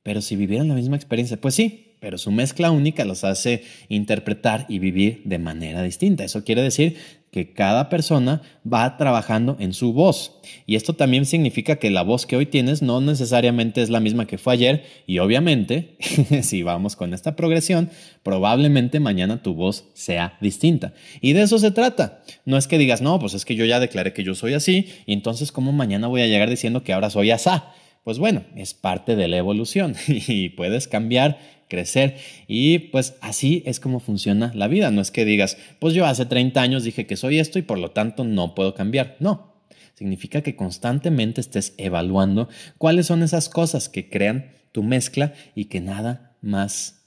Pero 0.03 0.21
si 0.21 0.35
vivieron 0.35 0.67
la 0.67 0.75
misma 0.75 0.95
experiencia, 0.95 1.41
pues 1.41 1.55
sí, 1.55 1.95
pero 1.99 2.19
su 2.19 2.31
mezcla 2.31 2.71
única 2.71 3.03
los 3.03 3.23
hace 3.23 3.63
interpretar 3.89 4.67
y 4.69 4.77
vivir 4.79 5.21
de 5.25 5.39
manera 5.39 5.81
distinta. 5.81 6.23
Eso 6.23 6.43
quiere 6.43 6.61
decir 6.61 6.97
que 7.31 7.53
cada 7.53 7.87
persona 7.89 8.41
va 8.71 8.97
trabajando 8.97 9.55
en 9.59 9.73
su 9.73 9.93
voz. 9.93 10.39
Y 10.65 10.75
esto 10.75 10.93
también 10.93 11.25
significa 11.25 11.77
que 11.77 11.89
la 11.89 12.03
voz 12.03 12.25
que 12.25 12.35
hoy 12.35 12.45
tienes 12.45 12.81
no 12.81 12.99
necesariamente 12.99 13.81
es 13.81 13.89
la 13.89 14.01
misma 14.01 14.27
que 14.27 14.37
fue 14.37 14.53
ayer 14.53 14.83
y 15.07 15.19
obviamente, 15.19 15.95
si 16.43 16.61
vamos 16.61 16.95
con 16.95 17.13
esta 17.13 17.35
progresión, 17.37 17.89
probablemente 18.21 18.99
mañana 18.99 19.41
tu 19.41 19.53
voz 19.53 19.85
sea 19.93 20.37
distinta. 20.41 20.93
Y 21.21 21.33
de 21.33 21.43
eso 21.43 21.57
se 21.57 21.71
trata. 21.71 22.21
No 22.45 22.57
es 22.57 22.67
que 22.67 22.77
digas, 22.77 23.01
no, 23.01 23.17
pues 23.17 23.33
es 23.33 23.45
que 23.45 23.55
yo 23.55 23.63
ya 23.65 23.79
declaré 23.79 24.11
que 24.11 24.23
yo 24.23 24.35
soy 24.35 24.53
así 24.53 24.89
y 25.05 25.13
entonces 25.13 25.53
¿cómo 25.53 25.71
mañana 25.71 26.07
voy 26.07 26.21
a 26.21 26.27
llegar 26.27 26.49
diciendo 26.49 26.83
que 26.83 26.91
ahora 26.91 27.09
soy 27.09 27.31
asá? 27.31 27.71
Pues 28.03 28.17
bueno, 28.17 28.43
es 28.55 28.73
parte 28.73 29.15
de 29.15 29.27
la 29.27 29.37
evolución 29.37 29.95
y 30.07 30.49
puedes 30.49 30.87
cambiar 30.87 31.37
crecer 31.71 32.17
y 32.47 32.79
pues 32.79 33.15
así 33.21 33.63
es 33.65 33.79
como 33.79 34.01
funciona 34.01 34.51
la 34.53 34.67
vida. 34.67 34.91
No 34.91 35.01
es 35.01 35.09
que 35.09 35.23
digas, 35.23 35.57
pues 35.79 35.93
yo 35.93 36.05
hace 36.05 36.25
30 36.25 36.61
años 36.61 36.83
dije 36.83 37.07
que 37.07 37.15
soy 37.15 37.39
esto 37.39 37.57
y 37.57 37.61
por 37.61 37.79
lo 37.79 37.91
tanto 37.91 38.25
no 38.25 38.53
puedo 38.53 38.75
cambiar. 38.75 39.15
No, 39.19 39.53
significa 39.93 40.41
que 40.41 40.57
constantemente 40.57 41.39
estés 41.39 41.73
evaluando 41.77 42.49
cuáles 42.77 43.07
son 43.07 43.23
esas 43.23 43.47
cosas 43.47 43.87
que 43.87 44.09
crean 44.09 44.51
tu 44.73 44.83
mezcla 44.83 45.33
y 45.55 45.65
que 45.65 45.79
nada 45.79 46.35
más, 46.41 47.05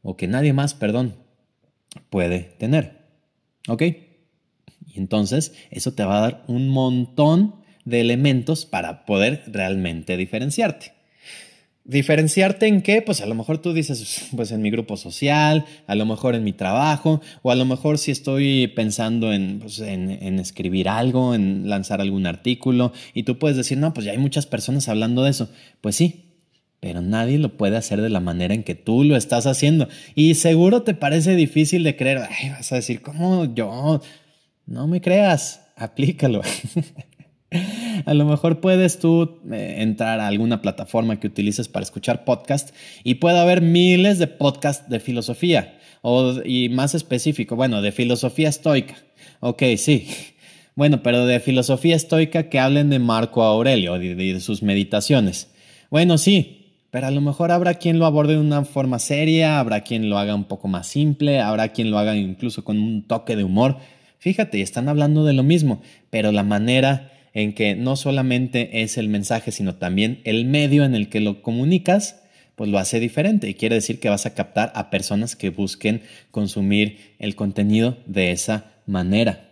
o 0.00 0.16
que 0.16 0.26
nadie 0.26 0.54
más, 0.54 0.72
perdón, 0.72 1.16
puede 2.08 2.40
tener. 2.58 3.02
¿Ok? 3.68 3.82
Y 3.82 4.98
entonces 4.98 5.52
eso 5.70 5.92
te 5.92 6.04
va 6.04 6.18
a 6.18 6.22
dar 6.22 6.44
un 6.48 6.70
montón 6.70 7.56
de 7.84 8.00
elementos 8.00 8.64
para 8.64 9.04
poder 9.04 9.44
realmente 9.48 10.16
diferenciarte. 10.16 11.01
¿Diferenciarte 11.84 12.68
en 12.68 12.80
qué? 12.80 13.02
Pues 13.02 13.20
a 13.22 13.26
lo 13.26 13.34
mejor 13.34 13.58
tú 13.58 13.72
dices, 13.72 14.28
pues 14.36 14.52
en 14.52 14.62
mi 14.62 14.70
grupo 14.70 14.96
social, 14.96 15.64
a 15.88 15.96
lo 15.96 16.06
mejor 16.06 16.36
en 16.36 16.44
mi 16.44 16.52
trabajo, 16.52 17.20
o 17.42 17.50
a 17.50 17.56
lo 17.56 17.64
mejor 17.64 17.98
si 17.98 18.12
estoy 18.12 18.68
pensando 18.68 19.30
pues, 19.60 19.80
en, 19.80 20.10
en, 20.10 20.38
escribir 20.38 20.88
algo, 20.88 21.34
en 21.34 21.68
lanzar 21.68 22.00
algún 22.00 22.26
artículo, 22.26 22.92
y 23.14 23.24
tú 23.24 23.38
puedes 23.38 23.56
decir, 23.56 23.78
no, 23.78 23.92
pues 23.94 24.06
ya 24.06 24.12
hay 24.12 24.18
muchas 24.18 24.46
personas 24.46 24.88
hablando 24.88 25.24
de 25.24 25.30
eso. 25.30 25.50
Pues 25.80 25.96
sí, 25.96 26.32
pero 26.78 27.00
nadie 27.00 27.38
lo 27.38 27.56
puede 27.56 27.76
hacer 27.76 28.00
de 28.00 28.10
la 28.10 28.18
manera 28.20 28.54
en 28.54 28.64
que 28.64 28.74
tú 28.74 29.02
lo 29.02 29.16
estás 29.16 29.46
haciendo. 29.46 29.88
Y 30.14 30.34
seguro 30.34 30.82
te 30.82 30.94
parece 30.94 31.34
difícil 31.34 31.82
de 31.84 31.96
creer, 31.96 32.18
vas 32.50 32.72
a 32.72 32.76
decir, 32.76 33.02
¿cómo 33.02 33.52
yo? 33.54 34.00
No 34.66 34.86
me 34.86 35.00
creas, 35.00 35.62
aplícalo. 35.76 36.42
A 38.06 38.14
lo 38.14 38.24
mejor 38.24 38.60
puedes 38.60 38.98
tú 38.98 39.40
eh, 39.50 39.76
entrar 39.78 40.20
a 40.20 40.26
alguna 40.26 40.62
plataforma 40.62 41.20
que 41.20 41.26
utilices 41.26 41.68
para 41.68 41.84
escuchar 41.84 42.24
podcast 42.24 42.74
y 43.04 43.16
puede 43.16 43.38
haber 43.38 43.62
miles 43.62 44.18
de 44.18 44.26
podcasts 44.26 44.88
de 44.88 45.00
filosofía 45.00 45.78
o, 46.00 46.40
y 46.44 46.68
más 46.68 46.94
específico, 46.94 47.56
bueno, 47.56 47.82
de 47.82 47.92
filosofía 47.92 48.48
estoica. 48.48 48.96
Ok, 49.40 49.62
sí. 49.76 50.08
Bueno, 50.74 51.02
pero 51.02 51.26
de 51.26 51.38
filosofía 51.38 51.94
estoica 51.94 52.48
que 52.48 52.58
hablen 52.58 52.88
de 52.88 52.98
Marco 52.98 53.42
Aurelio 53.42 54.00
y 54.00 54.14
de, 54.14 54.32
de 54.32 54.40
sus 54.40 54.62
meditaciones. 54.62 55.50
Bueno, 55.90 56.16
sí, 56.16 56.62
pero 56.90 57.08
a 57.08 57.10
lo 57.10 57.20
mejor 57.20 57.52
habrá 57.52 57.74
quien 57.74 57.98
lo 57.98 58.06
aborde 58.06 58.32
de 58.32 58.40
una 58.40 58.64
forma 58.64 58.98
seria, 58.98 59.60
habrá 59.60 59.82
quien 59.82 60.08
lo 60.08 60.16
haga 60.16 60.34
un 60.34 60.44
poco 60.44 60.68
más 60.68 60.86
simple, 60.86 61.40
habrá 61.40 61.68
quien 61.68 61.90
lo 61.90 61.98
haga 61.98 62.16
incluso 62.16 62.64
con 62.64 62.78
un 62.78 63.02
toque 63.06 63.36
de 63.36 63.44
humor. 63.44 63.76
Fíjate, 64.18 64.62
están 64.62 64.88
hablando 64.88 65.26
de 65.26 65.34
lo 65.34 65.42
mismo, 65.42 65.82
pero 66.08 66.32
la 66.32 66.42
manera 66.42 67.12
en 67.34 67.54
que 67.54 67.74
no 67.74 67.96
solamente 67.96 68.82
es 68.82 68.98
el 68.98 69.08
mensaje, 69.08 69.52
sino 69.52 69.76
también 69.76 70.20
el 70.24 70.44
medio 70.44 70.84
en 70.84 70.94
el 70.94 71.08
que 71.08 71.20
lo 71.20 71.42
comunicas, 71.42 72.22
pues 72.56 72.70
lo 72.70 72.78
hace 72.78 73.00
diferente 73.00 73.48
y 73.48 73.54
quiere 73.54 73.76
decir 73.76 73.98
que 73.98 74.10
vas 74.10 74.26
a 74.26 74.34
captar 74.34 74.72
a 74.74 74.90
personas 74.90 75.36
que 75.36 75.50
busquen 75.50 76.02
consumir 76.30 76.98
el 77.18 77.34
contenido 77.34 77.98
de 78.06 78.32
esa 78.32 78.72
manera. 78.86 79.48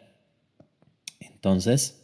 Entonces, 1.21 2.03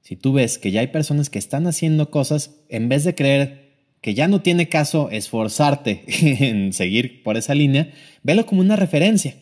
si 0.00 0.16
tú 0.16 0.32
ves 0.32 0.58
que 0.58 0.70
ya 0.70 0.80
hay 0.80 0.88
personas 0.88 1.30
que 1.30 1.38
están 1.38 1.66
haciendo 1.66 2.10
cosas, 2.10 2.56
en 2.68 2.88
vez 2.88 3.04
de 3.04 3.14
creer 3.14 3.64
que 4.00 4.14
ya 4.14 4.28
no 4.28 4.42
tiene 4.42 4.68
caso 4.68 5.10
esforzarte 5.10 6.04
en 6.06 6.72
seguir 6.72 7.22
por 7.22 7.36
esa 7.36 7.54
línea, 7.54 7.92
velo 8.22 8.46
como 8.46 8.60
una 8.60 8.76
referencia. 8.76 9.34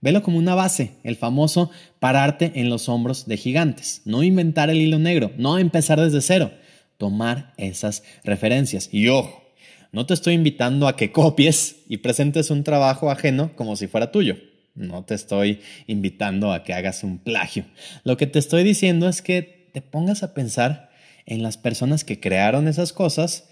Velo 0.00 0.22
como 0.22 0.38
una 0.38 0.54
base, 0.54 0.92
el 1.02 1.16
famoso 1.16 1.70
pararte 1.98 2.52
en 2.54 2.70
los 2.70 2.88
hombros 2.88 3.26
de 3.26 3.36
gigantes, 3.36 4.02
no 4.04 4.22
inventar 4.22 4.70
el 4.70 4.78
hilo 4.78 4.98
negro, 4.98 5.32
no 5.36 5.58
empezar 5.58 6.00
desde 6.00 6.20
cero, 6.20 6.52
tomar 6.98 7.52
esas 7.56 8.04
referencias. 8.22 8.88
Y 8.92 9.08
ojo, 9.08 9.42
no 9.90 10.06
te 10.06 10.14
estoy 10.14 10.34
invitando 10.34 10.86
a 10.86 10.96
que 10.96 11.10
copies 11.10 11.82
y 11.88 11.98
presentes 11.98 12.50
un 12.50 12.62
trabajo 12.62 13.10
ajeno 13.10 13.56
como 13.56 13.74
si 13.74 13.88
fuera 13.88 14.12
tuyo. 14.12 14.36
No 14.74 15.04
te 15.04 15.14
estoy 15.14 15.60
invitando 15.88 16.52
a 16.52 16.62
que 16.62 16.74
hagas 16.74 17.02
un 17.02 17.18
plagio. 17.18 17.64
Lo 18.04 18.16
que 18.16 18.28
te 18.28 18.38
estoy 18.38 18.62
diciendo 18.62 19.08
es 19.08 19.22
que 19.22 19.70
te 19.72 19.82
pongas 19.82 20.22
a 20.22 20.34
pensar 20.34 20.90
en 21.26 21.42
las 21.42 21.58
personas 21.58 22.04
que 22.04 22.20
crearon 22.20 22.68
esas 22.68 22.92
cosas 22.92 23.47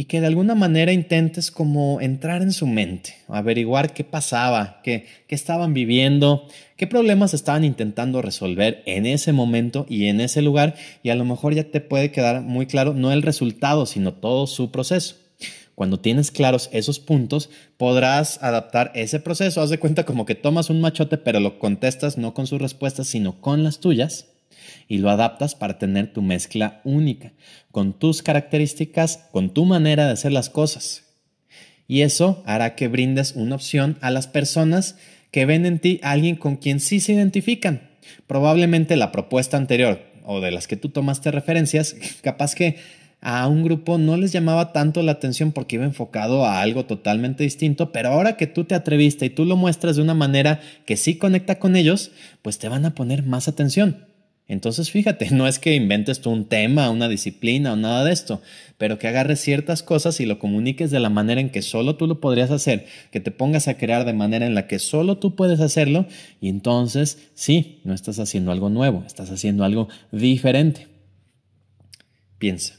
y 0.00 0.04
que 0.04 0.22
de 0.22 0.28
alguna 0.28 0.54
manera 0.54 0.94
intentes 0.94 1.50
como 1.50 2.00
entrar 2.00 2.40
en 2.40 2.52
su 2.52 2.66
mente, 2.66 3.16
averiguar 3.28 3.92
qué 3.92 4.02
pasaba, 4.02 4.80
qué, 4.82 5.04
qué, 5.26 5.34
estaban 5.34 5.74
viviendo, 5.74 6.48
qué 6.78 6.86
problemas 6.86 7.34
estaban 7.34 7.64
intentando 7.64 8.22
resolver 8.22 8.82
en 8.86 9.04
ese 9.04 9.34
momento 9.34 9.84
y 9.90 10.06
en 10.06 10.22
ese 10.22 10.40
lugar 10.40 10.74
y 11.02 11.10
a 11.10 11.14
lo 11.16 11.26
mejor 11.26 11.52
ya 11.54 11.64
te 11.64 11.82
puede 11.82 12.12
quedar 12.12 12.40
muy 12.40 12.64
claro 12.64 12.94
no 12.94 13.12
el 13.12 13.20
resultado, 13.20 13.84
sino 13.84 14.14
todo 14.14 14.46
su 14.46 14.70
proceso. 14.70 15.16
Cuando 15.74 16.00
tienes 16.00 16.30
claros 16.30 16.70
esos 16.72 16.98
puntos, 16.98 17.50
podrás 17.76 18.42
adaptar 18.42 18.92
ese 18.94 19.20
proceso. 19.20 19.60
Haz 19.60 19.68
de 19.68 19.78
cuenta 19.78 20.06
como 20.06 20.24
que 20.24 20.34
tomas 20.34 20.70
un 20.70 20.80
machote, 20.80 21.18
pero 21.18 21.40
lo 21.40 21.58
contestas 21.58 22.16
no 22.16 22.32
con 22.32 22.46
sus 22.46 22.58
respuestas, 22.58 23.06
sino 23.06 23.38
con 23.42 23.64
las 23.64 23.80
tuyas 23.80 24.28
y 24.90 24.98
lo 24.98 25.08
adaptas 25.08 25.54
para 25.54 25.78
tener 25.78 26.12
tu 26.12 26.20
mezcla 26.20 26.80
única, 26.82 27.32
con 27.70 27.92
tus 27.92 28.24
características, 28.24 29.28
con 29.30 29.54
tu 29.54 29.64
manera 29.64 30.04
de 30.04 30.12
hacer 30.14 30.32
las 30.32 30.50
cosas. 30.50 31.04
Y 31.86 32.02
eso 32.02 32.42
hará 32.44 32.74
que 32.74 32.88
brindes 32.88 33.36
una 33.36 33.54
opción 33.54 33.98
a 34.00 34.10
las 34.10 34.26
personas 34.26 34.96
que 35.30 35.46
ven 35.46 35.64
en 35.64 35.78
ti 35.78 36.00
a 36.02 36.10
alguien 36.10 36.34
con 36.34 36.56
quien 36.56 36.80
sí 36.80 36.98
se 36.98 37.12
identifican. 37.12 37.88
Probablemente 38.26 38.96
la 38.96 39.12
propuesta 39.12 39.56
anterior 39.56 40.02
o 40.24 40.40
de 40.40 40.50
las 40.50 40.66
que 40.66 40.76
tú 40.76 40.88
tomaste 40.88 41.30
referencias, 41.30 41.94
capaz 42.22 42.56
que 42.56 42.78
a 43.20 43.46
un 43.46 43.62
grupo 43.62 43.96
no 43.96 44.16
les 44.16 44.32
llamaba 44.32 44.72
tanto 44.72 45.04
la 45.04 45.12
atención 45.12 45.52
porque 45.52 45.76
iba 45.76 45.84
enfocado 45.84 46.44
a 46.44 46.60
algo 46.60 46.86
totalmente 46.86 47.44
distinto, 47.44 47.92
pero 47.92 48.08
ahora 48.08 48.36
que 48.36 48.48
tú 48.48 48.64
te 48.64 48.74
atreviste 48.74 49.26
y 49.26 49.30
tú 49.30 49.44
lo 49.44 49.54
muestras 49.54 49.94
de 49.94 50.02
una 50.02 50.14
manera 50.14 50.60
que 50.84 50.96
sí 50.96 51.14
conecta 51.16 51.60
con 51.60 51.76
ellos, 51.76 52.10
pues 52.42 52.58
te 52.58 52.68
van 52.68 52.86
a 52.86 52.96
poner 52.96 53.22
más 53.22 53.46
atención. 53.46 54.09
Entonces 54.50 54.90
fíjate, 54.90 55.30
no 55.30 55.46
es 55.46 55.60
que 55.60 55.76
inventes 55.76 56.20
tú 56.20 56.30
un 56.30 56.44
tema, 56.44 56.90
una 56.90 57.06
disciplina 57.06 57.72
o 57.72 57.76
nada 57.76 58.02
de 58.02 58.12
esto, 58.12 58.42
pero 58.78 58.98
que 58.98 59.06
agarres 59.06 59.38
ciertas 59.38 59.84
cosas 59.84 60.18
y 60.18 60.26
lo 60.26 60.40
comuniques 60.40 60.90
de 60.90 60.98
la 60.98 61.08
manera 61.08 61.40
en 61.40 61.50
que 61.50 61.62
solo 61.62 61.94
tú 61.94 62.08
lo 62.08 62.20
podrías 62.20 62.50
hacer, 62.50 62.86
que 63.12 63.20
te 63.20 63.30
pongas 63.30 63.68
a 63.68 63.76
crear 63.78 64.04
de 64.04 64.12
manera 64.12 64.46
en 64.46 64.56
la 64.56 64.66
que 64.66 64.80
solo 64.80 65.18
tú 65.18 65.36
puedes 65.36 65.60
hacerlo 65.60 66.06
y 66.40 66.48
entonces 66.48 67.30
sí, 67.34 67.78
no 67.84 67.94
estás 67.94 68.18
haciendo 68.18 68.50
algo 68.50 68.70
nuevo, 68.70 69.04
estás 69.06 69.30
haciendo 69.30 69.62
algo 69.62 69.88
diferente. 70.10 70.88
Piensa. 72.38 72.74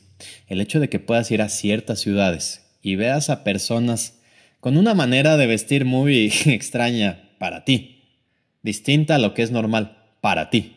El 0.48 0.60
hecho 0.60 0.82
de 0.82 0.90
que 0.90 1.00
puedas 1.00 1.32
ir 1.32 1.42
a 1.42 1.48
ciertas 1.48 2.02
ciudades 2.02 2.66
y 2.82 2.98
veas 2.98 3.30
a 3.30 3.46
personas 3.46 4.20
con 4.60 4.76
una 4.76 4.94
manera 4.94 5.38
de 5.38 5.48
vestir 5.48 5.86
muy 5.86 6.34
extraña 6.48 7.30
para 7.40 7.64
ti, 7.64 8.10
distinta 8.62 9.16
a 9.16 9.20
lo 9.20 9.34
que 9.34 9.44
es 9.44 9.52
normal 9.52 10.00
para 10.20 10.50
ti, 10.50 10.76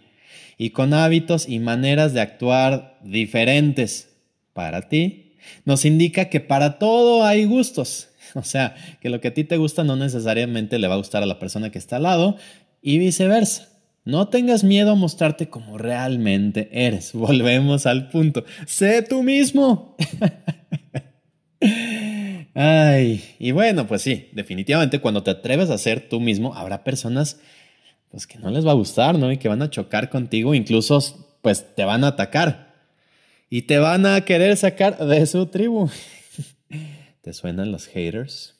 y 0.58 0.70
con 0.70 0.94
hábitos 0.94 1.48
y 1.48 1.58
maneras 1.58 2.12
de 2.12 2.20
actuar 2.20 2.98
diferentes 3.02 4.08
para 4.52 4.88
ti, 4.88 5.36
nos 5.64 5.84
indica 5.84 6.26
que 6.26 6.40
para 6.40 6.78
todo 6.78 7.24
hay 7.24 7.44
gustos. 7.44 8.08
O 8.36 8.42
sea, 8.42 8.74
que 9.00 9.10
lo 9.10 9.20
que 9.20 9.28
a 9.28 9.34
ti 9.34 9.44
te 9.44 9.58
gusta 9.58 9.84
no 9.84 9.94
necesariamente 9.94 10.80
le 10.80 10.88
va 10.88 10.94
a 10.94 10.98
gustar 10.98 11.22
a 11.22 11.26
la 11.26 11.38
persona 11.38 11.70
que 11.70 11.78
está 11.78 11.96
al 11.96 12.02
lado 12.02 12.36
y 12.82 12.98
viceversa. 12.98 13.68
No 14.04 14.28
tengas 14.28 14.64
miedo 14.64 14.90
a 14.90 14.96
mostrarte 14.96 15.48
como 15.48 15.78
realmente 15.78 16.68
eres. 16.72 17.12
Volvemos 17.14 17.86
al 17.86 18.08
punto. 18.08 18.44
Sé 18.66 19.02
tú 19.02 19.22
mismo. 19.22 19.96
Ay, 22.54 23.24
y 23.38 23.52
bueno, 23.52 23.86
pues 23.86 24.02
sí, 24.02 24.28
definitivamente 24.32 25.00
cuando 25.00 25.22
te 25.22 25.30
atreves 25.30 25.70
a 25.70 25.78
ser 25.78 26.08
tú 26.08 26.20
mismo, 26.20 26.54
habrá 26.54 26.84
personas 26.84 27.40
pues 28.14 28.28
que 28.28 28.38
no 28.38 28.48
les 28.48 28.64
va 28.64 28.70
a 28.70 28.74
gustar, 28.74 29.18
¿no? 29.18 29.32
Y 29.32 29.38
que 29.38 29.48
van 29.48 29.60
a 29.60 29.70
chocar 29.70 30.08
contigo, 30.08 30.54
incluso 30.54 31.00
pues 31.42 31.74
te 31.74 31.84
van 31.84 32.04
a 32.04 32.08
atacar 32.08 32.72
y 33.50 33.62
te 33.62 33.78
van 33.78 34.06
a 34.06 34.20
querer 34.20 34.56
sacar 34.56 34.96
de 35.04 35.26
su 35.26 35.46
tribu. 35.46 35.90
¿Te 37.22 37.32
suenan 37.32 37.72
los 37.72 37.88
haters? 37.88 38.54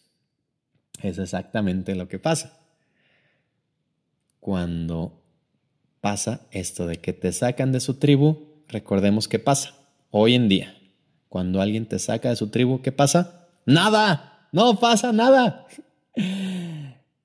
Es 1.04 1.18
exactamente 1.18 1.94
lo 1.94 2.08
que 2.08 2.18
pasa. 2.18 2.58
Cuando 4.40 5.22
pasa 6.00 6.40
esto 6.50 6.88
de 6.88 6.96
que 6.96 7.12
te 7.12 7.30
sacan 7.30 7.70
de 7.70 7.78
su 7.78 7.94
tribu, 7.94 8.64
recordemos 8.66 9.28
qué 9.28 9.38
pasa. 9.38 9.76
Hoy 10.10 10.34
en 10.34 10.48
día, 10.48 10.74
cuando 11.28 11.60
alguien 11.60 11.86
te 11.86 12.00
saca 12.00 12.30
de 12.30 12.34
su 12.34 12.48
tribu, 12.48 12.82
¿qué 12.82 12.90
pasa? 12.90 13.46
Nada, 13.66 14.48
no 14.50 14.80
pasa 14.80 15.12
nada. 15.12 15.64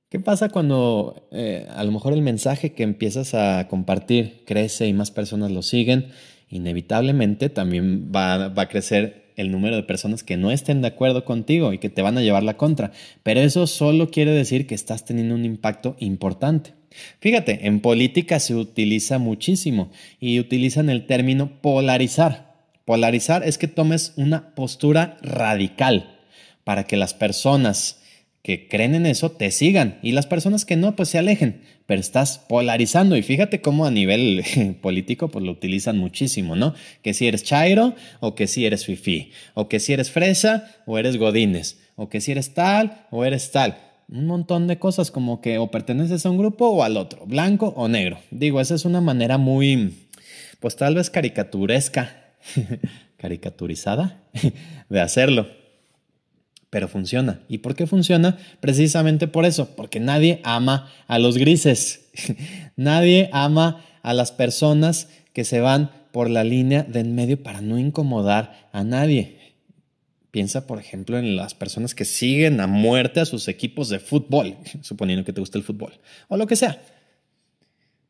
¿Qué 0.09 0.19
pasa 0.19 0.49
cuando 0.49 1.27
eh, 1.31 1.67
a 1.69 1.83
lo 1.83 1.91
mejor 1.91 2.13
el 2.13 2.23
mensaje 2.23 2.71
que 2.73 2.81
empiezas 2.81 3.35
a 3.35 3.67
compartir 3.67 4.41
crece 4.43 4.87
y 4.87 4.93
más 4.93 5.11
personas 5.11 5.51
lo 5.51 5.61
siguen? 5.61 6.07
Inevitablemente 6.49 7.49
también 7.49 8.11
va, 8.11 8.47
va 8.47 8.63
a 8.63 8.69
crecer 8.69 9.29
el 9.35 9.51
número 9.51 9.75
de 9.75 9.83
personas 9.83 10.23
que 10.23 10.35
no 10.35 10.49
estén 10.49 10.81
de 10.81 10.87
acuerdo 10.87 11.25
contigo 11.25 11.73
y 11.73 11.77
que 11.77 11.91
te 11.91 12.01
van 12.01 12.17
a 12.17 12.21
llevar 12.21 12.41
la 12.41 12.57
contra. 12.57 12.91
Pero 13.21 13.39
eso 13.41 13.67
solo 13.67 14.09
quiere 14.09 14.31
decir 14.31 14.65
que 14.65 14.73
estás 14.73 15.05
teniendo 15.05 15.35
un 15.35 15.45
impacto 15.45 15.95
importante. 15.99 16.73
Fíjate, 17.19 17.67
en 17.67 17.79
política 17.79 18.39
se 18.39 18.55
utiliza 18.55 19.19
muchísimo 19.19 19.91
y 20.19 20.39
utilizan 20.39 20.89
el 20.89 21.05
término 21.05 21.61
polarizar. 21.61 22.55
Polarizar 22.83 23.43
es 23.43 23.59
que 23.59 23.67
tomes 23.67 24.13
una 24.15 24.55
postura 24.55 25.17
radical 25.21 26.17
para 26.63 26.85
que 26.85 26.97
las 26.97 27.13
personas 27.13 28.01
que 28.49 28.67
creen 28.67 28.95
en 28.95 29.05
eso 29.05 29.29
te 29.29 29.51
sigan 29.51 29.99
y 30.01 30.11
las 30.11 30.25
personas 30.25 30.65
que 30.65 30.75
no 30.75 30.95
pues 30.95 31.09
se 31.09 31.19
alejen, 31.19 31.61
pero 31.85 32.01
estás 32.01 32.39
polarizando 32.39 33.15
y 33.15 33.21
fíjate 33.21 33.61
cómo 33.61 33.85
a 33.85 33.91
nivel 33.91 34.43
político 34.81 35.27
pues 35.29 35.45
lo 35.45 35.51
utilizan 35.51 35.99
muchísimo, 35.99 36.55
¿no? 36.55 36.73
Que 37.03 37.13
si 37.13 37.27
eres 37.27 37.43
chairo 37.43 37.93
o 38.21 38.33
que 38.33 38.47
si 38.47 38.65
eres 38.65 38.87
fifi, 38.87 39.29
o 39.53 39.69
que 39.69 39.79
si 39.79 39.93
eres 39.93 40.09
fresa 40.09 40.81
o 40.87 40.97
eres 40.97 41.17
godines, 41.17 41.79
o 41.95 42.09
que 42.09 42.21
si 42.21 42.31
eres 42.31 42.55
tal 42.55 43.05
o 43.11 43.23
eres 43.23 43.51
tal 43.51 43.77
un 44.11 44.25
montón 44.25 44.65
de 44.65 44.79
cosas 44.79 45.11
como 45.11 45.41
que 45.41 45.59
o 45.59 45.69
perteneces 45.69 46.25
a 46.25 46.31
un 46.31 46.39
grupo 46.39 46.69
o 46.69 46.81
al 46.81 46.97
otro, 46.97 47.27
blanco 47.27 47.75
o 47.77 47.87
negro. 47.87 48.17
Digo, 48.31 48.59
esa 48.61 48.73
es 48.73 48.83
una 48.83 48.99
manera 48.99 49.37
muy, 49.37 50.07
pues 50.59 50.75
tal 50.75 50.95
vez 50.95 51.11
caricaturesca, 51.11 52.33
caricaturizada 53.17 54.23
de 54.89 55.01
hacerlo. 55.01 55.59
Pero 56.69 56.87
funciona. 56.87 57.41
¿Y 57.49 57.59
por 57.59 57.75
qué 57.75 57.87
funciona? 57.87 58.37
Precisamente 58.59 59.27
por 59.27 59.45
eso, 59.45 59.75
porque 59.75 59.99
nadie 59.99 60.39
ama 60.43 60.91
a 61.07 61.17
los 61.17 61.37
grises. 61.37 62.09
nadie 62.75 63.29
ama 63.33 63.83
a 64.03 64.13
las 64.13 64.31
personas 64.31 65.07
que 65.33 65.45
se 65.45 65.59
van 65.59 65.91
por 66.11 66.29
la 66.29 66.43
línea 66.43 66.83
de 66.83 66.99
en 66.99 67.15
medio 67.15 67.41
para 67.41 67.61
no 67.61 67.79
incomodar 67.79 68.69
a 68.71 68.83
nadie. 68.83 69.37
Piensa, 70.31 70.67
por 70.67 70.79
ejemplo, 70.79 71.17
en 71.17 71.35
las 71.35 71.55
personas 71.55 71.95
que 71.95 72.05
siguen 72.05 72.61
a 72.61 72.67
muerte 72.67 73.19
a 73.19 73.25
sus 73.25 73.47
equipos 73.47 73.89
de 73.89 73.99
fútbol, 73.99 74.57
suponiendo 74.81 75.25
que 75.25 75.33
te 75.33 75.41
gusta 75.41 75.57
el 75.57 75.63
fútbol, 75.63 75.93
o 76.27 76.37
lo 76.37 76.45
que 76.45 76.55
sea. 76.55 76.81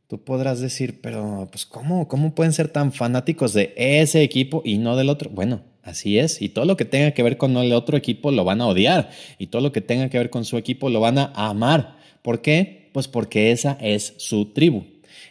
Tú 0.10 0.24
podrás 0.24 0.60
decir, 0.60 1.02
pero 1.02 1.48
pues 1.52 1.68
¿cómo, 1.68 2.08
cómo 2.08 2.34
pueden 2.34 2.52
ser 2.52 2.68
tan 2.70 2.92
fanáticos 2.92 3.54
de 3.54 3.76
ese 3.78 4.24
equipo 4.24 4.64
y 4.66 4.80
no 4.80 4.96
del 4.96 5.08
otro? 5.08 5.30
Bueno, 5.30 5.62
así 5.84 6.18
es. 6.18 6.42
Y 6.42 6.50
todo 6.50 6.66
lo 6.66 6.78
que 6.78 6.86
tenga 6.86 7.12
que 7.12 7.22
ver 7.22 7.38
con 7.38 7.56
el 7.58 7.72
otro 7.74 7.96
equipo 7.96 8.32
lo 8.32 8.44
van 8.44 8.60
a 8.60 8.66
odiar. 8.66 9.12
Y 9.38 9.48
todo 9.48 9.62
lo 9.62 9.72
que 9.72 9.82
tenga 9.82 10.10
que 10.10 10.18
ver 10.18 10.32
con 10.32 10.46
su 10.46 10.58
equipo 10.58 10.90
lo 10.90 11.00
van 11.00 11.20
a 11.20 11.32
amar. 11.36 12.00
¿Por 12.24 12.42
qué? 12.42 12.90
Pues 12.92 13.08
porque 13.08 13.52
esa 13.52 13.78
es 13.80 14.16
su 14.18 14.46
tribu. 14.46 14.84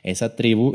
Esa 0.05 0.37
tribu 0.37 0.73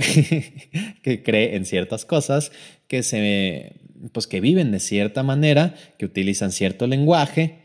que 1.02 1.24
cree 1.24 1.56
en 1.56 1.64
ciertas 1.66 2.04
cosas, 2.04 2.52
que 2.90 3.04
se 3.04 3.78
pues 4.12 4.28
que 4.28 4.42
viven 4.42 4.74
de 4.74 4.82
cierta 4.82 5.24
manera, 5.24 5.76
que 5.98 6.04
utilizan 6.04 6.52
cierto 6.52 6.88
lenguaje, 6.88 7.60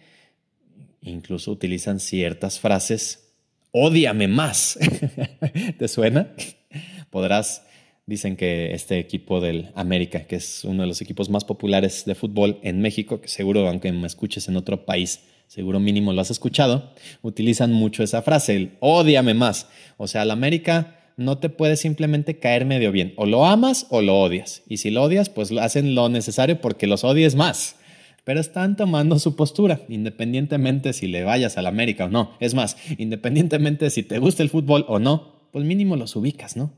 incluso 1.03 1.51
utilizan 1.51 1.99
ciertas 1.99 2.61
frases, 2.61 3.28
ódiame 3.73 4.29
más. 4.29 4.79
¿Te 5.79 5.89
suena? 5.89 6.35
Podrás 7.11 7.63
Dicen 8.09 8.37
que 8.37 8.73
este 8.73 8.99
equipo 8.99 9.39
del 9.39 9.69
América, 9.75 10.21
que 10.25 10.37
es 10.37 10.65
uno 10.65 10.81
de 10.81 10.89
los 10.89 11.03
equipos 11.03 11.29
más 11.29 11.45
populares 11.45 12.07
de 12.07 12.15
fútbol 12.15 12.59
en 12.63 12.81
México, 12.81 13.21
que 13.21 13.29
seguro, 13.29 13.69
aunque 13.69 13.93
me 13.93 14.07
escuches 14.07 14.49
en 14.49 14.57
otro 14.57 14.87
país, 14.87 15.21
seguro 15.47 15.79
mínimo 15.79 16.15
lo 16.15 16.23
has 16.23 16.31
escuchado, 16.31 16.95
utilizan 17.21 17.71
mucho 17.71 18.03
esa 18.03 18.23
frase, 18.23 18.57
el 18.57 18.71
odiame 18.81 19.35
más. 19.35 19.67
O 19.99 20.07
sea, 20.07 20.23
el 20.23 20.31
América 20.31 21.13
no 21.19 21.37
te 21.37 21.51
puede 21.51 21.77
simplemente 21.77 22.39
caer 22.39 22.65
medio 22.65 22.93
bien. 22.93 23.13
O 23.17 23.27
lo 23.27 23.45
amas 23.45 23.87
o 23.91 24.01
lo 24.01 24.19
odias. 24.19 24.63
Y 24.67 24.79
si 24.79 24.89
lo 24.89 25.03
odias, 25.03 25.29
pues 25.29 25.53
hacen 25.53 25.95
lo 25.95 26.09
necesario 26.09 26.63
porque 26.63 26.87
los 26.87 27.05
odies 27.05 27.35
más. 27.35 27.77
Pero 28.29 28.41
están 28.41 28.77
tomando 28.77 29.19
su 29.19 29.37
postura, 29.37 29.81
independientemente 29.89 30.93
si 30.93 31.07
le 31.07 31.25
vayas 31.25 31.57
al 31.57 31.67
América 31.67 32.05
o 32.05 32.09
no. 32.11 32.37
Es 32.41 32.53
más, 32.53 32.77
independientemente 32.99 33.89
si 33.89 34.03
te 34.03 34.19
gusta 34.19 34.43
el 34.43 34.51
fútbol 34.51 34.85
o 34.87 34.99
no, 34.99 35.49
pues 35.51 35.65
mínimo 35.65 35.97
los 35.97 36.15
ubicas, 36.15 36.55
¿no? 36.55 36.75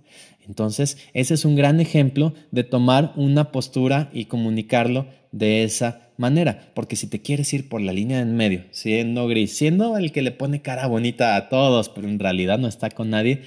Entonces, 0.46 0.96
ese 1.12 1.34
es 1.34 1.44
un 1.44 1.56
gran 1.56 1.80
ejemplo 1.80 2.34
de 2.52 2.62
tomar 2.62 3.14
una 3.16 3.50
postura 3.50 4.10
y 4.12 4.26
comunicarlo 4.26 5.08
de 5.32 5.64
esa 5.64 6.12
manera, 6.16 6.70
porque 6.72 6.94
si 6.94 7.08
te 7.08 7.20
quieres 7.20 7.52
ir 7.52 7.68
por 7.68 7.80
la 7.80 7.92
línea 7.92 8.20
en 8.20 8.36
medio, 8.36 8.66
siendo 8.70 9.26
gris, 9.26 9.56
siendo 9.56 9.98
el 9.98 10.12
que 10.12 10.22
le 10.22 10.30
pone 10.30 10.62
cara 10.62 10.86
bonita 10.86 11.34
a 11.34 11.48
todos, 11.48 11.88
pero 11.88 12.06
en 12.06 12.20
realidad 12.20 12.60
no 12.60 12.68
está 12.68 12.90
con 12.90 13.10
nadie, 13.10 13.42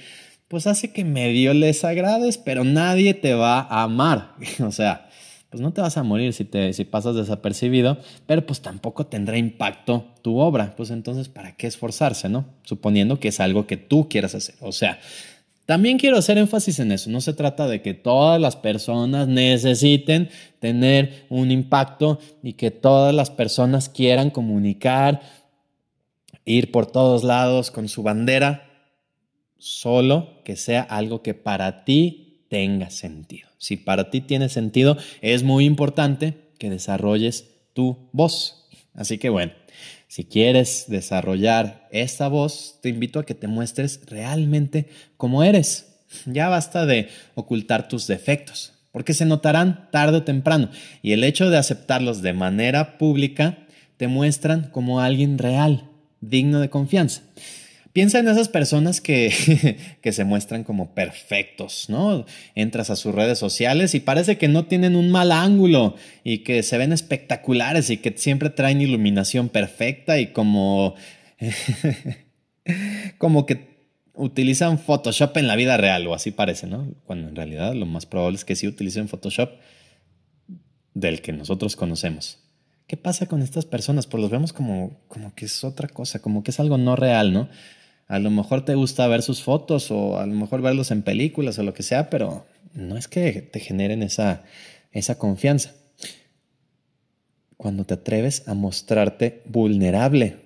pues 0.48 0.66
hace 0.66 0.92
que 0.92 1.06
medio 1.06 1.54
les 1.54 1.84
agrades, 1.84 2.36
pero 2.36 2.64
nadie 2.64 3.14
te 3.14 3.32
va 3.32 3.60
a 3.60 3.84
amar. 3.84 4.34
o 4.60 4.72
sea, 4.72 5.08
pues 5.54 5.62
no 5.62 5.72
te 5.72 5.82
vas 5.82 5.96
a 5.96 6.02
morir 6.02 6.32
si, 6.32 6.44
te, 6.44 6.72
si 6.72 6.84
pasas 6.84 7.14
desapercibido, 7.14 7.98
pero 8.26 8.44
pues 8.44 8.60
tampoco 8.60 9.06
tendrá 9.06 9.38
impacto 9.38 10.06
tu 10.20 10.38
obra. 10.38 10.74
Pues 10.76 10.90
entonces, 10.90 11.28
¿para 11.28 11.54
qué 11.54 11.68
esforzarse, 11.68 12.28
no? 12.28 12.44
Suponiendo 12.64 13.20
que 13.20 13.28
es 13.28 13.38
algo 13.38 13.68
que 13.68 13.76
tú 13.76 14.08
quieras 14.08 14.34
hacer. 14.34 14.56
O 14.62 14.72
sea, 14.72 14.98
también 15.64 15.96
quiero 15.96 16.16
hacer 16.16 16.38
énfasis 16.38 16.80
en 16.80 16.90
eso. 16.90 17.08
No 17.08 17.20
se 17.20 17.34
trata 17.34 17.68
de 17.68 17.82
que 17.82 17.94
todas 17.94 18.40
las 18.40 18.56
personas 18.56 19.28
necesiten 19.28 20.28
tener 20.58 21.24
un 21.28 21.52
impacto 21.52 22.18
y 22.42 22.54
que 22.54 22.72
todas 22.72 23.14
las 23.14 23.30
personas 23.30 23.88
quieran 23.88 24.30
comunicar, 24.30 25.20
ir 26.44 26.72
por 26.72 26.86
todos 26.86 27.22
lados 27.22 27.70
con 27.70 27.88
su 27.88 28.02
bandera, 28.02 28.90
solo 29.56 30.42
que 30.42 30.56
sea 30.56 30.82
algo 30.82 31.22
que 31.22 31.34
para 31.34 31.84
ti 31.84 32.44
tenga 32.48 32.90
sentido. 32.90 33.53
Si 33.64 33.78
para 33.78 34.10
ti 34.10 34.20
tiene 34.20 34.50
sentido, 34.50 34.98
es 35.22 35.42
muy 35.42 35.64
importante 35.64 36.34
que 36.58 36.68
desarrolles 36.68 37.46
tu 37.72 38.10
voz. 38.12 38.66
Así 38.92 39.16
que 39.16 39.30
bueno, 39.30 39.52
si 40.06 40.24
quieres 40.24 40.84
desarrollar 40.88 41.88
esta 41.90 42.28
voz, 42.28 42.78
te 42.82 42.90
invito 42.90 43.18
a 43.18 43.24
que 43.24 43.34
te 43.34 43.46
muestres 43.46 44.02
realmente 44.04 44.90
como 45.16 45.42
eres. 45.42 46.02
Ya 46.26 46.50
basta 46.50 46.84
de 46.84 47.08
ocultar 47.34 47.88
tus 47.88 48.06
defectos, 48.06 48.74
porque 48.92 49.14
se 49.14 49.24
notarán 49.24 49.88
tarde 49.90 50.18
o 50.18 50.24
temprano, 50.24 50.68
y 51.00 51.12
el 51.12 51.24
hecho 51.24 51.48
de 51.48 51.56
aceptarlos 51.56 52.20
de 52.20 52.34
manera 52.34 52.98
pública 52.98 53.66
te 53.96 54.08
muestran 54.08 54.68
como 54.72 55.00
alguien 55.00 55.38
real, 55.38 55.88
digno 56.20 56.60
de 56.60 56.68
confianza. 56.68 57.22
Piensa 57.94 58.18
en 58.18 58.26
esas 58.26 58.48
personas 58.48 59.00
que, 59.00 59.78
que, 60.02 60.12
se 60.12 60.24
muestran 60.24 60.64
como 60.64 60.96
perfectos, 60.96 61.86
¿no? 61.88 62.26
Entras 62.56 62.90
a 62.90 62.96
sus 62.96 63.14
redes 63.14 63.38
sociales 63.38 63.94
y 63.94 64.00
parece 64.00 64.36
que 64.36 64.48
no 64.48 64.64
tienen 64.64 64.96
un 64.96 65.12
mal 65.12 65.30
ángulo 65.30 65.94
y 66.24 66.38
que 66.38 66.64
se 66.64 66.76
ven 66.76 66.92
espectaculares 66.92 67.90
y 67.90 67.98
que 67.98 68.12
siempre 68.16 68.50
traen 68.50 68.80
iluminación 68.80 69.48
perfecta 69.48 70.18
y 70.18 70.32
como, 70.32 70.96
como 73.18 73.46
que 73.46 73.88
utilizan 74.14 74.80
Photoshop 74.80 75.36
en 75.36 75.46
la 75.46 75.54
vida 75.54 75.76
real 75.76 76.04
o 76.08 76.14
así 76.14 76.32
parece, 76.32 76.66
¿no? 76.66 76.92
Cuando 77.04 77.28
en 77.28 77.36
realidad 77.36 77.74
lo 77.74 77.86
más 77.86 78.06
probable 78.06 78.34
es 78.34 78.44
que 78.44 78.56
sí 78.56 78.66
utilicen 78.66 79.06
Photoshop 79.06 79.52
del 80.94 81.22
que 81.22 81.32
nosotros 81.32 81.76
conocemos. 81.76 82.40
¿Qué 82.88 82.96
pasa 82.96 83.26
con 83.26 83.40
estas 83.40 83.66
personas? 83.66 84.08
Pues 84.08 84.20
los 84.20 84.32
vemos 84.32 84.52
como, 84.52 84.98
como 85.06 85.32
que 85.36 85.44
es 85.44 85.62
otra 85.62 85.86
cosa, 85.86 86.20
como 86.20 86.42
que 86.42 86.50
es 86.50 86.58
algo 86.58 86.76
no 86.76 86.96
real, 86.96 87.32
¿no? 87.32 87.48
A 88.06 88.18
lo 88.18 88.30
mejor 88.30 88.64
te 88.64 88.74
gusta 88.74 89.06
ver 89.06 89.22
sus 89.22 89.42
fotos 89.42 89.90
o 89.90 90.18
a 90.18 90.26
lo 90.26 90.34
mejor 90.34 90.62
verlos 90.62 90.90
en 90.90 91.02
películas 91.02 91.58
o 91.58 91.62
lo 91.62 91.74
que 91.74 91.82
sea, 91.82 92.10
pero 92.10 92.46
no 92.74 92.96
es 92.96 93.08
que 93.08 93.42
te 93.42 93.60
generen 93.60 94.02
esa, 94.02 94.44
esa 94.92 95.18
confianza. 95.18 95.74
Cuando 97.56 97.84
te 97.84 97.94
atreves 97.94 98.46
a 98.46 98.54
mostrarte 98.54 99.42
vulnerable, 99.46 100.36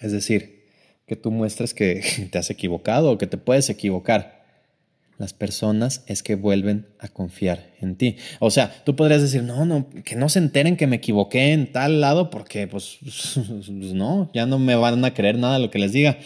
es 0.00 0.12
decir, 0.12 0.64
que 1.06 1.16
tú 1.16 1.30
muestres 1.30 1.74
que 1.74 2.28
te 2.30 2.38
has 2.38 2.50
equivocado 2.50 3.10
o 3.10 3.18
que 3.18 3.26
te 3.26 3.38
puedes 3.38 3.68
equivocar, 3.70 4.43
las 5.18 5.32
personas 5.32 6.02
es 6.06 6.22
que 6.22 6.34
vuelven 6.34 6.88
a 6.98 7.08
confiar 7.08 7.70
en 7.80 7.96
ti. 7.96 8.16
O 8.40 8.50
sea, 8.50 8.82
tú 8.84 8.96
podrías 8.96 9.22
decir, 9.22 9.42
no, 9.42 9.64
no, 9.64 9.88
que 10.04 10.16
no 10.16 10.28
se 10.28 10.40
enteren 10.40 10.76
que 10.76 10.86
me 10.86 10.96
equivoqué 10.96 11.52
en 11.52 11.70
tal 11.70 12.00
lado 12.00 12.30
porque 12.30 12.66
pues, 12.66 12.98
no, 13.68 14.30
ya 14.34 14.46
no 14.46 14.58
me 14.58 14.74
van 14.74 15.04
a 15.04 15.14
creer 15.14 15.38
nada 15.38 15.54
de 15.54 15.60
lo 15.60 15.70
que 15.70 15.78
les 15.78 15.92
diga. 15.92 16.18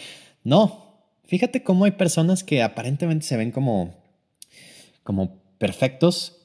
No, 0.43 1.03
fíjate 1.25 1.63
cómo 1.63 1.85
hay 1.85 1.91
personas 1.91 2.43
que 2.43 2.63
aparentemente 2.63 3.25
se 3.25 3.37
ven 3.37 3.51
como, 3.51 3.95
como 5.03 5.41
perfectos 5.57 6.38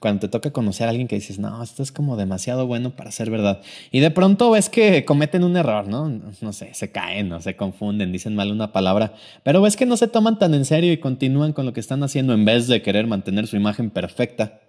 cuando 0.00 0.20
te 0.20 0.28
toca 0.28 0.50
conocer 0.50 0.86
a 0.86 0.90
alguien 0.90 1.08
que 1.08 1.16
dices, 1.16 1.38
no, 1.38 1.62
esto 1.62 1.82
es 1.82 1.92
como 1.92 2.16
demasiado 2.16 2.66
bueno 2.66 2.90
para 2.90 3.10
ser 3.10 3.30
verdad. 3.30 3.60
Y 3.90 4.00
de 4.00 4.10
pronto 4.10 4.50
ves 4.50 4.68
que 4.68 5.04
cometen 5.04 5.44
un 5.44 5.56
error, 5.56 5.88
¿no? 5.88 6.08
No 6.08 6.52
sé, 6.52 6.74
se 6.74 6.90
caen 6.90 7.32
o 7.32 7.40
se 7.40 7.56
confunden, 7.56 8.12
dicen 8.12 8.34
mal 8.34 8.52
una 8.52 8.72
palabra, 8.72 9.14
pero 9.42 9.62
ves 9.62 9.76
que 9.76 9.86
no 9.86 9.96
se 9.96 10.08
toman 10.08 10.38
tan 10.38 10.54
en 10.54 10.64
serio 10.64 10.92
y 10.92 10.98
continúan 10.98 11.52
con 11.52 11.66
lo 11.66 11.72
que 11.72 11.80
están 11.80 12.02
haciendo 12.02 12.34
en 12.34 12.44
vez 12.44 12.66
de 12.68 12.82
querer 12.82 13.06
mantener 13.06 13.46
su 13.46 13.56
imagen 13.56 13.90
perfecta, 13.90 14.60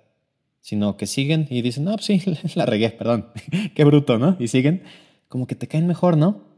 sino 0.62 0.98
que 0.98 1.08
siguen 1.08 1.48
y 1.50 1.62
dicen, 1.62 1.86
no, 1.86 1.94
pues 1.96 2.06
sí, 2.06 2.22
la 2.56 2.66
regué, 2.66 2.90
perdón, 2.92 3.28
qué 3.76 3.84
bruto, 3.84 4.18
¿no? 4.18 4.38
Y 4.40 4.48
siguen, 4.48 4.84
como 5.28 5.48
que 5.48 5.56
te 5.56 5.68
caen 5.68 5.88
mejor, 5.88 6.18
¿no? 6.18 6.50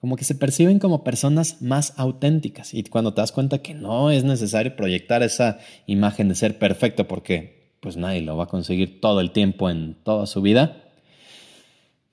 como 0.00 0.14
que 0.14 0.24
se 0.24 0.36
perciben 0.36 0.78
como 0.78 1.02
personas 1.02 1.60
más 1.60 1.94
auténticas 1.96 2.72
y 2.72 2.84
cuando 2.84 3.14
te 3.14 3.20
das 3.20 3.32
cuenta 3.32 3.58
que 3.58 3.74
no 3.74 4.10
es 4.10 4.22
necesario 4.22 4.76
proyectar 4.76 5.24
esa 5.24 5.58
imagen 5.86 6.28
de 6.28 6.36
ser 6.36 6.56
perfecto 6.56 7.08
porque 7.08 7.57
pues 7.80 7.96
nadie 7.96 8.22
lo 8.22 8.36
va 8.36 8.44
a 8.44 8.48
conseguir 8.48 9.00
todo 9.00 9.20
el 9.20 9.30
tiempo 9.30 9.70
en 9.70 9.94
toda 10.02 10.26
su 10.26 10.42
vida, 10.42 10.84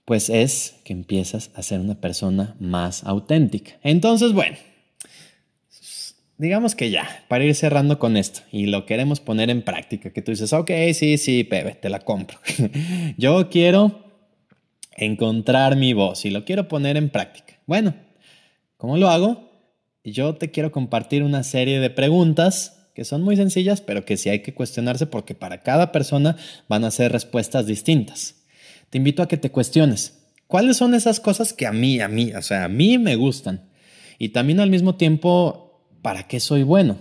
pues 0.05 0.29
es 0.29 0.79
que 0.83 0.93
empiezas 0.93 1.51
a 1.55 1.63
ser 1.63 1.79
una 1.79 1.95
persona 1.95 2.55
más 2.59 3.03
auténtica. 3.03 3.73
Entonces, 3.81 4.33
bueno, 4.33 4.57
digamos 6.37 6.75
que 6.75 6.91
ya, 6.91 7.25
para 7.27 7.43
ir 7.43 7.55
cerrando 7.55 7.97
con 7.97 8.17
esto 8.17 8.41
y 8.51 8.67
lo 8.67 8.85
queremos 8.85 9.19
poner 9.19 9.49
en 9.49 9.63
práctica, 9.63 10.11
que 10.11 10.21
tú 10.21 10.31
dices, 10.31 10.53
ok, 10.53 10.71
sí, 10.93 11.17
sí, 11.17 11.43
Pepe, 11.43 11.75
te 11.75 11.89
la 11.89 11.99
compro. 11.99 12.37
Yo 13.17 13.49
quiero 13.49 14.03
encontrar 14.95 15.75
mi 15.75 15.93
voz 15.93 16.25
y 16.25 16.29
lo 16.29 16.45
quiero 16.45 16.67
poner 16.67 16.97
en 16.97 17.09
práctica. 17.09 17.59
Bueno, 17.65 17.95
¿cómo 18.77 18.97
lo 18.97 19.09
hago? 19.09 19.51
Yo 20.03 20.35
te 20.35 20.51
quiero 20.51 20.71
compartir 20.71 21.23
una 21.23 21.43
serie 21.43 21.79
de 21.79 21.89
preguntas 21.89 22.74
que 22.95 23.03
son 23.03 23.21
muy 23.21 23.35
sencillas, 23.35 23.81
pero 23.81 24.05
que 24.05 24.15
sí 24.15 24.29
hay 24.29 24.39
que 24.39 24.53
cuestionarse 24.53 25.05
porque 25.05 25.35
para 25.35 25.61
cada 25.61 25.91
persona 25.91 26.37
van 26.69 26.85
a 26.85 26.91
ser 26.91 27.11
respuestas 27.11 27.67
distintas. 27.67 28.35
Te 28.89 28.97
invito 28.97 29.21
a 29.21 29.27
que 29.27 29.35
te 29.35 29.51
cuestiones. 29.51 30.23
¿Cuáles 30.47 30.77
son 30.77 30.93
esas 30.93 31.19
cosas 31.19 31.51
que 31.51 31.67
a 31.67 31.73
mí, 31.73 31.99
a 31.99 32.07
mí, 32.07 32.33
o 32.33 32.41
sea, 32.41 32.63
a 32.63 32.69
mí 32.69 32.97
me 32.97 33.17
gustan? 33.17 33.69
Y 34.17 34.29
también 34.29 34.61
al 34.61 34.69
mismo 34.69 34.95
tiempo, 34.95 35.83
¿para 36.01 36.23
qué 36.23 36.39
soy 36.39 36.63
bueno? 36.63 36.97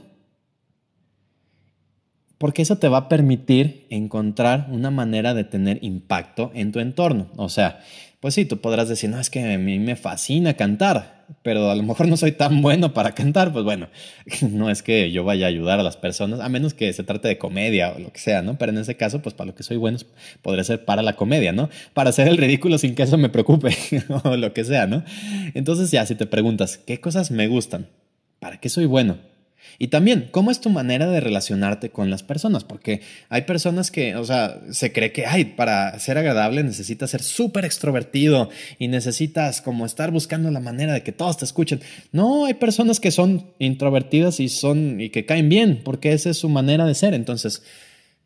Porque 2.38 2.62
eso 2.62 2.76
te 2.78 2.88
va 2.88 2.99
a 2.99 3.09
permitir 3.09 3.86
encontrar 3.88 4.66
una 4.70 4.90
manera 4.90 5.32
de 5.32 5.45
tener 5.45 5.78
impacto 5.82 6.51
en 6.55 6.72
tu 6.72 6.80
entorno. 6.80 7.30
O 7.36 7.49
sea, 7.49 7.80
pues 8.18 8.34
sí, 8.34 8.45
tú 8.47 8.61
podrás 8.61 8.88
decir, 8.88 9.11
no, 9.11 9.20
es 9.20 9.30
que 9.30 9.55
a 9.55 9.59
mí 9.59 9.78
me 9.78 9.95
fascina 9.95 10.55
cantar, 10.55 11.13
pero 11.42 11.70
a 11.70 11.74
lo 11.74 11.82
mejor 11.82 12.08
no 12.08 12.16
soy 12.16 12.32
tan 12.32 12.62
bueno 12.62 12.94
para 12.94 13.12
cantar. 13.12 13.52
Pues 13.52 13.64
bueno, 13.64 13.88
no 14.42 14.70
es 14.70 14.82
que 14.82 15.10
yo 15.12 15.24
vaya 15.24 15.46
a 15.46 15.48
ayudar 15.48 15.80
a 15.80 15.82
las 15.82 15.96
personas, 15.96 16.40
a 16.40 16.48
menos 16.48 16.74
que 16.74 16.92
se 16.92 17.04
trate 17.04 17.28
de 17.28 17.38
comedia 17.38 17.92
o 17.92 17.98
lo 17.98 18.12
que 18.12 18.18
sea, 18.18 18.42
¿no? 18.42 18.56
Pero 18.58 18.72
en 18.72 18.78
ese 18.78 18.96
caso, 18.96 19.20
pues 19.22 19.34
para 19.34 19.48
lo 19.48 19.54
que 19.54 19.62
soy 19.62 19.76
bueno 19.76 19.98
podría 20.42 20.64
ser 20.64 20.84
para 20.84 21.02
la 21.02 21.14
comedia, 21.14 21.52
¿no? 21.52 21.68
Para 21.92 22.10
hacer 22.10 22.28
el 22.28 22.36
ridículo 22.36 22.78
sin 22.78 22.94
que 22.94 23.02
eso 23.02 23.18
me 23.18 23.28
preocupe 23.28 23.76
o 24.24 24.36
lo 24.36 24.52
que 24.52 24.64
sea, 24.64 24.86
¿no? 24.86 25.04
Entonces 25.54 25.90
ya, 25.90 26.06
si 26.06 26.14
te 26.14 26.26
preguntas, 26.26 26.78
¿qué 26.78 27.00
cosas 27.00 27.30
me 27.30 27.46
gustan? 27.46 27.88
¿Para 28.40 28.58
qué 28.60 28.68
soy 28.68 28.86
bueno? 28.86 29.18
Y 29.78 29.88
también, 29.88 30.28
¿cómo 30.30 30.50
es 30.50 30.60
tu 30.60 30.70
manera 30.70 31.06
de 31.08 31.20
relacionarte 31.20 31.90
con 31.90 32.10
las 32.10 32.22
personas? 32.22 32.64
Porque 32.64 33.00
hay 33.28 33.42
personas 33.42 33.90
que, 33.90 34.16
o 34.16 34.24
sea, 34.24 34.60
se 34.70 34.92
cree 34.92 35.12
que, 35.12 35.26
ay, 35.26 35.44
para 35.44 35.98
ser 35.98 36.18
agradable 36.18 36.62
necesitas 36.62 37.10
ser 37.10 37.22
súper 37.22 37.64
extrovertido 37.64 38.50
y 38.78 38.88
necesitas 38.88 39.60
como 39.60 39.86
estar 39.86 40.10
buscando 40.10 40.50
la 40.50 40.60
manera 40.60 40.92
de 40.92 41.02
que 41.02 41.12
todos 41.12 41.38
te 41.38 41.44
escuchen. 41.44 41.80
No, 42.12 42.46
hay 42.46 42.54
personas 42.54 43.00
que 43.00 43.10
son 43.10 43.46
introvertidas 43.58 44.40
y 44.40 44.48
son 44.48 45.00
y 45.00 45.10
que 45.10 45.26
caen 45.26 45.48
bien, 45.48 45.80
porque 45.84 46.12
esa 46.12 46.30
es 46.30 46.38
su 46.38 46.48
manera 46.48 46.86
de 46.86 46.94
ser. 46.94 47.14
Entonces, 47.14 47.62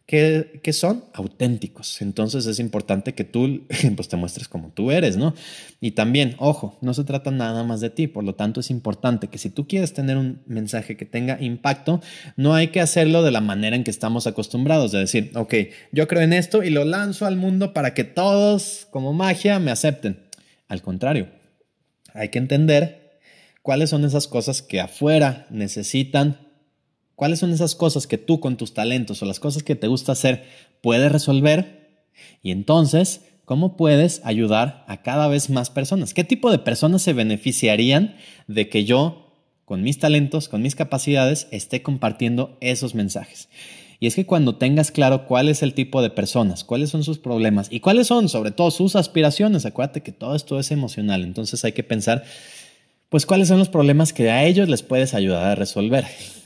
que, 0.09 0.73
son 0.73 1.05
auténticos. 1.13 2.01
Entonces 2.01 2.47
es 2.47 2.59
importante 2.61 3.15
que 3.15 3.25
tú 3.25 3.67
pues, 3.95 4.09
te 4.09 4.17
muestres 4.17 4.49
como 4.49 4.71
tú 4.71 4.91
eres, 4.91 5.19
¿no? 5.19 5.35
Y 5.83 5.91
también, 5.91 6.35
ojo, 6.39 6.79
no 6.81 6.95
se 6.95 7.05
trata 7.05 7.31
nada 7.31 7.63
más 7.63 7.83
de 7.83 7.91
ti, 7.91 8.07
por 8.07 8.25
lo 8.25 8.35
tanto 8.35 8.61
es 8.61 8.71
importante 8.71 9.29
que 9.29 9.37
si 9.37 9.51
tú 9.51 9.69
quieres 9.69 9.93
tener 9.93 10.17
un 10.17 10.41
mensaje 10.47 10.97
que 10.97 11.05
tenga 11.05 11.39
impacto, 11.43 12.01
no 12.37 12.55
hay 12.55 12.69
que 12.69 12.81
hacerlo 12.81 13.23
de 13.23 13.33
la 13.33 13.43
manera 13.43 13.77
en 13.77 13.85
que 13.85 13.91
estamos 13.91 14.27
acostumbrados, 14.27 14.93
de 14.93 15.01
decir, 15.01 15.31
ok, 15.35 15.55
yo 15.93 16.09
creo 16.09 16.23
en 16.23 16.33
esto 16.33 16.63
y 16.63 16.71
lo 16.71 16.87
lanzo 16.87 17.27
al 17.27 17.37
mundo 17.37 17.75
para 17.75 17.93
que 17.93 18.05
todos, 18.05 18.89
como 18.91 19.13
magia, 19.13 19.59
me 19.59 19.71
acepten. 19.71 20.27
Al 20.69 20.81
contrario, 20.81 21.29
hay 22.15 22.31
que 22.31 22.39
entender 22.39 23.19
cuáles 23.61 23.91
son 23.91 24.07
esas 24.07 24.27
cosas 24.27 24.63
que 24.63 24.81
afuera 24.81 25.47
necesitan 25.51 26.48
¿Cuáles 27.19 27.41
son 27.41 27.51
esas 27.53 27.75
cosas 27.75 28.07
que 28.07 28.17
tú 28.17 28.39
con 28.39 28.57
tus 28.57 28.75
talentos 28.75 29.21
o 29.21 29.27
las 29.27 29.41
cosas 29.41 29.65
que 29.65 29.75
te 29.75 29.89
gusta 29.89 30.13
hacer 30.13 30.45
puedes 30.81 31.11
resolver? 31.11 32.05
Y 32.45 32.53
entonces, 32.53 33.23
¿cómo 33.45 33.77
puedes 33.77 34.21
ayudar 34.23 34.85
a 34.87 35.03
cada 35.03 35.27
vez 35.27 35.51
más 35.51 35.69
personas? 35.69 36.15
¿Qué 36.15 36.23
tipo 36.23 36.49
de 36.53 36.61
personas 36.61 37.03
se 37.03 37.15
beneficiarían 37.15 38.15
de 38.47 38.69
que 38.69 38.85
yo, 38.85 39.33
con 39.65 39.83
mis 39.83 39.99
talentos, 39.99 40.49
con 40.49 40.63
mis 40.63 40.77
capacidades, 40.77 41.49
esté 41.51 41.83
compartiendo 41.83 42.57
esos 42.61 42.95
mensajes? 42.95 43.49
Y 43.99 44.07
es 44.07 44.15
que 44.15 44.27
cuando 44.27 44.55
tengas 44.55 44.93
claro 44.93 45.27
cuál 45.27 45.49
es 45.49 45.65
el 45.65 45.75
tipo 45.75 46.03
de 46.03 46.11
personas, 46.11 46.63
cuáles 46.63 46.91
son 46.91 47.03
sus 47.03 47.19
problemas 47.19 47.67
y 47.69 47.81
cuáles 47.81 48.07
son 48.07 48.29
sobre 48.29 48.53
todo 48.53 48.71
sus 48.71 48.95
aspiraciones, 48.95 49.67
acuérdate 49.67 50.05
que 50.05 50.13
todo 50.13 50.37
esto 50.37 50.61
es 50.61 50.71
emocional, 50.71 51.25
entonces 51.25 51.65
hay 51.65 51.73
que 51.73 51.83
pensar 51.83 52.23
pues 53.09 53.25
cuáles 53.25 53.49
son 53.49 53.59
los 53.59 53.71
problemas 53.71 54.13
que 54.13 54.31
a 54.31 54.45
ellos 54.45 54.69
les 54.69 54.83
puedes 54.83 55.15
ayudar 55.15 55.47
a 55.47 55.55
resolver. 55.55 56.05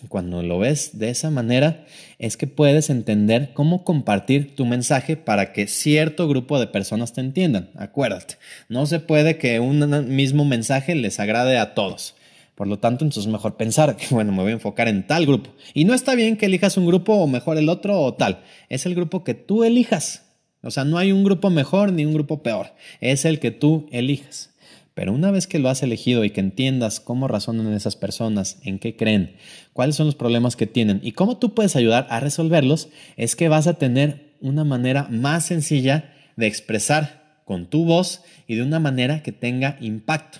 Cuando 0.09 0.43
lo 0.43 0.59
ves 0.59 0.99
de 0.99 1.11
esa 1.11 1.31
manera, 1.31 1.87
es 2.19 2.37
que 2.37 2.47
puedes 2.47 2.89
entender 2.89 3.51
cómo 3.53 3.83
compartir 3.83 4.55
tu 4.55 4.65
mensaje 4.65 5.17
para 5.17 5.53
que 5.53 5.67
cierto 5.67 6.29
grupo 6.29 6.61
de 6.61 6.69
personas 6.69 7.13
te 7.13 7.21
entiendan. 7.21 7.71
Acuérdate, 7.77 8.37
no 8.69 8.87
se 8.87 9.01
puede 9.01 9.39
que 9.39 9.59
un 9.59 10.15
mismo 10.15 10.45
mensaje 10.45 10.95
les 10.95 11.19
agrade 11.19 11.59
a 11.59 11.75
todos. 11.75 12.15
Por 12.55 12.69
lo 12.69 12.79
tanto, 12.79 13.05
entonces 13.05 13.27
es 13.27 13.33
mejor 13.33 13.57
pensar 13.57 13.97
que, 13.97 14.07
bueno, 14.15 14.31
me 14.31 14.43
voy 14.43 14.53
a 14.53 14.55
enfocar 14.55 14.87
en 14.87 15.05
tal 15.05 15.27
grupo. 15.27 15.51
Y 15.75 15.85
no 15.85 15.95
está 15.95 16.15
bien 16.15 16.37
que 16.37 16.47
elijas 16.47 16.77
un 16.77 16.87
grupo 16.87 17.15
o 17.15 17.27
mejor 17.27 17.59
el 17.59 17.69
otro 17.69 18.01
o 18.01 18.15
tal. 18.15 18.45
Es 18.69 18.87
el 18.87 18.95
grupo 18.95 19.25
que 19.25 19.35
tú 19.35 19.65
elijas. 19.65 20.27
O 20.63 20.71
sea, 20.71 20.85
no 20.85 20.97
hay 20.97 21.11
un 21.11 21.25
grupo 21.25 21.51
mejor 21.51 21.93
ni 21.93 22.05
un 22.05 22.15
grupo 22.15 22.45
peor. 22.45 22.69
Es 23.01 23.25
el 23.25 23.41
que 23.41 23.51
tú 23.51 23.89
elijas. 23.91 24.52
Pero 24.95 25.13
una 25.13 25.31
vez 25.31 25.47
que 25.47 25.59
lo 25.59 25.69
has 25.69 25.83
elegido 25.83 26.25
y 26.25 26.31
que 26.31 26.41
entiendas 26.41 27.01
cómo 27.01 27.29
razonan 27.29 27.73
esas 27.73 27.97
personas, 27.97 28.59
en 28.63 28.79
qué 28.79 28.97
creen, 28.97 29.37
cuáles 29.73 29.97
son 29.97 30.07
los 30.07 30.15
problemas 30.15 30.57
que 30.57 30.67
tienen 30.67 31.01
y 31.03 31.13
cómo 31.13 31.39
tú 31.39 31.55
puedes 31.55 31.77
ayudar 31.77 32.07
a 32.11 32.21
resolverlos, 32.21 32.89
es 33.17 33.35
que 33.35 33.49
vas 33.49 33.67
a 33.67 33.75
tener 33.75 34.35
una 34.41 34.65
manera 34.65 35.09
más 35.11 35.47
sencilla 35.47 36.13
de 36.37 36.47
expresar 36.47 37.41
con 37.45 37.67
tu 37.67 37.85
voz 37.85 38.23
y 38.47 38.57
de 38.57 38.63
una 38.63 38.81
manera 38.81 39.23
que 39.23 39.33
tenga 39.33 39.79
impacto. 39.81 40.39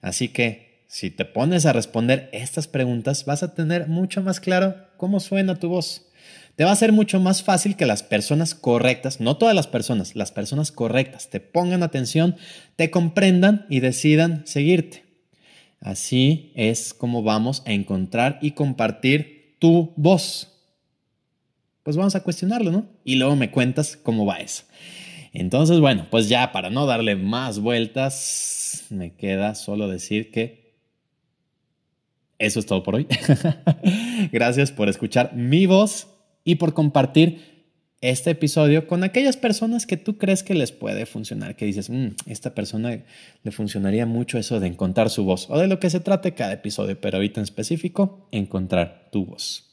Así 0.00 0.28
que 0.28 0.84
si 0.88 1.10
te 1.10 1.24
pones 1.24 1.66
a 1.66 1.72
responder 1.72 2.28
estas 2.32 2.68
preguntas, 2.68 3.24
vas 3.24 3.42
a 3.42 3.54
tener 3.54 3.88
mucho 3.88 4.22
más 4.22 4.40
claro 4.40 4.74
cómo 4.96 5.20
suena 5.20 5.56
tu 5.56 5.68
voz 5.68 6.05
te 6.56 6.64
va 6.64 6.72
a 6.72 6.76
ser 6.76 6.92
mucho 6.92 7.20
más 7.20 7.42
fácil 7.42 7.76
que 7.76 7.84
las 7.84 8.02
personas 8.02 8.54
correctas, 8.54 9.20
no 9.20 9.36
todas 9.36 9.54
las 9.54 9.66
personas, 9.66 10.16
las 10.16 10.32
personas 10.32 10.72
correctas, 10.72 11.28
te 11.28 11.38
pongan 11.38 11.82
atención, 11.82 12.36
te 12.76 12.90
comprendan 12.90 13.66
y 13.68 13.80
decidan 13.80 14.46
seguirte. 14.46 15.04
Así 15.80 16.52
es 16.54 16.94
como 16.94 17.22
vamos 17.22 17.62
a 17.66 17.72
encontrar 17.72 18.38
y 18.40 18.52
compartir 18.52 19.56
tu 19.58 19.92
voz. 19.96 20.52
Pues 21.82 21.96
vamos 21.96 22.16
a 22.16 22.22
cuestionarlo, 22.22 22.72
¿no? 22.72 22.86
Y 23.04 23.16
luego 23.16 23.36
me 23.36 23.50
cuentas 23.50 23.98
cómo 24.02 24.24
va 24.24 24.38
eso. 24.38 24.64
Entonces, 25.34 25.78
bueno, 25.78 26.06
pues 26.10 26.30
ya 26.30 26.52
para 26.52 26.70
no 26.70 26.86
darle 26.86 27.16
más 27.16 27.58
vueltas, 27.58 28.86
me 28.88 29.14
queda 29.14 29.54
solo 29.54 29.88
decir 29.88 30.30
que 30.30 30.74
eso 32.38 32.60
es 32.60 32.66
todo 32.66 32.82
por 32.82 32.94
hoy. 32.94 33.06
Gracias 34.32 34.72
por 34.72 34.88
escuchar 34.88 35.34
mi 35.34 35.66
voz 35.66 36.08
y 36.46 36.54
por 36.54 36.72
compartir 36.72 37.56
este 38.00 38.30
episodio 38.30 38.86
con 38.86 39.02
aquellas 39.02 39.36
personas 39.36 39.84
que 39.84 39.96
tú 39.96 40.16
crees 40.16 40.42
que 40.42 40.54
les 40.54 40.70
puede 40.70 41.04
funcionar, 41.06 41.56
que 41.56 41.66
dices, 41.66 41.90
mm, 41.90 42.08
esta 42.26 42.54
persona 42.54 43.02
le 43.42 43.50
funcionaría 43.50 44.06
mucho 44.06 44.38
eso 44.38 44.60
de 44.60 44.68
encontrar 44.68 45.10
su 45.10 45.24
voz, 45.24 45.48
o 45.50 45.58
de 45.58 45.66
lo 45.66 45.80
que 45.80 45.90
se 45.90 46.00
trate 46.00 46.34
cada 46.34 46.52
episodio, 46.52 47.00
pero 47.00 47.16
ahorita 47.16 47.40
en 47.40 47.44
específico, 47.44 48.28
encontrar 48.30 49.08
tu 49.10 49.26
voz. 49.26 49.64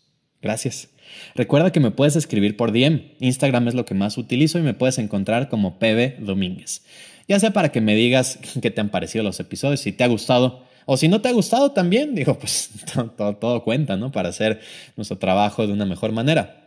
Gracias. 0.41 0.89
Recuerda 1.35 1.71
que 1.71 1.79
me 1.79 1.91
puedes 1.91 2.15
escribir 2.15 2.57
por 2.57 2.71
DM. 2.71 3.13
Instagram 3.19 3.67
es 3.67 3.75
lo 3.75 3.85
que 3.85 3.93
más 3.93 4.17
utilizo 4.17 4.57
y 4.57 4.63
me 4.63 4.73
puedes 4.73 4.97
encontrar 4.97 5.47
como 5.47 5.77
PB 5.77 6.19
Domínguez. 6.19 6.83
Ya 7.27 7.39
sea 7.39 7.53
para 7.53 7.71
que 7.71 7.81
me 7.81 7.95
digas 7.95 8.39
qué 8.61 8.71
te 8.71 8.81
han 8.81 8.89
parecido 8.89 9.23
los 9.23 9.39
episodios, 9.39 9.81
si 9.81 9.91
te 9.91 10.03
ha 10.03 10.07
gustado 10.07 10.63
o 10.85 10.97
si 10.97 11.07
no 11.07 11.21
te 11.21 11.29
ha 11.29 11.31
gustado 11.31 11.71
también, 11.71 12.15
digo, 12.15 12.37
pues 12.39 12.71
todo, 13.15 13.35
todo 13.35 13.63
cuenta, 13.63 13.95
¿no? 13.95 14.11
Para 14.11 14.29
hacer 14.29 14.59
nuestro 14.95 15.17
trabajo 15.17 15.67
de 15.67 15.73
una 15.73 15.85
mejor 15.85 16.11
manera. 16.11 16.62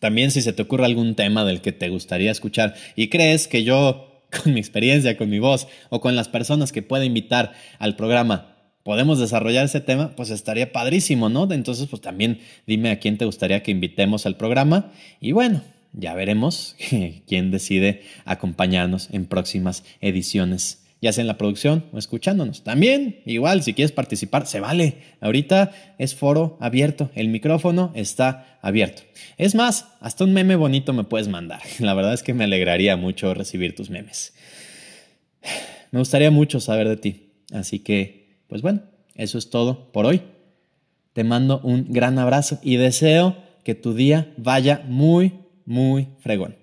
También 0.00 0.30
si 0.32 0.42
se 0.42 0.52
te 0.52 0.62
ocurre 0.62 0.86
algún 0.86 1.14
tema 1.14 1.44
del 1.44 1.60
que 1.60 1.72
te 1.72 1.88
gustaría 1.88 2.32
escuchar 2.32 2.74
y 2.96 3.08
crees 3.08 3.46
que 3.46 3.62
yo, 3.62 4.24
con 4.42 4.52
mi 4.52 4.60
experiencia, 4.60 5.16
con 5.16 5.30
mi 5.30 5.38
voz 5.38 5.68
o 5.90 6.00
con 6.00 6.16
las 6.16 6.28
personas 6.28 6.72
que 6.72 6.82
pueda 6.82 7.04
invitar 7.04 7.52
al 7.78 7.94
programa, 7.94 8.56
podemos 8.82 9.20
desarrollar 9.20 9.66
ese 9.66 9.80
tema, 9.80 10.16
pues 10.16 10.30
estaría 10.30 10.72
padrísimo, 10.72 11.28
¿no? 11.28 11.50
Entonces, 11.52 11.86
pues 11.88 12.02
también 12.02 12.40
dime 12.66 12.90
a 12.90 12.98
quién 12.98 13.18
te 13.18 13.26
gustaría 13.26 13.62
que 13.62 13.70
invitemos 13.70 14.26
al 14.26 14.36
programa 14.36 14.90
y 15.20 15.32
bueno, 15.32 15.62
ya 15.92 16.14
veremos 16.14 16.76
quién 17.26 17.50
decide 17.50 18.02
acompañarnos 18.24 19.08
en 19.12 19.26
próximas 19.26 19.84
ediciones 20.00 20.79
ya 21.00 21.12
sea 21.12 21.22
en 21.22 21.28
la 21.28 21.38
producción 21.38 21.86
o 21.92 21.98
escuchándonos. 21.98 22.62
También, 22.62 23.20
igual, 23.24 23.62
si 23.62 23.72
quieres 23.72 23.92
participar, 23.92 24.46
se 24.46 24.60
vale. 24.60 24.98
Ahorita 25.20 25.72
es 25.98 26.14
foro 26.14 26.58
abierto, 26.60 27.10
el 27.14 27.28
micrófono 27.28 27.92
está 27.94 28.58
abierto. 28.60 29.02
Es 29.38 29.54
más, 29.54 29.86
hasta 30.00 30.24
un 30.24 30.32
meme 30.32 30.56
bonito 30.56 30.92
me 30.92 31.04
puedes 31.04 31.28
mandar. 31.28 31.60
La 31.78 31.94
verdad 31.94 32.12
es 32.12 32.22
que 32.22 32.34
me 32.34 32.44
alegraría 32.44 32.96
mucho 32.96 33.32
recibir 33.34 33.74
tus 33.74 33.90
memes. 33.90 34.34
Me 35.92 35.98
gustaría 35.98 36.30
mucho 36.30 36.60
saber 36.60 36.88
de 36.88 36.96
ti. 36.96 37.32
Así 37.52 37.80
que, 37.80 38.44
pues 38.46 38.62
bueno, 38.62 38.82
eso 39.16 39.38
es 39.38 39.50
todo 39.50 39.90
por 39.90 40.06
hoy. 40.06 40.22
Te 41.14 41.24
mando 41.24 41.60
un 41.64 41.86
gran 41.92 42.16
abrazo 42.20 42.60
y 42.62 42.76
deseo 42.76 43.36
que 43.64 43.74
tu 43.74 43.92
día 43.92 44.32
vaya 44.36 44.84
muy, 44.86 45.32
muy 45.64 46.10
fregón. 46.20 46.54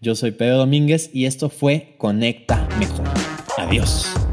Yo 0.00 0.14
soy 0.14 0.30
Pedro 0.30 0.58
Domínguez 0.58 1.10
y 1.12 1.24
esto 1.24 1.50
fue 1.50 1.96
Conecta 1.98 2.68
Mejor. 2.78 3.29
Adiós. 3.60 4.29